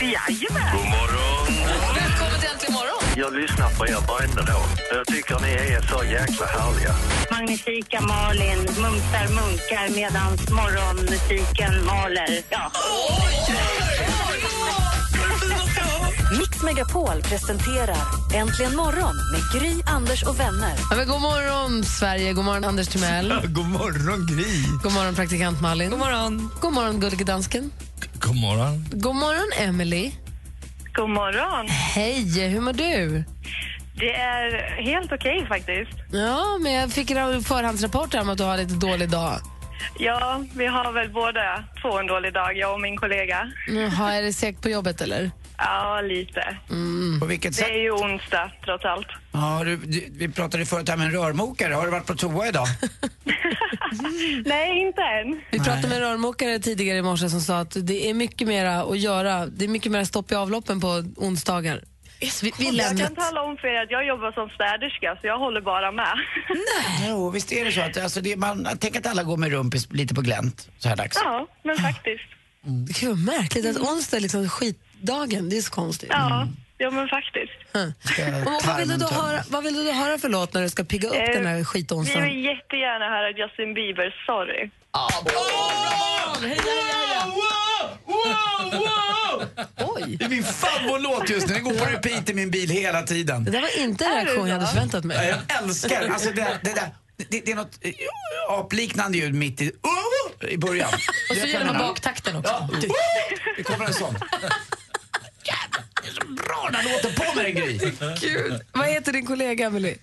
Jajamän! 0.00 0.76
God 0.76 0.86
morgon! 0.86 1.46
Välkommen 1.94 2.40
till 2.40 2.48
Äntligen 2.48 2.72
morgon! 2.72 3.02
Jag 3.16 3.34
lyssnar 3.34 3.70
på 3.78 3.86
er 3.86 4.08
varenda 4.08 4.42
dag. 4.42 4.64
Jag 4.90 5.06
tycker 5.06 5.40
ni 5.40 5.52
är 5.52 5.82
så 5.82 6.04
jäkla 6.04 6.46
härliga. 6.46 6.94
Magnifika 7.30 8.00
Malin 8.00 8.58
mumsar 8.58 9.28
munkar 9.28 9.94
medan 9.94 10.32
morgonmusiken 10.32 11.84
maler. 11.84 12.42
Ja. 12.50 12.70
Mix 16.62 16.74
Megapol 16.74 17.22
presenterar 17.22 17.96
Äntligen 18.34 18.76
morgon 18.76 19.16
med 19.32 19.40
Gry, 19.52 19.82
Anders 19.86 20.22
och 20.22 20.40
vänner. 20.40 20.74
Ja, 20.90 20.96
men 20.96 21.08
god 21.08 21.20
morgon, 21.20 21.84
Sverige. 21.84 22.32
God 22.32 22.44
morgon, 22.44 22.64
Anders 22.64 22.88
Timell. 22.88 23.34
God 23.48 23.66
morgon, 23.66 24.26
Gry. 24.26 24.62
God 24.82 24.92
morgon, 24.92 25.14
praktikant 25.14 25.60
Malin. 25.60 25.90
God 25.90 25.98
morgon. 25.98 26.50
God 26.60 26.72
morgon, 26.72 27.00
gullige 27.00 27.24
dansken. 27.24 27.72
God 28.14 28.36
morgon. 28.36 28.86
God 28.92 29.14
morgon, 29.14 29.50
Emily. 29.68 30.12
God 30.94 31.10
morgon. 31.10 31.68
Hej, 31.68 32.48
hur 32.48 32.60
mår 32.60 32.72
du? 32.72 33.24
Det 33.94 34.14
är 34.14 34.82
helt 34.82 35.12
okej 35.12 35.46
faktiskt. 35.46 35.92
Ja, 36.12 36.58
men 36.60 36.72
jag 36.72 36.90
fick 36.90 37.10
en 37.10 37.42
förhandsrapport 37.42 38.14
om 38.14 38.28
att 38.28 38.38
du 38.38 38.44
har 38.44 38.56
lite 38.56 38.74
dålig 38.74 39.10
dag. 39.10 39.40
Ja, 39.98 40.44
vi 40.56 40.66
har 40.66 40.92
väl 40.92 41.10
båda 41.10 41.64
två 41.82 41.98
en 41.98 42.06
dålig 42.06 42.34
dag, 42.34 42.56
jag 42.56 42.72
och 42.74 42.80
min 42.80 42.96
kollega. 42.96 43.52
Jaha, 43.68 44.12
är 44.12 44.22
det 44.22 44.32
segt 44.32 44.62
på 44.62 44.68
jobbet 44.68 45.00
eller? 45.00 45.30
Ja, 45.64 46.00
lite. 46.00 46.56
På 47.20 47.26
vilket 47.26 47.52
Det 47.52 47.56
sätt? 47.56 47.68
är 47.68 47.82
ju 47.82 47.90
onsdag, 47.90 48.50
trots 48.64 48.84
allt. 48.84 49.06
Ja, 49.32 49.62
du, 49.64 49.76
du, 49.76 50.08
vi 50.12 50.28
pratade 50.28 50.66
förut 50.66 50.88
här 50.88 50.96
med 50.96 51.06
en 51.06 51.12
rörmokare. 51.12 51.74
Har 51.74 51.84
du 51.84 51.90
varit 51.90 52.06
på 52.06 52.14
toa 52.14 52.48
idag? 52.48 52.66
Nej, 54.44 54.80
inte 54.80 55.02
än. 55.02 55.40
Vi 55.50 55.58
pratade 55.58 55.88
med 55.88 55.96
en 55.96 56.00
rörmokare 56.02 56.58
tidigare 56.58 56.98
i 56.98 57.02
morse 57.02 57.28
som 57.28 57.40
sa 57.40 57.58
att 57.58 57.76
det 57.80 58.10
är 58.10 58.14
mycket 58.14 58.48
mera 58.48 58.82
att 58.82 58.98
göra. 58.98 59.46
Det 59.46 59.64
är 59.64 59.68
mycket 59.68 59.92
mera 59.92 60.04
stopp 60.04 60.32
i 60.32 60.34
avloppen 60.34 60.80
på 60.80 60.88
onsdagar. 61.16 61.82
Vi, 62.42 62.52
vi 62.58 62.78
Jag 62.78 62.98
kan 62.98 63.14
tala 63.14 63.42
om 63.42 63.56
för 63.56 63.68
er 63.68 63.82
att 63.82 63.90
jag 63.90 64.06
jobbar 64.06 64.32
som 64.32 64.48
städerska, 64.48 65.16
så 65.20 65.26
jag 65.26 65.38
håller 65.38 65.60
bara 65.60 65.92
med. 65.92 66.14
Jo, 67.08 67.30
visst 67.30 67.52
är 67.52 67.64
det 67.64 67.72
så 67.72 67.80
att 67.80 67.96
alltså, 67.96 68.20
det, 68.20 68.36
man, 68.36 68.68
tänk 68.80 68.96
att 68.96 69.06
alla 69.06 69.22
går 69.22 69.36
med 69.36 69.50
rumpis 69.52 69.88
lite 69.92 70.14
på 70.14 70.20
glänt 70.20 70.68
så 70.78 70.88
här 70.88 70.96
dags. 70.96 71.16
Ja, 71.24 71.46
men 71.64 71.76
faktiskt. 71.76 72.24
Det 72.88 72.92
kan 72.92 73.08
vara 73.08 73.38
märkligt 73.38 73.66
att 73.66 73.76
onsdag 73.76 74.16
är 74.16 74.20
liksom 74.20 74.48
skitdagen. 75.02 75.48
Det 75.48 75.56
är 75.56 75.62
så 75.62 75.70
konstigt. 75.70 76.08
Ja, 76.12 76.48
ja 76.78 76.90
men 76.90 77.08
faktiskt. 77.08 77.52
Och 78.46 78.66
vad, 78.66 78.76
vill 78.78 78.88
du 78.88 78.96
då 78.96 79.06
höra, 79.06 79.42
vad 79.48 79.64
vill 79.64 79.74
du 79.74 79.84
då 79.84 79.92
höra 79.92 80.18
för 80.18 80.28
låt 80.28 80.54
när 80.54 80.62
du 80.62 80.68
ska 80.68 80.84
pigga 80.84 81.08
upp 81.08 81.14
Eh, 81.14 81.34
den 81.34 81.46
här 81.46 81.56
Vi 81.56 81.64
skitonsdagen? 81.64 82.24
vill 82.24 82.44
jättegärna 82.44 83.04
höra 83.08 83.30
Justin 83.30 83.74
Bieber, 83.74 84.14
Sorry. 84.26 84.70
Oj! 89.78 90.16
Det 90.18 90.24
är 90.24 90.28
min 90.28 90.44
favoritlåt 90.44 91.30
just 91.30 91.48
nu. 91.48 91.54
Den 91.54 91.64
går 91.64 91.74
på 91.74 91.84
repeat 91.84 92.30
i 92.30 92.34
min 92.34 92.50
bil 92.50 92.70
hela 92.70 93.02
tiden. 93.02 93.44
Det 93.44 93.50
där 93.50 93.60
var 93.60 93.78
inte 93.78 94.04
en 94.04 94.12
reaktion 94.14 94.48
jag 94.48 94.54
hade 94.54 94.66
förväntat 94.66 95.04
mig. 95.04 95.28
Jag 95.28 95.62
älskar. 95.62 96.08
Alltså 96.10 96.30
det, 96.30 96.60
det, 96.64 96.74
där, 96.74 96.88
det, 97.16 97.44
det 97.44 97.52
är 97.52 97.56
något 97.56 97.78
eh, 97.80 97.92
apliknande 98.58 99.18
ljud 99.18 99.34
mitt 99.34 99.60
i, 99.60 99.72
i 100.48 100.56
början. 100.58 100.88
Och 101.30 101.36
så 101.36 101.46
gillar 101.46 101.66
man 101.66 101.78
baktakten 101.78 102.36
också. 102.36 102.52
Ja, 102.52 102.68
det 103.56 103.62
kommer 103.62 103.84
en 103.86 103.94
sån. 103.94 104.14
Så 106.36 106.44
bra 106.44 106.70
den 106.72 106.84
låten. 106.92 107.14
På 107.14 107.36
med 107.36 107.44
den 107.44 107.54
Gry. 107.54 107.78
Gud. 108.20 108.60
Vad 108.72 108.86
heter 108.86 109.12
din 109.12 109.26
kollega 109.26 109.66
Emily? 109.66 109.94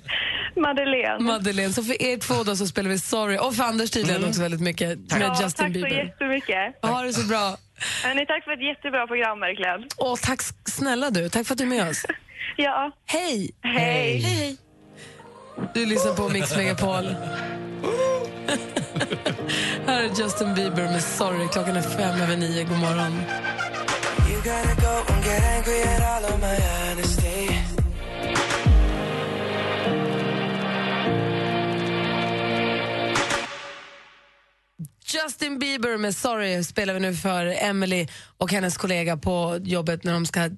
Madeleine. 0.55 1.19
Madeleine. 1.23 1.73
Så 1.73 1.83
för 1.83 2.01
er 2.01 2.17
två 2.17 2.43
då 2.43 2.55
så 2.55 2.67
spelar 2.67 2.89
vi 2.89 2.99
Sorry. 2.99 3.37
Och 3.37 3.55
för 3.55 3.63
Anders 3.63 3.91
tydligen 3.91 4.25
också 4.25 4.41
väldigt 4.41 4.61
mycket 4.61 4.99
med 4.99 5.21
ja, 5.21 5.41
Justin 5.43 5.65
tack 5.65 5.67
så 5.67 5.71
Bieber. 5.73 5.89
jättemycket. 6.05 6.75
Ha 6.81 7.01
det 7.01 7.13
så 7.13 7.27
bra. 7.27 7.57
Hörni, 8.03 8.25
tack 8.25 8.43
för 8.43 8.51
ett 8.51 8.63
jättebra 8.63 9.07
program 9.07 9.39
verkligen. 9.39 9.83
Och 9.97 10.19
tack 10.21 10.39
snälla 10.65 11.09
du. 11.09 11.29
Tack 11.29 11.47
för 11.47 11.53
att 11.53 11.57
du 11.57 11.63
är 11.63 11.67
med 11.67 11.89
oss. 11.89 12.05
Ja. 12.57 12.91
Hej! 13.05 13.51
Hej. 13.63 14.19
Hej. 14.19 14.57
Du 15.73 15.85
lyssnar 15.85 16.13
på 16.13 16.29
Mix 16.29 16.55
Megapol. 16.55 17.05
Här 19.87 20.03
är 20.03 20.09
Justin 20.23 20.55
Bieber 20.55 20.83
med 20.83 21.03
Sorry. 21.03 21.47
Klockan 21.47 21.75
är 21.75 21.81
fem 21.81 22.21
över 22.21 22.37
nio. 22.37 22.63
God 22.63 22.77
morgon. 22.77 23.21
Gotta 24.49 24.75
go 24.81 25.13
and 25.13 25.23
get 25.23 25.43
angry 25.43 25.81
at 25.81 26.01
all 26.01 26.25
of 26.25 26.39
my 26.41 26.55
honesty. 26.55 27.49
Justin 35.05 35.59
Bieber 35.59 35.97
med 35.97 36.15
Sorry 36.15 36.63
spelar 36.63 36.93
vi 36.93 36.99
nu 36.99 37.15
för 37.15 37.45
Emily 37.45 38.07
och 38.37 38.51
hennes 38.51 38.77
kollega 38.77 39.17
på 39.17 39.59
jobbet 39.63 40.03
när 40.03 40.13
de 40.13 40.25
ska 40.25 40.49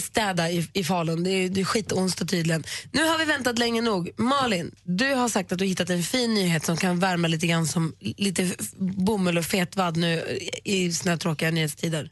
städa 0.00 0.50
i, 0.50 0.68
i 0.72 0.84
Falun. 0.84 1.24
Det 1.24 1.30
är, 1.30 1.48
det 1.48 1.60
är 1.60 1.64
skitonsdag 1.64 2.24
tydligen. 2.24 2.64
Nu 2.92 3.04
har 3.04 3.18
vi 3.18 3.24
väntat 3.24 3.58
länge 3.58 3.80
nog. 3.80 4.10
Malin, 4.16 4.74
du 4.82 5.14
har 5.14 5.28
sagt 5.28 5.52
att 5.52 5.58
du 5.58 5.64
hittat 5.64 5.90
en 5.90 6.02
fin 6.02 6.34
nyhet 6.34 6.64
som 6.64 6.76
kan 6.76 6.98
värma 6.98 7.28
lite 7.28 7.46
grann 7.46 7.66
som 7.66 7.94
lite 8.00 8.50
bomull 8.78 9.38
och 9.38 9.44
fetvadd 9.44 9.96
nu 9.96 10.38
i 10.64 10.92
snötråkiga 10.92 11.50
nyhetstider. 11.50 12.10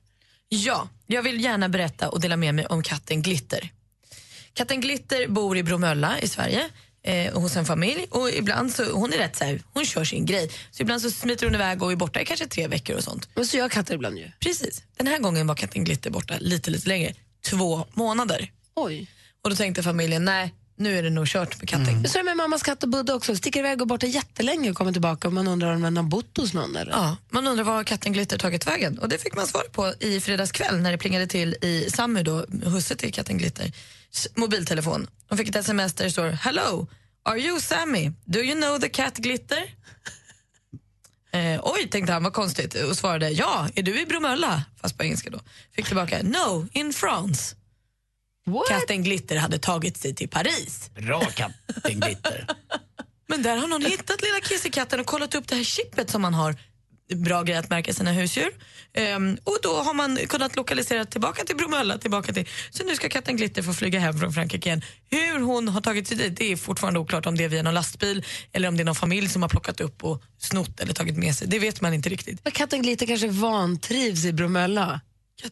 Ja, 0.54 0.88
jag 1.06 1.22
vill 1.22 1.44
gärna 1.44 1.68
berätta 1.68 2.08
och 2.08 2.20
dela 2.20 2.36
med 2.36 2.54
mig 2.54 2.66
om 2.66 2.82
katten 2.82 3.22
Glitter. 3.22 3.70
Katten 4.52 4.80
Glitter 4.80 5.28
bor 5.28 5.56
i 5.56 5.62
Bromölla 5.62 6.20
i 6.20 6.28
Sverige 6.28 6.68
eh, 7.02 7.34
hos 7.34 7.56
en 7.56 7.64
familj 7.64 8.06
och 8.10 8.30
ibland 8.30 8.72
så, 8.72 8.92
hon 8.92 9.12
är 9.12 9.18
rätt 9.18 9.36
så 9.36 9.44
här, 9.44 9.62
hon 9.72 9.84
kör 9.84 10.04
sin 10.04 10.26
grej. 10.26 10.50
Så 10.70 10.82
ibland 10.82 11.02
så 11.02 11.10
smiter 11.10 11.46
hon 11.46 11.54
iväg 11.54 11.82
och 11.82 11.92
är 11.92 11.96
borta 11.96 12.20
i 12.20 12.24
kanske 12.24 12.46
tre 12.46 12.68
veckor 12.68 12.96
och 12.96 13.04
sånt. 13.04 13.28
Och 13.34 13.46
så 13.46 13.56
gör 13.56 13.68
katter 13.68 13.94
ibland 13.94 14.18
ju. 14.18 14.30
Precis. 14.40 14.82
Den 14.96 15.06
här 15.06 15.18
gången 15.18 15.46
var 15.46 15.54
katten 15.54 15.84
Glitter 15.84 16.10
borta 16.10 16.34
lite, 16.40 16.70
lite 16.70 16.88
längre. 16.88 17.14
Två 17.44 17.86
månader. 17.92 18.50
Oj. 18.74 19.06
Och 19.44 19.50
då 19.50 19.56
tänkte 19.56 19.82
familjen, 19.82 20.24
nej, 20.24 20.54
nu 20.83 20.99
är 20.99 21.03
det 21.03 21.11
nog 21.11 21.27
kört 21.27 21.59
med 21.59 21.68
katten. 21.68 22.09
Så 22.09 22.18
är 22.18 22.23
det 22.23 22.25
med 22.25 22.37
mammas 22.37 22.62
katt 22.62 22.83
och 22.83 22.88
Budde 22.88 23.12
också. 23.12 23.37
Sticker 23.37 23.61
iväg 23.61 23.81
och 23.81 23.87
borta 23.87 24.07
jättelänge 24.07 24.71
och 24.71 24.77
kommer 24.77 24.92
tillbaka 24.92 25.29
och 25.29 25.35
man 25.35 25.49
undrar 25.49 25.75
om 25.75 25.83
den 25.83 25.97
har 25.97 26.05
bott 26.05 26.37
hos 26.37 26.55
någon 26.55 26.77
eller? 26.77 26.92
Ja, 26.92 27.16
man 27.31 27.47
undrar 27.47 27.64
var 27.64 27.85
katten 27.85 28.12
Glitter 28.12 28.38
tagit 28.38 28.66
vägen. 28.66 28.99
Och 28.99 29.09
det 29.09 29.18
fick 29.18 29.37
man 29.37 29.47
svar 29.47 29.62
på 29.73 29.95
i 30.01 30.21
fredags 30.21 30.53
kväll 30.53 30.81
när 30.81 30.92
det 30.92 30.99
plingade 30.99 31.27
till 31.27 31.57
i 31.62 31.90
Sammy, 31.90 32.23
då, 32.23 32.47
husse 32.64 32.97
till 32.97 33.12
katten 33.12 33.38
Glitter, 33.38 33.73
mobiltelefon. 34.35 35.07
De 35.29 35.38
fick 35.38 35.49
ett 35.49 35.57
sms 35.57 35.95
där 35.95 36.05
det 36.05 36.11
står 36.11 36.29
Hello, 36.29 36.87
are 37.23 37.38
you 37.38 37.61
Sammy? 37.61 38.11
Do 38.25 38.38
you 38.38 38.55
know 38.55 38.79
the 38.79 38.88
cat 38.88 39.16
Glitter? 39.16 39.62
Eh, 41.35 41.61
oj, 41.62 41.88
tänkte 41.88 42.12
han, 42.12 42.23
vad 42.23 42.33
konstigt. 42.33 42.75
Och 42.75 42.97
svarade 42.97 43.31
ja, 43.31 43.68
är 43.75 43.83
du 43.83 44.01
i 44.01 44.07
Bromölla? 44.07 44.62
Fast 44.81 44.99
på 44.99 45.05
engelska 45.05 45.31
då. 45.31 45.40
Fick 45.75 45.87
tillbaka 45.87 46.23
no, 46.23 46.68
in 46.73 46.92
France. 46.92 47.55
Katten 48.68 49.02
Glitter 49.02 49.37
hade 49.37 49.59
tagit 49.59 49.96
sig 49.96 50.14
till 50.14 50.28
Paris. 50.28 50.90
Bra 50.94 51.20
katten 51.20 52.00
Glitter. 52.00 52.46
Men 53.28 53.42
där 53.42 53.57
har 53.57 53.68
någon 53.68 53.85
hittat 53.85 54.22
lilla 54.22 54.40
kissekatten 54.42 55.00
och 55.00 55.07
kollat 55.07 55.35
upp 55.35 55.48
det 55.48 55.55
här 55.55 55.64
chippet 55.64 56.11
som 56.11 56.22
man 56.22 56.35
har. 56.35 56.57
Bra 57.14 57.42
grej 57.42 57.57
att 57.57 57.70
märka 57.70 57.94
sina 57.94 58.12
husdjur. 58.12 58.50
Ehm, 58.94 59.38
och 59.44 59.59
då 59.62 59.68
har 59.76 59.94
man 59.94 60.16
kunnat 60.16 60.57
lokalisera 60.57 61.05
tillbaka 61.05 61.44
till 61.44 61.57
Bromölla. 61.57 61.98
Tillbaka 61.98 62.33
till. 62.33 62.48
Så 62.70 62.85
nu 62.85 62.96
ska 62.96 63.09
katten 63.09 63.37
Glitter 63.37 63.62
få 63.62 63.72
flyga 63.72 63.98
hem 63.98 64.18
från 64.18 64.33
Frankrike 64.33 64.68
igen. 64.68 64.83
Hur 65.11 65.40
hon 65.40 65.68
har 65.68 65.81
tagit 65.81 66.09
sig 66.09 66.16
dit 66.16 66.37
det 66.37 66.52
är 66.52 66.57
fortfarande 66.57 67.00
oklart 67.00 67.26
om 67.26 67.37
det 67.37 67.44
är 67.44 67.48
via 67.48 67.62
någon 67.62 67.74
lastbil 67.74 68.24
eller 68.52 68.68
om 68.68 68.76
det 68.76 68.83
är 68.83 68.85
någon 68.85 68.94
familj 68.94 69.28
som 69.28 69.42
har 69.42 69.48
plockat 69.48 69.81
upp 69.81 70.05
och 70.05 70.22
snott 70.38 70.81
eller 70.81 70.92
tagit 70.92 71.16
med 71.16 71.37
sig. 71.37 71.48
Det 71.48 71.59
vet 71.59 71.81
man 71.81 71.94
inte 71.94 72.09
riktigt. 72.09 72.40
Men 72.44 72.52
katten 72.52 72.83
Glitter 72.83 73.07
kanske 73.07 73.28
vantrivs 73.28 74.24
i 74.24 74.33
Bromölla. 74.33 75.00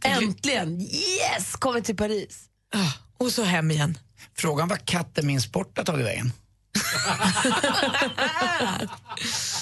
Äntligen! 0.02 0.80
Yes! 0.80 1.52
Kommer 1.52 1.80
till 1.80 1.96
Paris. 1.96 2.49
Ah, 2.74 2.92
och 3.18 3.32
så 3.32 3.42
hem 3.42 3.70
igen. 3.70 3.98
Frågan 4.36 4.68
var 4.68 4.76
katten 4.76 5.26
min 5.26 5.40
sport 5.40 5.76
har 5.78 5.84
tagit 5.84 6.06
vägen. 6.06 6.32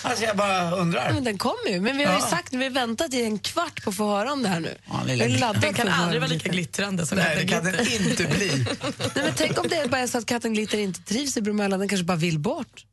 alltså 0.02 0.24
jag 0.24 0.36
bara 0.36 0.70
undrar. 0.70 1.12
Men 1.12 1.24
den 1.24 1.38
kommer 1.38 1.68
ju. 1.68 1.80
Men 1.80 1.96
vi 1.96 2.04
har 2.04 2.12
ju 2.14 2.18
Ja. 2.20 2.26
sagt, 2.26 2.52
vi 2.52 2.64
har 2.64 2.70
väntat 2.70 3.14
i 3.14 3.22
en 3.24 3.38
kvart 3.38 3.82
på 3.84 3.90
att 3.90 3.96
få 3.96 4.08
höra 4.16 4.32
om 4.32 4.42
det 4.42 4.48
här 4.48 4.60
nu. 4.60 4.76
Ja, 4.90 5.02
lilla 5.04 5.52
Den 5.52 5.74
kan 5.74 5.88
aldrig 5.88 6.20
vara 6.20 6.30
lika 6.30 6.48
glittrande 6.48 7.06
som 7.06 7.18
Nej, 7.18 7.36
det 7.36 7.48
katten 7.48 7.72
kan 7.72 7.84
Glitter. 7.84 8.00
den 8.00 8.10
inte 8.10 8.24
bli. 8.38 8.48
Nej, 9.14 9.24
men 9.24 9.32
tänk 9.36 9.58
om 9.58 9.66
det 9.68 9.90
bara 9.90 10.00
är 10.00 10.06
så 10.06 10.18
att 10.18 10.26
katten 10.26 10.52
Glitter 10.54 10.78
inte 10.78 11.00
trivs 11.02 11.36
i 11.36 11.40
Bromölla, 11.42 11.78
den 11.78 11.88
kanske 11.88 12.04
bara 12.04 12.16
vill 12.16 12.38
bort. 12.38 12.84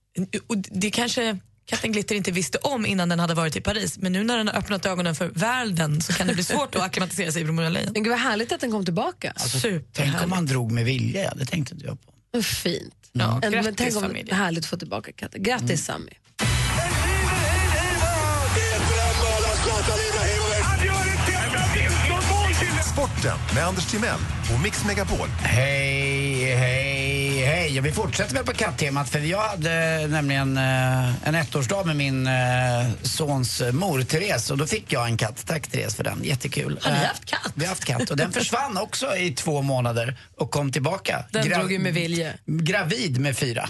Och 0.48 0.58
det 0.58 0.92
kanske 0.92 1.38
katten 1.66 1.92
Glitter 1.92 2.16
inte 2.16 2.32
visste 2.32 2.58
om 2.58 2.86
innan 2.86 3.10
den 3.10 3.20
hade 3.20 3.34
varit 3.34 3.56
i 3.56 3.62
Paris. 3.62 3.98
Men 3.98 4.12
nu 4.14 4.24
när 4.24 4.38
den 4.38 4.48
har 4.48 4.56
öppnat 4.56 4.86
ögonen 4.86 5.16
för 5.16 5.28
världen 5.28 6.02
så 6.02 6.14
kan 6.14 6.28
det 6.28 6.34
bli 6.34 6.44
svårt 6.44 6.76
att 6.76 6.82
acklimatisera 6.82 7.32
sig 7.32 7.42
i 7.42 7.46
Bromölla. 7.46 7.80
Men 7.94 8.04
gud 8.04 8.08
vad 8.12 8.20
härligt 8.20 8.52
att 8.52 8.62
den 8.62 8.72
kom 8.72 8.86
tillbaka. 8.86 9.34
Alltså, 9.36 9.70
tänk 9.94 10.22
om 10.24 10.30
man 10.30 10.46
drog 10.46 10.72
med 10.72 10.86
vilja, 10.86 11.24
ja, 11.24 11.32
det 11.36 11.46
tänkte 11.46 11.74
inte 11.74 11.86
jag 11.86 11.98
på. 12.02 12.42
Fint. 12.44 12.94
Ja, 13.12 13.24
En- 13.34 13.40
men 13.42 13.52
grattis, 13.52 13.74
tänk 13.78 13.96
om 13.96 14.02
familjen. 14.02 14.38
härligt 14.38 14.64
att 14.64 14.70
få 14.70 14.78
tillbaka 14.78 15.12
katten. 15.12 15.44
Grattis 15.44 15.86
Sammy. 15.86 16.12
Sporten 22.94 23.38
med 23.56 23.64
Anders 23.68 23.86
Timell 23.92 24.20
och 24.56 24.62
Mix 24.64 24.86
Megapol. 24.86 25.28
Hej, 25.28 26.56
hej, 26.56 26.95
hej. 27.46 27.76
Ja, 27.76 27.82
vi 27.82 27.92
fortsätter 27.92 28.34
väl 28.36 28.46
på 28.46 28.54
katttemat 28.54 29.10
för 29.10 29.20
jag 29.20 29.42
hade 29.42 30.08
nämligen 30.08 30.58
eh, 30.58 31.28
en 31.28 31.36
ettårsdag 31.36 31.84
med 31.86 31.96
min 31.96 32.28
eh, 32.28 32.34
sons 33.02 33.62
mor 33.72 34.02
Therese 34.02 34.52
och 34.52 34.58
då 34.58 34.68
fick 34.68 34.94
jag 34.94 35.06
en 35.06 35.18
katt. 35.18 35.46
Tack 35.48 35.68
Therese 35.68 35.96
för 35.96 36.04
den, 36.04 36.24
jättekul. 36.24 36.80
Har 36.82 36.92
ni 36.92 36.98
Eh, 36.98 37.04
haft 37.08 37.26
katt? 37.26 37.52
Vi 37.56 37.66
har 37.66 37.70
haft 37.70 37.86
katt 37.86 38.10
och 38.10 38.18
den 38.18 38.32
försvann 38.32 38.78
också 38.78 39.16
i 39.18 39.32
två 39.32 39.62
månader 39.62 40.18
och 40.38 40.52
kom 40.52 40.72
tillbaka. 40.72 41.26
Den 41.32 41.44
Gra- 41.46 41.58
drog 41.60 41.72
ju 41.72 41.80
med 41.80 41.94
vilje. 41.94 42.34
Gravid 42.46 43.20
med 43.20 43.38
fyra. 43.38 43.70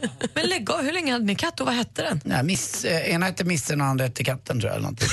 Men 0.34 0.46
lägg 0.46 0.70
av, 0.70 0.82
hur 0.82 0.92
länge 0.92 1.12
hade 1.12 1.24
ni 1.24 1.34
katt 1.34 1.60
och 1.60 1.66
vad 1.66 1.74
hette 1.74 2.02
den? 2.02 2.20
Nej, 2.24 2.42
miss, 2.42 2.84
eh, 2.84 3.10
ena 3.14 3.26
hette 3.26 3.44
Missen 3.44 3.80
och 3.80 3.86
andra 3.86 4.04
hette 4.04 4.24
Katten 4.24 4.60
tror 4.60 4.70
jag. 4.70 4.76
Eller 4.76 4.82
någonting. 4.82 5.08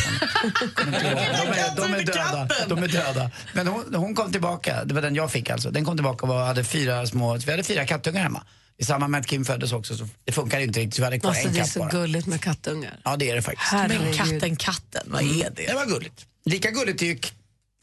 De, 0.76 0.82
är, 0.94 1.76
de, 1.76 1.94
är 1.94 2.04
döda. 2.06 2.48
de 2.68 2.84
är 2.84 2.88
döda. 2.88 3.32
Men 3.54 3.68
hon, 3.68 3.96
hon 3.96 4.16
kom 4.16 4.32
tillbaka, 4.32 4.84
det 4.86 4.94
var 4.94 5.02
den 5.02 5.16
jag 5.16 5.32
fick 5.32 5.50
alltså. 5.50 5.72
Den 5.72 5.86
kom 5.86 5.98
tillbaka 5.98 6.26
och 6.26 6.30
var- 6.30 6.46
hade 6.46 6.64
fyra 6.64 7.08
små, 7.08 7.38
vi 7.38 7.52
hade 7.52 7.64
fyra 7.64 7.86
kattungar 7.86 8.24
hemma. 8.24 8.44
I 8.78 8.86
samband 8.86 9.12
med 9.12 9.20
att 9.22 9.28
Kim 9.28 9.46
föddes 9.46 9.72
också 9.72 9.98
så 9.98 10.08
det 10.26 10.32
funkar 10.32 10.60
inte 10.60 10.80
riktigt 10.80 10.94
så 10.96 11.02
vi 11.02 11.06
hade 11.06 11.20
kvar 11.20 11.30
Alltså, 11.30 11.48
en 11.48 11.54
det 11.54 11.60
är 11.60 11.64
katt 11.64 11.72
så 11.72 11.80
bara. 11.80 11.90
gulligt 11.90 12.28
med 12.28 12.42
kattungar. 12.42 13.00
Ja 13.04 13.16
det 13.18 13.30
är 13.30 13.36
det 13.36 13.42
faktiskt. 13.42 13.72
Herregud. 13.72 14.02
Men 14.04 14.14
katten, 14.14 14.56
katten, 14.56 15.02
vad 15.06 15.22
är 15.22 15.50
det? 15.56 15.68
Det 15.68 15.74
var 15.74 15.86
gulligt. 15.86 16.26
Lika 16.46 16.72
gulligt 16.72 17.02
är 17.02 17.06
ju 17.06 17.20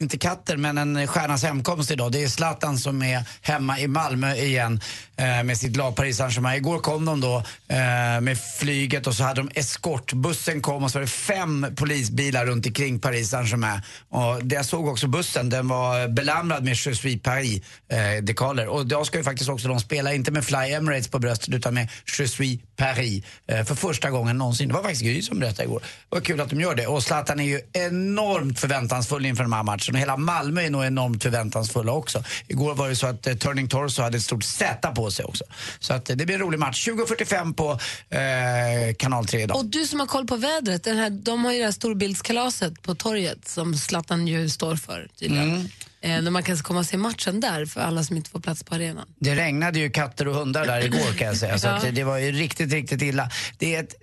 inte 0.01 0.17
katter, 0.17 0.57
men 0.57 0.77
en 0.77 1.07
stjärnas 1.07 1.43
hemkomst 1.43 1.91
idag. 1.91 2.11
Det 2.11 2.23
är 2.23 2.27
Zlatan 2.27 2.77
som 2.77 3.01
är 3.01 3.23
hemma 3.41 3.79
i 3.79 3.87
Malmö 3.87 4.35
igen 4.35 4.79
eh, 5.15 5.43
med 5.43 5.57
sitt 5.57 5.75
lag 5.75 5.95
Paris 5.95 6.17
Saint-Germain. 6.17 6.57
Igår 6.57 6.79
kom 6.79 7.05
de 7.05 7.21
då 7.21 7.37
eh, 7.67 8.21
med 8.21 8.37
flyget 8.59 9.07
och 9.07 9.15
så 9.15 9.23
hade 9.23 9.41
de 9.41 9.49
eskortbussen 9.53 10.61
kom 10.61 10.83
och 10.83 10.91
så 10.91 10.97
var 10.97 11.01
det 11.01 11.07
fem 11.07 11.67
polisbilar 11.75 12.45
runt 12.45 12.65
omkring 12.65 12.99
Paris 12.99 13.29
Saint-Germain. 13.29 13.81
Och 14.09 14.45
det 14.45 14.55
jag 14.55 14.65
såg 14.65 14.87
också 14.87 15.07
bussen, 15.07 15.49
den 15.49 15.67
var 15.67 16.07
belamrad 16.07 16.63
med 16.63 16.71
Je 16.71 16.95
suis 16.95 17.21
Paris 17.21 17.61
eh, 17.91 18.23
dekaler. 18.23 18.67
Och 18.67 18.87
då 18.87 19.05
ska 19.05 19.17
ju 19.17 19.23
faktiskt 19.23 19.49
också 19.49 19.67
de 19.67 19.79
spela, 19.79 20.13
inte 20.13 20.31
med 20.31 20.45
Fly 20.45 20.73
Emirates 20.73 21.07
på 21.07 21.19
bröstet 21.19 21.53
utan 21.53 21.73
med 21.73 21.89
Je 22.05 22.27
suis 22.27 22.59
Paris 22.77 23.23
eh, 23.47 23.63
för 23.65 23.75
första 23.75 24.09
gången 24.09 24.37
någonsin. 24.37 24.67
Det 24.67 24.73
var 24.73 24.81
faktiskt 24.81 25.03
Gry 25.03 25.21
som 25.21 25.39
berättade 25.39 25.63
igår. 25.63 25.81
Var 26.09 26.19
kul 26.19 26.41
att 26.41 26.49
de 26.49 26.61
gör 26.61 26.75
det. 26.75 26.87
Och 26.87 27.03
Zlatan 27.03 27.39
är 27.39 27.43
ju 27.43 27.61
enormt 27.73 28.59
förväntansfull 28.59 29.25
inför 29.25 29.43
den 29.43 29.53
här 29.53 29.63
matchen 29.63 29.95
och 29.95 30.01
hela 30.01 30.17
Malmö 30.17 30.61
är 30.61 30.69
nog 30.69 30.85
enormt 30.85 31.23
förväntansfulla 31.23 31.91
också. 31.91 32.23
Igår 32.47 32.75
var 32.75 32.89
det 32.89 32.95
så 32.95 33.07
att 33.07 33.27
eh, 33.27 33.35
Turning 33.35 33.67
Torso 33.67 34.01
hade 34.01 34.17
ett 34.17 34.23
stort 34.23 34.43
Z 34.43 34.91
på 34.91 35.11
sig 35.11 35.25
också. 35.25 35.43
Så 35.79 35.93
att, 35.93 36.09
eh, 36.09 36.15
det 36.15 36.25
blir 36.25 36.35
en 36.35 36.41
rolig 36.41 36.59
match. 36.59 36.87
20.45 36.87 37.53
på 37.53 37.71
eh, 38.15 38.95
kanal 38.97 39.25
3 39.25 39.41
idag. 39.41 39.57
Och 39.57 39.65
du 39.65 39.85
som 39.85 39.99
har 39.99 40.07
koll 40.07 40.27
på 40.27 40.35
vädret, 40.35 40.83
den 40.83 40.97
här, 40.97 41.09
de 41.09 41.45
har 41.45 41.51
ju 41.51 41.59
det 41.59 41.65
här 41.65 41.71
storbildskalaset 41.71 42.81
på 42.81 42.95
torget 42.95 43.47
som 43.47 43.75
Zlatan 43.75 44.27
ju 44.27 44.49
står 44.49 44.75
för 44.75 45.07
tydligen. 45.19 45.49
Mm. 45.49 45.67
Eh, 46.01 46.21
när 46.21 46.31
man 46.31 46.43
kan 46.43 46.57
komma 46.57 46.79
och 46.79 46.85
se 46.85 46.97
matchen 46.97 47.39
där 47.39 47.65
för 47.65 47.81
alla 47.81 48.03
som 48.03 48.17
inte 48.17 48.29
får 48.29 48.39
plats 48.39 48.63
på 48.63 48.75
arenan. 48.75 49.07
Det 49.19 49.35
regnade 49.35 49.79
ju 49.79 49.89
katter 49.89 50.27
och 50.27 50.35
hundar 50.35 50.65
där 50.65 50.85
igår 50.85 51.17
kan 51.17 51.27
jag 51.27 51.37
säga. 51.37 51.57
Så 51.59 51.67
Ja. 51.67 51.91
det 51.91 52.03
var 52.03 52.17
ju 52.17 52.31
riktigt, 52.31 52.71
riktigt 52.73 53.01
illa. 53.01 53.29
Det 53.57 53.75
är 53.75 53.83
ett 53.83 53.93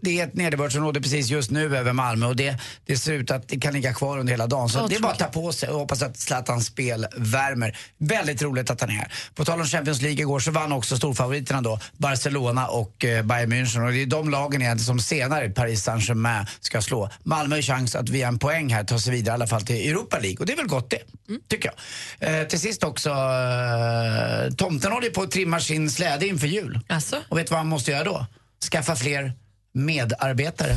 det 0.00 0.20
är 0.20 0.26
ett 0.26 0.34
nederbördsområde 0.34 1.00
precis 1.00 1.28
just 1.28 1.50
nu 1.50 1.76
över 1.76 1.92
Malmö 1.92 2.26
och 2.26 2.36
det, 2.36 2.56
det 2.86 2.96
ser 2.96 3.12
ut 3.12 3.30
att 3.30 3.48
det 3.48 3.60
kan 3.60 3.72
ligga 3.72 3.94
kvar 3.94 4.18
under 4.18 4.32
hela 4.32 4.46
dagen. 4.46 4.68
Så 4.68 4.86
det 4.86 4.94
är 4.94 5.00
bara 5.00 5.12
att 5.12 5.18
ta 5.18 5.24
på 5.24 5.52
sig 5.52 5.68
och 5.68 5.78
hoppas 5.78 6.02
att 6.02 6.16
Zlatans 6.16 6.66
spel 6.66 7.06
värmer. 7.16 7.78
Väldigt 7.98 8.42
roligt 8.42 8.70
att 8.70 8.80
han 8.80 8.90
är 8.90 8.94
här. 8.94 9.12
På 9.34 9.44
tal 9.44 9.60
om 9.60 9.66
Champions 9.66 10.02
League 10.02 10.20
igår 10.20 10.40
så 10.40 10.50
vann 10.50 10.72
också 10.72 10.96
storfavoriterna 10.96 11.60
då 11.60 11.78
Barcelona 11.96 12.66
och 12.66 13.04
eh, 13.04 13.22
Bayern 13.22 13.52
München 13.52 13.86
och 13.86 13.92
det 13.92 14.02
är 14.02 14.06
de 14.06 14.30
lagen 14.30 14.62
egentligen 14.62 14.86
som 14.86 14.98
senare 14.98 15.50
Paris 15.50 15.82
Saint-Germain 15.82 16.46
ska 16.60 16.82
slå. 16.82 17.10
Malmö 17.22 17.54
har 17.54 17.62
chans 17.62 17.94
att 17.94 18.08
via 18.08 18.28
en 18.28 18.38
poäng 18.38 18.72
här 18.72 18.84
ta 18.84 18.98
sig 18.98 19.12
vidare 19.12 19.32
i 19.32 19.34
alla 19.34 19.46
fall 19.46 19.62
till 19.62 19.90
Europa 19.90 20.18
League 20.18 20.36
och 20.38 20.46
det 20.46 20.52
är 20.52 20.56
väl 20.56 20.66
gott 20.66 20.90
det, 20.90 21.00
tycker 21.48 21.70
jag. 22.18 22.40
Eh, 22.40 22.46
till 22.46 22.60
sist 22.60 22.84
också, 22.84 23.10
eh, 23.10 24.54
tomten 24.56 24.92
håller 24.92 25.10
på 25.10 25.22
att 25.22 25.30
trimma 25.30 25.60
sin 25.60 25.90
släde 25.90 26.26
inför 26.26 26.46
jul. 26.46 26.80
Alltså? 26.88 27.16
Och 27.28 27.38
vet 27.38 27.46
du 27.46 27.50
vad 27.50 27.58
han 27.58 27.68
måste 27.68 27.90
göra 27.90 28.04
då? 28.04 28.26
Skaffa 28.70 28.96
fler 28.96 29.32
medarbetare. 29.76 30.76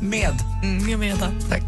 med. 0.00 0.38
Mm, 0.62 0.88
jag 0.88 1.00
med. 1.00 1.18
Tack. 1.48 1.62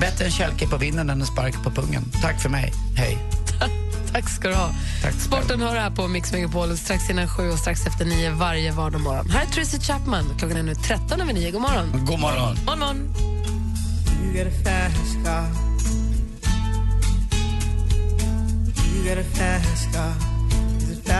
Bättre 0.00 0.24
en 0.24 0.30
kälke 0.30 0.68
på 0.68 0.76
vinden 0.76 1.10
än 1.10 1.20
en 1.20 1.26
spark 1.26 1.62
på 1.64 1.70
pungen. 1.70 2.04
Tack 2.22 2.42
för 2.42 2.48
mig. 2.48 2.72
Hej. 2.96 3.18
Tack 4.12 4.28
ska 4.28 4.48
du 4.48 4.54
ha. 4.54 4.70
Sporten 5.18 5.60
hör 5.60 5.76
här 5.76 5.90
på 5.90 6.08
Mix 6.08 6.32
Megapol 6.32 6.76
strax 6.76 7.10
innan 7.10 7.28
sju 7.28 7.50
och 7.50 7.58
strax 7.58 7.86
efter 7.86 8.04
nio 8.04 8.30
varje 8.30 8.72
vardag 8.72 9.00
morgon. 9.00 9.30
Här 9.30 9.42
är 9.42 9.46
Tracy 9.46 9.80
Chapman. 9.80 10.24
Klockan 10.38 10.56
är 10.56 10.62
nu 10.62 10.74
13 10.74 11.20
över 11.20 11.32
nio. 11.32 11.50
God 11.50 11.60
morgon. 11.60 12.04
God 12.06 12.20
morgon. 12.20 12.56
Morgon, 12.66 12.78
morgon. 12.78 13.14
You 18.98 19.14
got 19.14 19.18
a 19.18 20.27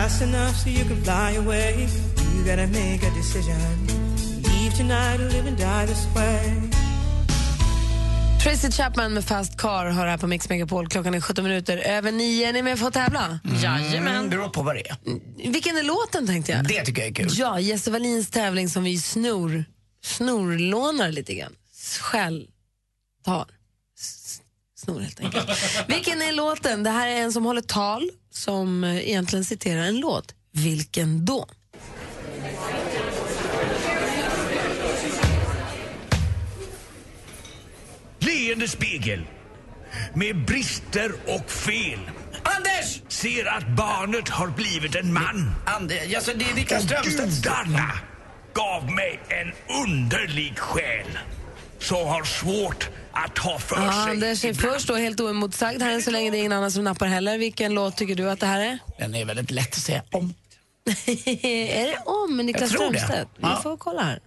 fast 0.01 0.21
enough 0.21 0.55
so 0.55 0.69
you 0.69 0.85
can 0.85 1.03
fly 1.03 1.37
away? 1.37 1.87
You 2.35 2.43
gotta 2.45 2.67
make 2.67 3.03
a 3.03 3.11
decision. 3.15 3.57
Leave 4.43 4.73
tonight 4.77 5.19
or 5.19 5.29
live 5.29 5.47
and 5.47 5.57
die 5.57 5.85
this 5.85 6.05
way. 6.15 6.69
Tracy 8.43 8.71
Chapman 8.71 9.13
med 9.13 9.25
Fast 9.25 9.57
Car 9.57 9.85
hör 9.85 10.07
här 10.07 10.17
på 10.17 10.27
Mix 10.27 10.49
Megapol. 10.49 10.87
Klockan 10.87 11.13
är 11.13 11.21
17 11.21 11.43
minuter 11.43 11.77
över 11.77 12.11
nio. 12.11 12.47
Är 12.47 12.53
ni 12.53 12.61
med 12.61 12.79
för 12.79 12.87
att 12.87 12.93
tävla? 12.93 13.39
Mm, 13.93 14.29
beror 14.29 14.49
på 14.49 14.61
vad 14.61 14.75
det 14.75 14.89
är. 14.89 14.97
Vilken 15.51 15.77
är 15.77 15.83
låten 15.83 16.27
tänkte 16.27 16.51
jag? 16.51 16.67
Det 16.67 16.85
tycker 16.85 17.01
jag 17.01 17.09
är 17.09 17.15
kul. 17.15 17.27
Ja, 17.31 17.59
Jesse 17.59 17.91
Wallins 17.91 18.29
tävling 18.29 18.69
som 18.69 18.83
vi 18.83 18.97
snor, 18.97 19.65
snorlånar 20.03 21.11
lite 21.11 21.33
grann. 21.33 21.55
Skäll, 21.99 22.47
tar. 23.25 23.58
Snor 24.79 24.99
helt 24.99 25.19
enkelt. 25.19 25.49
Vilken 25.87 26.21
är 26.21 26.31
låten? 26.31 26.83
Det 26.83 26.89
här 26.89 27.07
är 27.07 27.15
en 27.15 27.33
som 27.33 27.45
håller 27.45 27.61
tal 27.61 28.09
som 28.31 28.83
eh, 28.83 29.09
egentligen 29.09 29.45
citerar 29.45 29.81
en 29.81 29.99
låt. 29.99 30.35
Vilken 30.51 31.25
då? 31.25 31.47
Leende 38.19 38.67
spegel 38.67 39.27
med 40.13 40.45
brister 40.45 41.11
och 41.27 41.51
fel. 41.51 41.99
Anders! 42.43 43.01
Ser 43.07 43.45
att 43.45 43.67
barnet 43.67 44.29
har 44.29 44.47
blivit 44.47 44.95
en 44.95 45.13
man. 45.13 45.55
Anders, 45.65 46.15
alltså 46.15 46.31
det 46.35 46.45
är 46.45 46.55
Niklas 46.55 46.83
Strömstedt. 46.83 47.43
gudarna 47.43 47.91
gav 48.53 48.91
mig 48.91 49.19
en 49.29 49.75
underlig 49.83 50.59
själ 50.59 51.19
som 51.79 52.07
har 52.07 52.23
svårt 52.23 52.89
att 53.11 53.35
ta 53.35 53.59
för 53.59 53.75
Ja, 53.75 53.91
sig. 53.91 54.11
Anders 54.11 54.45
är 54.45 54.53
först 54.53 54.87
då 54.87 54.95
helt 54.95 55.19
oemotsagd 55.19 55.81
här 55.81 55.91
än 55.93 56.01
så 56.01 56.11
länge. 56.11 56.31
Det 56.31 56.37
är 56.37 56.39
ingen 56.39 56.51
annan 56.51 56.71
som 56.71 56.83
nappar 56.83 57.07
heller. 57.07 57.37
Vilken 57.37 57.73
låt 57.73 57.95
tycker 57.97 58.15
du 58.15 58.29
att 58.29 58.39
det 58.39 58.45
här 58.45 58.59
är? 58.61 58.79
Den 58.99 59.15
är 59.15 59.25
väldigt 59.25 59.51
lätt 59.51 59.67
att 59.69 59.75
säga 59.81 60.03
om. 60.11 60.33
är 61.05 61.85
det 61.87 61.97
om 62.05 62.37
Niklas 62.37 62.71
Jag 62.71 62.79
tror 62.79 62.91
det. 62.91 62.99
Strömstedt? 62.99 63.29
Vi 63.37 63.41
Ja. 63.43 63.59
får 63.63 63.77
kolla 63.77 64.01
här. 64.03 64.19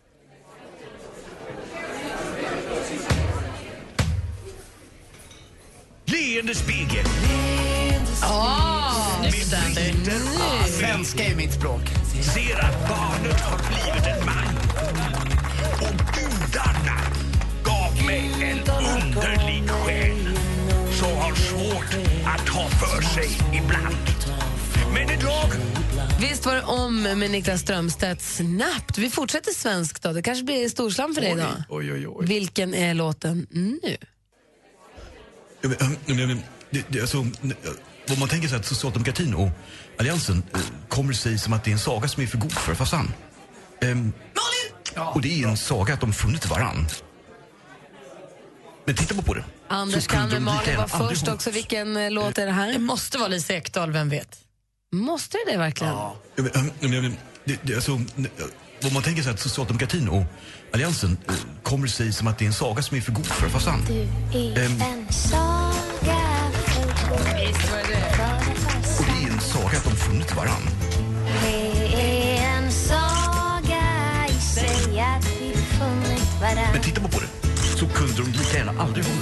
Leende 6.07 6.55
spegel. 6.55 7.05
Oh, 8.23 9.21
Snyggt, 9.21 9.55
Andy. 9.67 9.93
Ja, 10.39 10.67
svenska 10.67 11.25
är 11.25 11.35
mitt 11.35 11.53
språk. 11.53 11.81
Ser 12.35 12.59
att 12.65 12.89
barnet 12.89 13.41
har 13.41 13.59
blivit 13.59 14.07
en 14.07 14.22
mig 18.13 18.51
en 18.51 18.59
underlig 18.59 19.71
själ 19.71 20.39
som 20.93 21.17
har 21.17 21.35
svårt 21.35 21.95
att 22.27 22.47
ta 22.47 22.69
för 22.69 23.03
sig 23.03 23.29
ibland. 23.53 23.97
Men 24.95 25.11
idag 25.11 25.51
Visst 26.21 26.47
var 26.47 26.55
det 26.55 26.63
om 26.63 27.03
med 27.03 27.31
Niklas 27.31 27.61
Strömstedt 27.61 28.23
snabbt. 28.23 28.99
Vi 28.99 29.11
fortsätter 29.11 29.53
svenskt 29.53 30.03
då. 30.03 30.13
Det 30.13 30.23
kanske 30.23 30.45
blir 30.45 30.69
storslam 30.69 31.15
för 31.15 31.21
dig 31.21 31.33
idag. 31.33 31.63
Oj, 31.69 31.93
oj, 31.93 32.09
oj. 32.09 32.27
Vilken 32.27 32.75
är 32.75 32.95
låten 32.95 33.47
nu? 33.51 33.97
Ja, 35.61 35.69
men, 35.69 35.73
ähm, 35.81 35.97
ja, 36.07 36.15
men, 36.15 36.43
det, 36.71 36.85
det, 36.89 37.01
alltså, 37.01 37.27
vad 38.09 38.19
man 38.19 38.29
tänker 38.29 38.49
sig 38.49 38.59
att 38.59 38.67
socialdemokratin 38.67 39.35
och 39.35 39.49
alliansen 39.99 40.43
eh, 40.55 40.61
kommer 40.89 41.13
sig 41.13 41.39
som 41.39 41.53
att 41.53 41.65
det 41.65 41.71
är 41.71 41.73
en 41.73 41.79
saga 41.79 42.09
som 42.09 42.23
är 42.23 42.27
för 42.27 42.39
god 42.39 42.53
för 42.53 42.75
fasan. 42.75 43.13
Um, 43.83 44.13
och 45.15 45.23
det 45.23 45.43
är 45.43 45.49
en 45.49 45.57
saga 45.57 45.95
att 45.95 46.01
de 46.01 46.13
funnit 46.13 46.51
varann. 46.51 46.87
Men 48.85 48.95
titta 48.95 49.23
på 49.23 49.35
det. 49.35 49.45
Anders 49.69 50.07
kan 50.07 50.29
med 50.29 50.43
Malin 50.43 50.61
gärna 50.67 50.87
var 50.87 51.01
aldrig 51.01 51.19
först 51.19 51.29
också. 51.29 51.51
Vilken 51.51 51.97
eh, 51.97 52.11
låt 52.11 52.39
är 52.39 52.47
det 52.47 52.53
här? 52.53 52.73
Det 52.73 52.79
måste 52.79 53.19
vara 53.19 53.29
Lisa 53.29 53.55
Ekdahl, 53.55 53.93
vem 53.93 54.09
vet? 54.09 54.39
Måste 54.93 55.39
det 55.47 55.53
det 55.53 55.59
verkligen? 55.59 55.93
Ja, 55.93 56.17
men, 56.37 56.51
ähm, 56.55 56.71
ja, 56.81 56.89
men, 56.89 57.17
det, 57.45 57.59
det, 57.63 57.75
alltså, 57.75 58.01
vad 58.83 58.93
man 58.93 59.03
tänker 59.03 59.23
sig 59.23 59.33
att 59.33 59.41
socialdemokratin 59.41 60.09
och 60.09 60.23
alliansen 60.73 61.17
eh, 61.29 61.35
kommer 61.63 61.87
sig 61.89 62.13
som 62.13 62.27
att 62.27 62.39
det 62.39 62.45
är 62.45 62.47
en 62.47 62.53
saga 62.53 62.83
som 62.83 62.97
är 62.97 63.01
för 63.01 63.13
god 63.13 63.27
för 63.27 63.49
fasan. 63.49 63.81
Ehm, 63.81 64.79
Visst 65.09 65.33
var 67.73 67.79
det 67.79 67.89
det. 67.89 68.13
och 68.99 69.05
det 69.07 69.29
är 69.29 69.33
en 69.33 69.41
saga 69.41 69.79
att 69.79 69.85
de 69.85 69.97
funnit 69.97 70.37
varann. 70.37 70.63
Men 76.73 76.83
titta 76.83 77.01
på 77.01 77.21
det. 77.21 77.29
Så 77.83 77.89
kunde 77.89 78.13
de 78.23 78.31
lika 78.31 78.49
gärna 78.57 78.81
aldrig 78.81 79.05
ha 79.05 79.13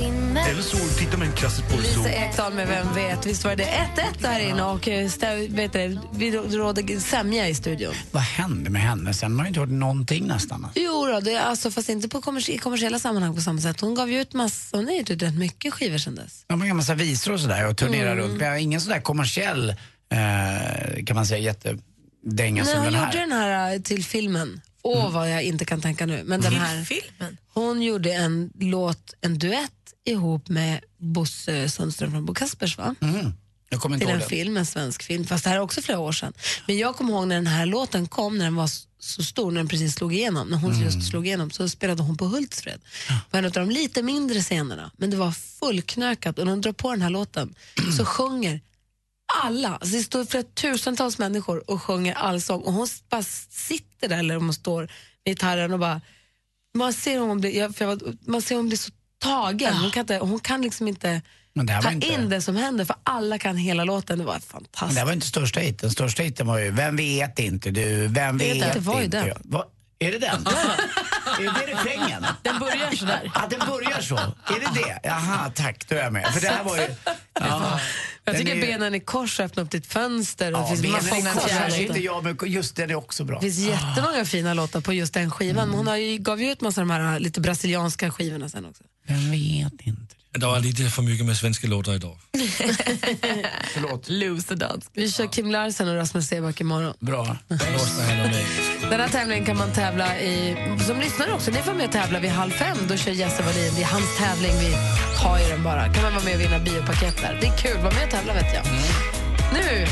Ehm, 0.00 0.36
Eller 0.36 0.62
så 0.62 0.76
tittar 0.98 1.18
man 1.18 1.32
klassiskt 1.32 1.70
på 1.70 1.76
det 1.76 1.82
så... 1.82 1.98
Lisa 1.98 2.10
Ekdahl 2.12 2.54
med 2.54 2.68
Vem 2.68 2.94
vet. 2.94 3.26
Visst 3.26 3.44
var 3.44 3.56
det 3.56 3.64
1-1 3.64 4.22
där 4.22 4.40
inne 4.40 4.62
och 4.62 4.88
eh, 4.88 5.10
vet 5.48 5.72
du, 5.72 5.98
vi 6.12 6.30
råder 6.30 7.00
sämja 7.00 7.48
i 7.48 7.54
studion. 7.54 7.94
Vad 8.12 8.22
hände 8.22 8.70
med 8.70 8.82
henne 8.82 9.14
sen? 9.14 9.32
Man 9.32 9.38
har 9.38 9.44
ju 9.44 9.48
inte 9.48 9.60
hört 9.60 9.68
någonting 9.68 10.26
nästan. 10.26 10.66
Jo 10.74 11.06
då, 11.06 11.20
det 11.20 11.32
är 11.32 11.40
alltså, 11.40 11.70
fast 11.70 11.88
inte 11.88 12.08
på 12.08 12.20
kommers 12.20 12.48
i 12.48 12.58
kommersiella 12.58 12.98
sammanhang 12.98 13.34
på 13.34 13.40
samma 13.40 13.60
sätt. 13.60 13.80
Hon 13.80 13.94
gav 13.94 14.10
ju 14.10 14.20
ut 14.20 14.32
massa, 14.32 14.76
hon 14.76 14.86
har 14.86 14.92
gett 14.92 15.10
ut 15.10 15.22
rätt 15.22 15.34
mycket 15.38 15.74
skivor 15.74 15.98
sen 15.98 16.14
dess. 16.14 16.44
De 16.46 16.60
har 16.60 16.68
en 16.68 16.76
massa 16.76 16.94
visor 16.94 17.32
och 17.32 17.40
sådär 17.40 17.68
och 17.68 17.76
turnerar 17.76 18.12
Mm. 18.12 18.24
runt. 18.24 18.32
Men 18.38 18.46
jag 18.46 18.54
har 18.54 18.58
ingen 18.58 18.80
sådär 18.80 19.00
kommersiell, 19.00 19.70
eh, 19.70 21.04
kan 21.04 21.16
man 21.16 21.26
säga, 21.26 21.38
jättedänga 21.38 21.82
Nej, 22.24 22.64
som 22.64 22.76
hon 22.76 22.84
den 22.84 22.94
här. 22.94 23.06
gjorde 23.06 23.18
den 23.18 23.32
här 23.32 23.74
eh, 23.74 23.80
till 23.80 24.04
filmen. 24.04 24.60
Åh, 24.82 25.10
vad 25.10 25.30
jag 25.30 25.42
inte 25.42 25.64
kan 25.64 25.80
tänka 25.80 26.06
nu. 26.06 26.22
Men 26.24 26.40
den 26.40 26.52
här, 26.52 26.84
filmen? 26.84 27.36
hon 27.54 27.82
gjorde 27.82 28.12
en 28.14 28.50
låt, 28.60 29.14
en 29.20 29.38
duett 29.38 29.70
ihop 30.04 30.48
med 30.48 30.80
Bosse 30.98 31.68
Sundström 31.68 32.10
från 32.10 32.26
Bo 32.26 32.34
Kaspers 32.34 32.78
va? 32.78 32.94
Mm. 33.00 33.32
Jag 33.68 33.80
kommer 33.80 33.96
inte 33.96 34.06
till 34.06 34.10
ihåg 34.10 34.14
en 34.14 34.20
den. 34.20 34.28
film, 34.28 34.56
en 34.56 34.66
svensk 34.66 35.02
film. 35.02 35.24
Fast 35.26 35.44
det 35.44 35.50
här 35.50 35.56
är 35.56 35.60
också 35.60 35.82
flera 35.82 35.98
år 35.98 36.12
sedan. 36.12 36.32
Men 36.66 36.78
jag 36.78 36.96
kommer 36.96 37.12
ihåg 37.12 37.26
när 37.28 37.34
den 37.34 37.46
här 37.46 37.66
låten 37.66 38.08
kom, 38.08 38.38
när 38.38 38.44
den 38.44 38.54
var 38.56 38.64
s- 38.64 38.86
så 38.98 39.22
stor, 39.22 39.50
när 39.50 39.60
den 39.60 39.68
precis 39.68 39.94
slog 39.94 40.14
igenom. 40.14 40.48
När 40.48 40.56
hon 40.58 40.70
Mm. 40.72 40.84
just 40.84 41.08
slog 41.10 41.26
igenom 41.26 41.50
så 41.50 41.68
spelade 41.68 42.02
hon 42.02 42.16
på 42.16 42.24
Hultsfred. 42.24 42.80
På 43.30 43.36
en 43.36 43.44
av 43.44 43.50
de 43.50 43.70
lite 43.70 44.02
mindre 44.02 44.40
scenerna. 44.42 44.90
Men 44.96 45.10
det 45.10 45.16
var 45.16 45.32
fullknökat 45.32 46.38
och 46.38 46.44
när 46.44 46.52
hon 46.52 46.60
drar 46.60 46.72
på 46.72 46.90
den 46.90 47.02
här 47.02 47.10
låten 47.10 47.54
så 47.96 48.04
sjunger 48.04 48.60
alla, 49.44 49.68
alltså 49.68 49.96
det 49.96 50.02
står 50.02 50.24
flera 50.24 50.42
tusentals 50.42 51.18
människor 51.18 51.70
och 51.70 51.82
sjunger 51.82 52.14
allsång 52.14 52.62
och 52.62 52.72
hon 52.72 52.88
bara 53.10 53.22
sitter 53.50 54.08
där 54.08 54.18
eller 54.18 54.36
hon 54.36 54.54
står 54.54 54.80
med 54.80 55.34
gitarren 55.34 55.72
och 55.72 55.78
bara, 55.78 56.00
man 56.74 56.92
ser 56.92 57.12
hur 57.12 57.20
hon 57.20 57.40
var, 57.40 58.30
man 58.30 58.42
ser 58.42 58.56
hon 58.56 58.68
blir 58.68 58.78
så 58.78 58.90
tagen. 59.22 59.74
Hon 59.74 59.90
kan, 59.90 60.00
inte, 60.00 60.18
hon 60.18 60.40
kan 60.40 60.62
liksom 60.62 60.88
inte 60.88 61.22
det 61.54 61.80
ta 61.82 61.92
inte- 61.92 62.06
in 62.06 62.28
det 62.28 62.42
som 62.42 62.56
händer 62.56 62.84
för 62.84 62.96
alla 63.02 63.38
kan 63.38 63.56
hela 63.56 63.84
låten. 63.84 64.18
Det 64.18 64.24
var 64.24 64.38
fantastiskt. 64.38 64.80
Men 64.82 64.94
det 64.94 65.04
var 65.04 65.12
inte 65.12 65.26
största 65.26 65.60
hiten. 65.60 65.90
Största 65.90 66.22
hiten 66.22 66.46
var 66.46 66.58
ju 66.58 66.70
Vem 66.70 66.96
vet 66.96 67.38
inte 67.38 67.70
du, 67.70 68.06
vem 68.08 68.38
Vet 68.38 68.56
vet, 68.56 68.66
inte, 68.66 68.78
var 68.78 69.00
ju 69.02 69.06
den. 69.08 69.28
Är 69.98 70.12
det 70.12 70.18
den? 70.18 70.46
är 71.26 71.66
det 71.66 71.72
refrängen? 71.74 72.26
Den 72.42 72.58
börjar 72.58 72.90
sådär. 72.96 73.30
Ja, 73.34 73.46
den 73.50 73.68
börjar 73.68 74.00
så. 74.00 74.16
Är 74.16 74.60
det 74.60 74.80
det? 74.80 75.00
Jaha, 75.02 75.50
tack, 75.54 75.88
då 75.88 75.94
är 75.96 76.02
jag 76.02 76.12
med. 76.12 76.26
För 76.34 76.40
det 76.40 76.48
här 76.48 76.64
var 76.64 76.76
ju... 76.76 76.86
Ja, 77.40 77.80
Jag 78.24 78.36
tycker 78.38 78.56
är 78.56 78.60
benen 78.60 78.94
i 78.94 79.00
kors 79.00 79.38
och 79.40 79.44
öppna 79.46 79.62
upp 79.62 79.70
ditt 79.70 79.86
fönster. 79.86 80.52
Och 80.52 80.58
Ja, 80.60 80.66
finns 80.66 80.82
benen 80.82 81.18
i 81.18 81.22
kors 81.32 81.50
kanske 81.50 81.82
inte 81.82 82.00
jag, 82.00 82.24
men 82.24 82.36
just 82.42 82.76
den 82.76 82.90
är 82.90 82.94
också 82.94 83.24
bra. 83.24 83.36
Det 83.40 83.40
finns 83.40 83.58
jättemånga 83.58 84.24
fina 84.24 84.54
låtar 84.54 84.80
på 84.80 84.92
just 84.92 85.14
den 85.14 85.30
skivan. 85.30 85.68
Men 85.68 85.76
hon 85.78 85.86
har 85.86 85.96
ju, 85.96 86.18
gav 86.18 86.42
ju 86.42 86.52
ut 86.52 86.60
massa 86.60 86.80
av 86.80 86.86
de 86.88 86.94
här 86.94 87.18
lite 87.18 87.40
brasilianska 87.40 88.10
skivorna 88.10 88.48
sen 88.48 88.64
också. 88.66 88.84
Vem 89.06 89.30
vet 89.30 89.80
inte. 89.80 90.14
Det 90.34 90.46
var 90.46 90.60
lite 90.60 90.82
för 90.82 91.02
mycket 91.02 91.26
med 91.26 91.36
svenska 91.36 91.66
låtar 91.66 91.94
idag. 91.94 92.18
Förlåt. 93.74 94.04
Loser 94.08 94.56
dans. 94.56 94.90
Vi 94.92 95.10
kör 95.10 95.26
Kim 95.26 95.50
Larsen 95.50 95.88
och 95.88 95.94
Rasmus 95.96 96.26
Seback 96.28 96.60
imorgon. 96.60 96.94
Bra. 97.00 97.36
Den 98.90 99.00
här 99.00 99.08
tävlingen 99.08 99.44
kan 99.44 99.56
man 99.56 99.72
tävla 99.72 100.20
i, 100.20 100.56
som 100.86 101.00
lyssnare 101.00 101.32
också. 101.32 101.50
Ni 101.50 101.62
får 101.62 101.74
med 101.74 101.86
och 101.86 101.92
tävla 101.92 102.20
vid 102.20 102.30
halv 102.30 102.50
fem. 102.50 102.76
Då 102.88 102.96
kör 102.96 103.12
Jesse 103.12 103.42
Wallin. 103.42 103.74
Det 103.76 103.82
är 103.82 103.86
hans 103.86 104.18
tävling. 104.18 104.52
Vi 104.60 104.76
tar 105.22 105.38
ju 105.38 105.44
den 105.48 105.62
bara. 105.62 105.92
kan 105.92 106.02
man 106.02 106.12
vara 106.14 106.24
med 106.24 106.34
och 106.34 106.40
vinna 106.40 106.58
biopaket 106.58 107.16
där. 107.22 107.38
Det 107.40 107.46
är 107.46 107.56
kul. 107.56 107.76
Var 107.76 107.92
med 107.92 108.04
och 108.04 108.10
tävla 108.10 108.34
vet 108.34 108.54
jag. 108.54 108.64
Nu, 109.52 109.86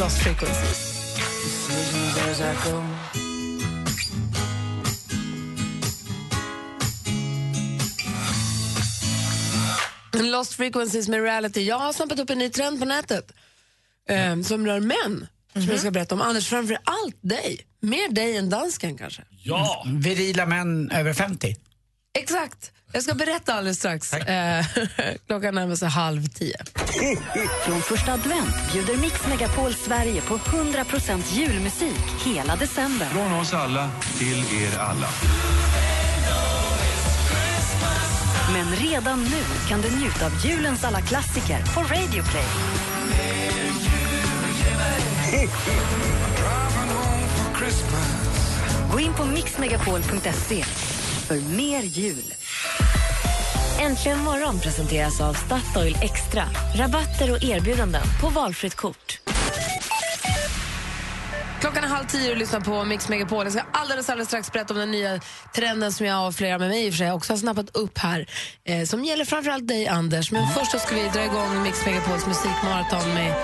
Lost 0.00 0.18
Frequencies. 0.18 0.90
Lost 10.12 10.54
Frequencies 10.54 11.08
med 11.08 11.22
reality. 11.22 11.62
Jag 11.62 11.78
har 11.78 11.92
snappat 11.92 12.18
upp 12.18 12.30
en 12.30 12.38
ny 12.38 12.50
trend 12.50 12.78
på 12.78 12.84
nätet 12.84 13.32
eh, 14.08 14.40
som 14.40 14.66
rör 14.66 14.80
män. 14.80 15.26
Som 15.52 15.62
jag 15.62 15.80
ska 15.80 15.90
berätta 15.90 16.14
om. 16.14 16.20
Anders, 16.20 16.48
framför 16.48 16.78
allt 16.84 17.16
dig. 17.20 17.66
Mer 17.80 18.08
dig 18.08 18.36
än 18.36 18.50
dansken 18.50 18.98
kanske. 18.98 19.22
Ja! 19.42 19.84
Virila 19.86 20.46
män 20.46 20.90
över 20.90 21.12
50. 21.12 21.56
Exakt. 22.18 22.72
Jag 22.92 23.02
ska 23.02 23.14
berätta 23.14 23.54
alldeles 23.54 23.78
strax. 23.78 24.12
Eh, 24.12 24.64
klockan 25.26 25.54
närmar 25.54 25.76
sig 25.76 25.88
halv 25.88 26.26
tio. 26.28 26.56
Från 27.66 27.82
första 27.82 28.12
advent 28.12 28.72
bjuder 28.72 28.96
Mix 28.96 29.26
Megapol 29.26 29.74
Sverige 29.74 30.20
på 30.20 30.36
100% 30.38 31.34
julmusik 31.34 32.24
hela 32.24 32.56
december. 32.56 33.06
Från 33.06 33.32
oss 33.32 33.54
alla 33.54 33.90
till 34.18 34.38
er 34.38 34.78
alla. 34.78 35.08
Men 38.52 38.66
redan 38.74 39.20
nu 39.20 39.68
kan 39.68 39.80
du 39.80 39.96
njuta 39.96 40.26
av 40.26 40.44
julens 40.44 40.84
alla 40.84 41.00
klassiker 41.00 41.62
på 41.74 41.80
Radio 41.80 42.22
Play. 42.22 42.48
Gå 48.92 49.00
in 49.00 49.14
på 49.14 49.24
mixmegapol.se 49.24 50.64
för 51.26 51.56
mer 51.56 51.82
jul. 51.82 52.34
Äntligen 53.80 54.18
morgon 54.18 54.60
presenteras 54.60 55.20
av 55.20 55.34
Statoil 55.34 55.96
Extra. 56.02 56.42
Rabatter 56.74 57.32
och 57.32 57.44
erbjudanden 57.44 58.02
på 58.20 58.28
valfritt 58.28 58.74
kort. 58.74 59.19
Halv 61.90 62.06
tio 62.06 62.30
och 62.30 62.36
lyssnar 62.36 62.60
på 62.60 62.84
Mix 62.84 63.08
Megapol. 63.08 63.44
Jag 63.44 63.52
ska 63.52 63.62
alldeles, 63.72 64.08
alldeles 64.08 64.28
strax 64.28 64.52
berätta 64.52 64.74
om 64.74 64.80
den 64.80 64.90
nya 64.90 65.20
trenden 65.54 65.92
som 65.92 66.06
jag 66.06 66.26
och 66.26 66.34
flera 66.34 66.58
med 66.58 66.68
mig 66.68 66.86
i 66.86 66.88
och 66.88 66.92
för 66.92 66.98
sig 66.98 67.12
också 67.12 67.32
har 67.32 67.38
snappat 67.38 67.76
upp 67.76 67.98
här. 67.98 68.26
Eh, 68.64 68.84
som 68.84 69.04
gäller 69.04 69.24
framförallt 69.24 69.68
dig, 69.68 69.88
Anders. 69.88 70.32
Men 70.32 70.48
först 70.48 70.70
så 70.70 70.78
ska 70.78 70.94
vi 70.94 71.08
dra 71.08 71.24
igång 71.24 71.62
Mix 71.62 71.86
Megapols 71.86 72.26
musikmaraton 72.26 73.14
med 73.14 73.34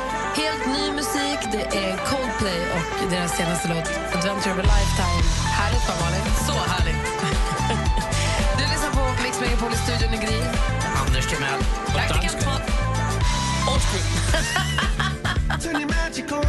helt 0.42 0.66
ny 0.66 0.92
musik. 0.92 1.38
Det 1.52 1.64
är 1.78 1.96
Coldplay 1.96 2.60
och 2.76 3.10
deras 3.10 3.36
senaste 3.36 3.68
låt 3.68 3.88
Adventure 4.16 4.52
of 4.52 4.58
a 4.58 4.66
Lifetime. 4.74 5.22
Härligt 5.58 5.88
va, 5.88 5.94
Malin? 6.00 6.24
Så 6.46 6.52
härligt. 6.52 7.06
Du 8.58 8.62
lyssnar 8.72 8.90
på 8.90 9.22
Mix 9.22 9.40
Megapol 9.40 9.72
i 9.72 9.76
studion 9.76 10.14
i 10.14 10.16
Gry. 10.26 10.40
Anders 11.06 11.26
Timell. 11.26 11.60
Turn 15.62 15.76
your 15.80 15.88
magical. 15.88 16.46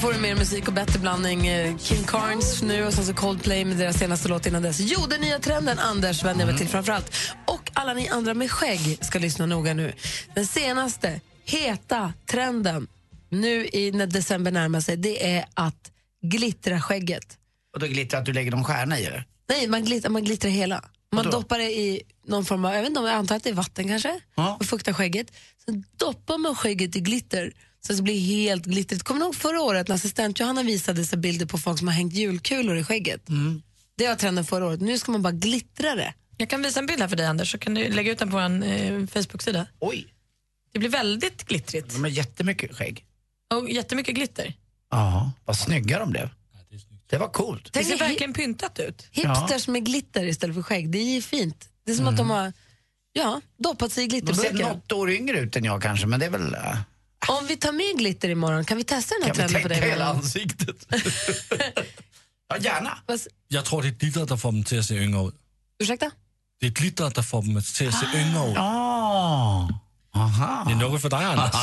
Får 0.00 0.12
du 0.12 0.18
mer 0.18 0.34
musik 0.34 0.68
och 0.68 0.74
bättre 0.74 0.98
blandning. 0.98 1.46
Eh, 1.46 1.76
Kim 1.76 2.04
Carnes 2.04 2.62
nu 2.62 2.86
och 2.86 2.92
sen 2.92 3.06
så 3.06 3.14
Coldplay 3.14 3.64
med 3.64 3.76
deras 3.76 3.98
senaste 3.98 4.28
låt 4.28 4.46
innan 4.46 4.62
dess. 4.62 4.80
Jo, 4.80 5.00
den 5.10 5.20
nya 5.20 5.38
trenden, 5.38 5.78
Anders 5.78 6.24
vänder 6.24 6.44
jag 6.44 6.50
mig 6.50 6.58
till 6.58 6.68
framförallt. 6.68 7.12
Och 7.46 7.70
alla 7.74 7.94
ni 7.94 8.08
andra 8.08 8.34
med 8.34 8.50
skägg 8.50 8.98
ska 9.00 9.18
lyssna 9.18 9.46
noga 9.46 9.74
nu. 9.74 9.92
Den 10.34 10.46
senaste 10.46 11.20
heta 11.44 12.12
trenden 12.26 12.86
nu 13.28 13.66
i, 13.66 13.90
när 13.92 14.06
december 14.06 14.50
närmar 14.50 14.80
sig, 14.80 14.96
det 14.96 15.34
är 15.36 15.44
att 15.54 15.90
glittra 16.22 16.80
skägget. 16.80 17.38
Och 17.74 17.80
då 17.80 17.86
glittrar 17.86 18.20
att 18.20 18.26
du 18.26 18.32
lägger 18.32 18.50
någon 18.50 18.64
stjärna 18.64 18.98
i 18.98 19.04
det? 19.04 19.24
Nej, 19.48 19.66
man 19.66 19.84
glittrar, 19.84 20.10
man 20.10 20.24
glittrar 20.24 20.50
hela. 20.50 20.84
Man 21.12 21.30
doppar 21.30 21.58
det 21.58 21.70
i 21.70 22.02
någon 22.26 22.44
form 22.44 22.64
av, 22.64 22.74
jag 22.74 22.80
vet 22.80 22.88
inte 22.88 23.00
om 23.00 23.06
jag 23.06 23.14
antar 23.14 23.36
att 23.36 23.44
det 23.44 23.50
är 23.50 23.54
vatten 23.54 23.88
kanske, 23.88 24.20
och 24.58 24.66
fuktar 24.66 24.92
skägget. 24.92 25.26
Sen 25.64 25.84
doppar 25.96 26.38
man 26.38 26.54
skägget 26.54 26.96
i 26.96 27.00
glitter 27.00 27.52
så 27.80 27.92
det 27.92 28.02
blir 28.02 28.20
helt 28.20 28.64
glittrigt. 28.64 29.02
Kommer 29.02 29.20
du 29.20 29.24
ihåg 29.24 29.34
förra 29.34 29.60
året 29.60 29.88
när 29.88 29.94
assistent 29.94 30.40
Johanna 30.40 30.62
visade 30.62 31.04
sig 31.04 31.18
bilder 31.18 31.46
på 31.46 31.58
folk 31.58 31.78
som 31.78 31.88
har 31.88 31.94
hängt 31.94 32.14
julkulor 32.14 32.76
i 32.76 32.84
skägget? 32.84 33.22
Det 33.96 34.08
var 34.08 34.14
trenden 34.14 34.44
förra 34.44 34.66
året. 34.66 34.80
Nu 34.80 34.98
ska 34.98 35.12
man 35.12 35.22
bara 35.22 35.32
glittra 35.32 35.94
det. 35.94 36.14
Jag 36.36 36.50
kan 36.50 36.62
visa 36.62 36.80
en 36.80 36.86
bild 36.86 37.00
här 37.00 37.08
för 37.08 37.16
dig 37.16 37.26
Anders, 37.26 37.52
så 37.52 37.58
kan 37.58 37.74
du 37.74 37.88
lägga 37.88 38.12
ut 38.12 38.18
den 38.18 38.30
på 38.30 38.36
vår 38.36 38.66
eh, 38.66 39.06
Facebook-sida. 39.06 39.66
Oj. 39.78 40.06
Det 40.72 40.78
blir 40.78 40.88
väldigt 40.88 41.44
glittrigt. 41.44 41.92
De 41.94 42.02
har 42.02 42.10
jättemycket 42.10 42.76
skägg. 42.76 43.04
Och 43.54 43.70
jättemycket 43.70 44.14
glitter. 44.14 44.54
Ja, 44.90 45.32
vad 45.44 45.56
snygga 45.56 45.98
de 45.98 46.10
blev. 46.10 46.30
Det 47.10 47.18
var 47.18 47.28
coolt. 47.28 47.72
Det 47.72 47.84
ser 47.84 47.98
verkligen 47.98 48.32
pyntat 48.32 48.78
ut. 48.78 49.08
Hipsters 49.10 49.68
med 49.68 49.84
glitter 49.84 50.26
istället 50.26 50.56
för 50.56 50.62
skägg, 50.62 50.90
det 50.90 50.98
är 50.98 51.14
ju 51.14 51.22
fint. 51.22 51.68
Det 51.84 51.92
är 51.92 51.96
som 51.96 52.08
att 52.08 52.16
de 52.16 52.30
har 52.30 52.52
ja, 53.12 53.40
doppat 53.56 53.92
sig 53.92 54.16
i 54.16 54.20
De 54.20 54.34
ser 54.34 54.52
något 54.52 54.92
år 54.92 55.10
yngre 55.10 55.38
ut 55.38 55.56
än 55.56 55.64
jag 55.64 55.82
kanske, 55.82 56.06
men 56.06 56.20
det 56.20 56.26
är 56.26 56.30
väl... 56.30 56.56
Om 57.28 57.46
vi 57.46 57.56
tar 57.56 57.72
med 57.72 57.98
glitter 57.98 58.28
imorgon, 58.28 58.64
kan 58.64 58.76
vi 58.76 58.84
testa 58.84 59.14
den 59.14 59.22
här 59.28 59.34
Kan 59.34 59.46
vi 59.46 59.52
trenden 59.52 59.62
på 59.62 59.68
tänka 59.68 59.80
dig? 59.84 59.90
hela 59.90 60.04
imorgon? 60.04 60.16
ansiktet? 60.24 60.86
ja, 62.48 62.56
gärna. 62.58 62.98
Jag 63.48 63.64
tror 63.64 63.82
det 63.82 63.88
är 63.88 63.92
glittret 63.92 64.28
som 64.28 64.38
får 64.38 64.52
dem 64.52 64.64
till 64.64 64.78
att 64.78 64.84
se 64.84 64.94
yngre 65.02 65.28
ut. 65.28 65.34
Ursäkta? 65.82 66.10
Det 66.60 66.66
är 66.66 66.70
glittret 66.70 67.14
som 67.14 67.24
får 67.24 67.42
dem 67.42 67.62
till 67.76 67.88
att 67.88 67.94
se 67.94 68.06
yngre 68.20 68.50
ut. 68.50 68.56
Ah. 68.58 69.68
Aha. 70.14 70.64
Det 70.66 70.72
är 70.72 70.76
något 70.76 71.02
för 71.02 71.10
dig 71.10 71.24
Anders. 71.24 71.54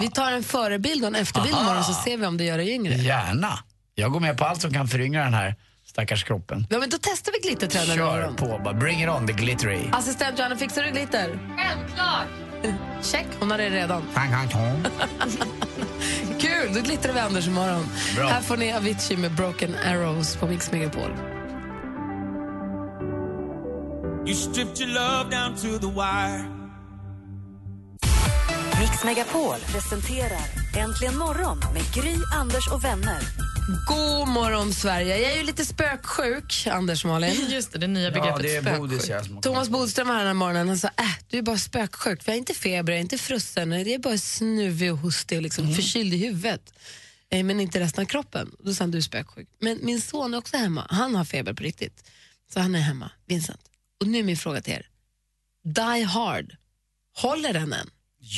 Vi 0.00 0.10
tar 0.10 0.32
en 0.32 0.44
förebild 0.44 1.02
och 1.02 1.08
en 1.08 1.14
efterbild 1.14 1.54
Aha. 1.54 1.62
imorgon 1.64 1.84
så 1.84 1.94
ser 1.94 2.16
vi 2.16 2.26
om 2.26 2.36
det 2.36 2.44
gör 2.44 2.58
dig 2.58 2.70
yngre. 2.70 2.94
Gärna. 2.94 3.58
Jag 3.94 4.12
går 4.12 4.20
med 4.20 4.38
på 4.38 4.44
allt 4.44 4.60
som 4.62 4.72
kan 4.72 4.88
föryngra 4.88 5.24
den 5.24 5.34
här 5.34 5.54
stackars 5.86 6.24
kroppen. 6.24 6.66
Ja, 6.70 6.78
men 6.78 6.90
då 6.90 6.96
testar 7.00 7.32
vi 7.32 7.48
glittertrenden 7.48 7.96
Kör 7.96 8.18
imorgon. 8.18 8.36
på 8.36 8.60
bara. 8.64 8.74
Bring 8.74 9.02
it 9.02 9.08
on 9.08 9.26
the 9.26 9.32
glittery. 9.32 9.80
Assistent 9.92 10.38
Johanna, 10.38 10.56
fixar 10.56 10.82
du 10.82 10.90
glitter? 10.90 11.38
Självklart! 11.56 12.26
Check, 13.02 13.26
hon 13.40 13.50
har 13.50 13.58
det 13.58 13.70
redan. 13.70 14.02
Kul, 16.38 16.74
då 16.74 16.80
glittrar 16.80 17.12
vi 17.12 17.20
Anders 17.20 17.46
imorgon. 17.48 17.86
Bra. 18.16 18.28
Här 18.28 18.40
får 18.40 18.56
ni 18.56 18.72
Avicii 18.72 19.16
med 19.16 19.32
Broken 19.32 19.76
Arrows 19.86 20.36
på 20.36 20.46
Mix 20.46 20.72
Megapol. 20.72 21.10
You 24.26 24.34
stripped 24.34 24.80
your 24.80 24.94
love 24.94 25.30
down 25.30 25.54
to 25.54 25.78
the 25.78 25.92
wire. 25.94 26.44
Mix 28.80 29.04
Megapol 29.04 29.56
presenterar 29.72 30.64
Äntligen 30.76 31.18
morgon 31.18 31.58
med 31.74 31.94
Gry, 31.94 32.14
Anders 32.34 32.68
och 32.72 32.84
vänner. 32.84 33.53
God 33.66 34.28
morgon, 34.28 34.72
Sverige. 34.72 35.18
Jag 35.18 35.32
är 35.32 35.36
ju 35.36 35.42
lite 35.42 35.64
spöksjuk, 35.64 36.66
Anders 36.66 37.04
och 37.04 37.10
Malin. 37.10 37.46
Just 37.48 37.72
det, 37.72 37.78
det 37.78 37.86
nya 37.86 38.10
begreppet 38.10 38.62
spöksjuk. 38.62 39.42
Thomas 39.42 39.68
Bodström 39.68 40.08
var 40.08 40.14
här 40.14 40.20
den 40.20 40.26
här 40.26 40.34
morgonen 40.34 40.68
och 40.68 40.78
sa 40.78 40.88
äh, 40.88 41.04
du 41.28 41.38
är 41.38 41.42
bara 41.42 41.58
spöksjuk. 41.58 42.22
För 42.22 42.32
jag 42.32 42.34
är 42.34 42.38
inte 42.38 42.54
feber, 42.54 42.92
jag 42.92 42.98
är 42.98 43.02
inte 43.02 43.18
frusen, 43.18 43.72
jag 43.72 43.88
är 43.88 43.98
bara 43.98 44.18
snuvig 44.18 44.92
och 44.92 44.98
hostig 44.98 45.38
och 45.38 45.42
liksom 45.42 45.74
förkyld 45.74 46.14
i 46.14 46.16
huvudet. 46.16 46.74
Eh, 47.30 47.44
men 47.44 47.60
inte 47.60 47.80
resten 47.80 48.02
av 48.02 48.06
kroppen. 48.06 48.50
Då 48.58 48.74
sa 48.74 48.84
han 48.84 48.90
du 48.90 48.98
är 48.98 49.02
spöksjuk. 49.02 49.48
Men 49.60 49.78
min 49.82 50.00
son 50.00 50.34
är 50.34 50.38
också 50.38 50.56
hemma. 50.56 50.86
Han 50.90 51.14
har 51.14 51.24
feber 51.24 51.52
på 51.52 51.62
riktigt. 51.62 52.10
Så 52.52 52.60
han 52.60 52.74
är 52.74 52.80
hemma, 52.80 53.10
Vincent. 53.26 53.60
Och 54.00 54.06
nu 54.06 54.18
är 54.18 54.22
min 54.22 54.36
fråga 54.36 54.60
till 54.60 54.72
er. 54.72 54.86
Die 55.64 56.04
Hard, 56.04 56.56
håller 57.16 57.52
den 57.52 57.72
än? 57.72 57.90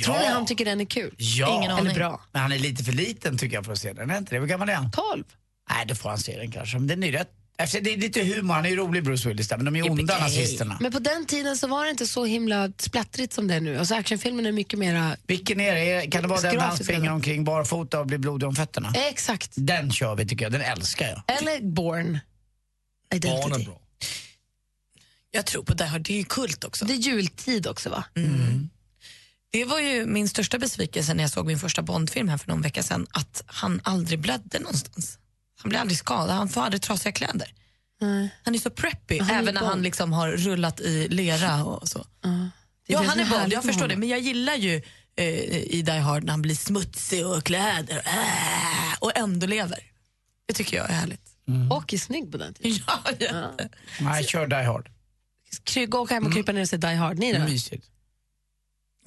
Tror 0.05 0.19
ni 0.19 0.27
han 0.27 0.47
tycker 0.47 0.65
den 0.65 0.81
är 0.81 0.85
kul? 0.85 1.15
Ja. 1.19 1.79
Eller 1.79 1.95
bra? 1.95 2.21
Men 2.33 2.43
han 2.43 2.53
är 2.53 2.59
lite 2.59 2.85
för 2.85 2.93
liten 2.93 3.39
tycker 3.39 3.57
jag 3.57 3.65
för 3.65 3.73
att 3.73 3.79
se 3.79 3.93
den. 3.93 4.11
Är 4.11 4.19
inte 4.19 4.35
det? 4.35 4.41
Hur 4.41 4.47
gammal 4.47 4.69
är 4.69 4.75
han? 4.75 4.91
12. 4.91 5.25
Nej, 5.71 5.87
då 5.87 5.95
får 5.95 6.09
han 6.09 6.19
se 6.19 6.39
den 6.39 6.53
kanske. 6.53 6.79
Men 6.79 6.87
den 6.87 7.03
är 7.03 7.13
rätt... 7.13 7.31
Efter, 7.59 7.81
det 7.81 7.93
är 7.93 7.97
lite 7.97 8.25
humor, 8.25 8.55
han 8.55 8.67
är 8.67 8.71
ju 8.71 8.77
rolig 8.77 9.05
Bruce 9.05 9.29
Willis 9.29 9.49
där, 9.49 9.57
men 9.57 9.65
de 9.65 9.77
är 9.77 9.91
onda 9.91 10.19
nazisterna. 10.19 10.79
Men 10.81 10.93
på 10.93 10.99
den 10.99 11.27
tiden 11.27 11.57
så 11.57 11.67
var 11.67 11.85
det 11.85 11.91
inte 11.91 12.07
så 12.07 12.25
himla 12.25 12.73
splattrigt 12.79 13.33
som 13.33 13.49
det 13.49 13.55
är 13.55 13.61
nu. 13.61 13.79
Alltså 13.79 13.95
actionfilmen 13.95 14.47
är 14.47 14.53
mycket 14.53 14.79
mera... 14.79 15.17
Vilken 15.27 15.61
är 15.61 15.75
det? 15.75 16.11
Kan 16.11 16.23
det 16.23 16.29
vara 16.29 16.41
den 16.41 16.55
där 16.55 16.61
han 16.61 16.77
springer 16.77 17.13
omkring 17.13 17.45
barfota 17.45 18.01
och 18.01 18.07
blir 18.07 18.19
blodig 18.19 18.49
om 18.49 18.55
fötterna? 18.55 18.93
Exakt. 18.95 19.51
Den 19.55 19.93
kör 19.93 20.15
vi 20.15 20.27
tycker 20.27 20.45
jag, 20.45 20.53
den 20.53 20.61
älskar 20.61 21.09
jag. 21.09 21.39
Eller 21.39 21.61
Born. 21.61 22.19
Identity. 23.15 23.71
Jag 25.31 25.47
tror 25.47 25.63
på 25.63 25.75
det 25.75 25.85
här, 25.85 25.99
det 25.99 26.13
är 26.13 26.19
ju 26.19 26.25
kult 26.25 26.65
också. 26.65 26.85
Det 26.85 26.93
är 26.93 26.97
jultid 26.97 27.67
också 27.67 27.91
va? 27.91 28.05
Mm. 28.17 28.71
Det 29.57 29.65
var 29.65 29.81
ju 29.81 30.07
min 30.07 30.29
största 30.29 30.59
besvikelse 30.59 31.15
när 31.15 31.25
jag 31.25 31.31
såg 31.31 31.47
min 31.47 31.59
första 31.59 31.83
Bondfilm 31.83 32.29
här 32.29 32.39
för 32.39 32.49
någon 32.49 32.63
vecka 32.63 32.83
sedan, 32.83 33.07
att 33.11 33.43
han 33.47 33.81
aldrig 33.85 34.19
blödde 34.19 34.59
någonstans. 34.59 35.19
Han 35.59 35.69
blev 35.69 35.81
aldrig 35.81 35.99
skadad, 35.99 36.37
han 36.37 36.49
får 36.49 36.61
aldrig 36.61 36.83
trasiga 36.83 37.13
kläder. 37.13 37.53
Han 38.45 38.55
är 38.55 38.59
så 38.59 38.71
preppy, 38.71 39.19
Han 39.19 39.31
även 39.31 39.55
när 39.55 39.61
Bond. 39.61 39.71
han 39.71 39.83
liksom 39.83 40.13
har 40.13 40.31
rullat 40.31 40.81
i 40.81 41.09
lera 41.09 41.65
och 41.65 41.89
så. 41.89 42.07
Ja, 42.87 43.01
det 43.01 43.07
han 43.07 43.21
är 43.21 43.31
Bond, 43.31 43.53
jag 43.53 43.65
förstår 43.65 43.89
det, 43.89 43.97
men 43.97 44.09
jag 44.09 44.21
gillar 44.21 44.55
ju 44.55 44.83
eh, 45.17 45.27
i 45.57 45.83
Die 45.83 45.99
Hard 45.99 46.25
när 46.25 46.31
han 46.31 46.43
blir 46.43 46.55
smutsig 46.55 47.27
och 47.27 47.45
kläder 47.45 48.03
äh, 48.07 48.95
och 48.99 49.17
ändå 49.17 49.47
lever. 49.47 49.79
Det 50.47 50.55
tycker 50.55 50.77
jag 50.77 50.91
är 50.91 50.95
härligt. 50.95 51.31
Och 51.71 51.95
är 51.95 51.99
snygg 51.99 52.33
på 52.33 52.39
den 52.39 52.55
tiden. 52.55 52.79
Ja, 52.87 53.01
jätte. 53.21 53.69
Nej, 54.01 54.25
kör 54.25 54.47
Die 54.47 54.65
Hard. 54.65 54.91
Gå 55.89 56.07
hem 56.07 56.27
och 56.27 56.33
krypa 56.33 56.53
ner 56.53 56.61
och 56.63 56.69
se 56.69 56.77
Die 56.77 56.95
Hard. 56.95 57.19
Ni 57.19 57.33
då? 57.33 57.39
Mysigt. 57.39 57.87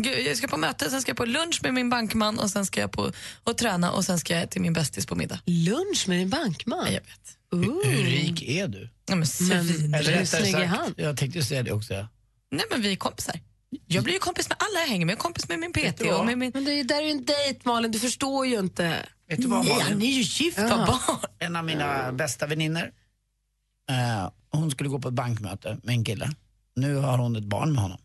Gud, 0.02 0.28
Jag 0.28 0.38
ska 0.38 0.48
på 0.48 0.58
möte, 0.58 0.90
sen 0.90 1.02
ska 1.02 1.10
jag 1.10 1.18
på 1.18 1.26
lunch 1.26 1.60
med 1.64 1.74
min 1.74 1.90
bankman 1.90 2.40
och 2.40 2.50
sen 2.50 2.66
ska 2.66 2.82
jag 2.82 2.92
på 2.92 3.12
och 3.44 3.58
träna 3.58 3.92
och 3.92 4.06
sen 4.06 4.20
ska 4.20 4.40
jag 4.40 4.50
till 4.50 4.62
min 4.62 4.74
bästis 4.74 5.06
på 5.06 5.16
middag. 5.16 5.40
Lunch 5.46 6.06
med 6.08 6.18
din 6.20 6.30
bankman? 6.30 6.86
Jag 6.86 6.92
vet. 7.02 7.38
Ooh. 7.52 7.88
Hur 7.90 8.04
rik 8.04 8.44
är 8.50 8.68
du? 8.68 8.90
Ja, 9.10 9.16
men, 9.16 9.28
svin. 9.28 9.60
hur 9.94 10.04
rättare 10.04 10.26
snygg 10.26 10.54
är 10.56 10.66
han? 10.66 10.94
Jag 10.98 11.18
tänkte 11.18 11.44
säga 11.44 11.64
det 11.64 11.72
också. 11.72 11.94
Nej, 12.52 12.66
men 12.72 12.82
vi 12.82 12.92
är 12.92 12.96
kompisar. 12.96 13.40
Jag 13.88 14.04
blir 14.04 14.14
ju 14.14 14.20
kompis 14.20 14.50
med 14.50 14.58
alla 14.60 14.80
jag 14.80 14.88
hänger 14.88 15.06
med. 15.06 15.14
Jag 15.14 15.18
är 15.20 15.22
kompis 15.22 15.50
med 15.50 15.60
min 15.60 15.74
PT 15.74 16.02
och 16.02 16.26
med 16.26 16.38
min... 16.38 16.52
Men 16.54 16.66
det 16.66 16.72
är, 16.80 16.84
där 16.84 16.98
är 17.02 17.06
ju 17.06 17.12
en 17.12 17.26
dejt 17.26 17.60
Malin, 17.64 17.92
du 17.92 18.00
förstår 18.00 18.46
ju 18.48 18.60
inte. 18.60 19.06
Vet 19.30 19.42
du 19.42 19.48
vad 19.48 19.66
Nej, 19.66 19.74
Malin? 19.74 19.88
han 19.88 20.02
är 20.02 20.06
ju 20.06 20.22
gift, 20.22 20.58
Ja. 20.58 20.68
vad 20.78 20.88
barn. 20.88 21.20
En 21.40 21.56
av 21.56 21.66
mina 21.66 22.12
bästa 22.12 22.48
väninnor, 22.48 22.92
eh, 23.90 24.32
hon 24.52 24.72
skulle 24.72 24.90
gå 24.90 25.00
på 25.00 25.08
ett 25.08 25.14
bankmöte 25.14 25.78
med 25.84 25.94
en 25.94 26.06
kille. 26.06 26.32
Nu 26.76 26.96
har 26.96 27.18
hon 27.18 27.36
ett 27.36 27.44
barn 27.44 27.74
med 27.74 27.82
honom. 27.82 28.00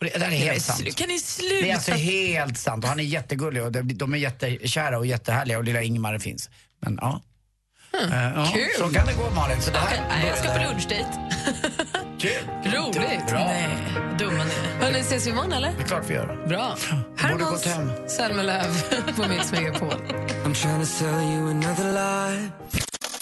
Och 0.00 0.04
det, 0.04 0.18
det 0.18 0.24
här 0.24 0.32
är 0.32 0.36
helt 0.36 0.62
sant. 0.62 0.96
Kan 0.96 1.08
ni 1.08 1.18
Det 1.60 1.70
är 1.70 1.74
alltså 1.74 1.90
sluta? 1.92 2.04
helt 2.04 2.58
sant 2.58 2.84
och 2.84 2.90
han 2.90 3.00
är 3.00 3.04
jättegullig 3.04 3.62
och 3.62 3.72
de, 3.72 4.14
är 4.14 4.18
jättekära 4.18 4.98
och 4.98 5.06
jättehärliga 5.06 5.58
och 5.58 5.64
lilla 5.64 5.82
Ingmar 5.82 6.18
finns. 6.18 6.50
Men 6.80 6.98
ja. 7.00 7.22
Eh, 8.12 8.32
ja 8.34 8.50
kul. 8.54 8.68
Så 8.78 8.94
kan 8.94 9.06
det 9.06 9.12
gå 9.12 9.30
Malin. 9.30 9.62
Så 9.62 9.70
det 9.70 9.78
här, 9.78 10.08
Nej, 10.08 10.26
jag 10.28 10.38
ska 10.38 10.48
på 10.48 10.58
lunchdejt. 10.58 11.08
Kul. 12.20 12.72
Roligt. 12.72 13.26
Bra. 13.28 13.38
Nej, 13.38 13.68
dumma 14.18 14.44
ni 14.44 14.50
är. 14.50 14.84
Hörni, 14.84 14.98
ses 15.00 15.26
vi 15.26 15.30
imorgon 15.30 15.52
eller? 15.52 15.72
Det 15.76 15.82
är 15.82 15.86
klart 15.86 16.04
vi 16.10 16.14
gör. 16.14 16.46
Bra. 16.48 16.76
Hem. 17.66 17.90
Zelmerlöw 18.08 18.74
på 19.16 19.28
Mix 19.28 19.52
Megapol. 19.52 19.94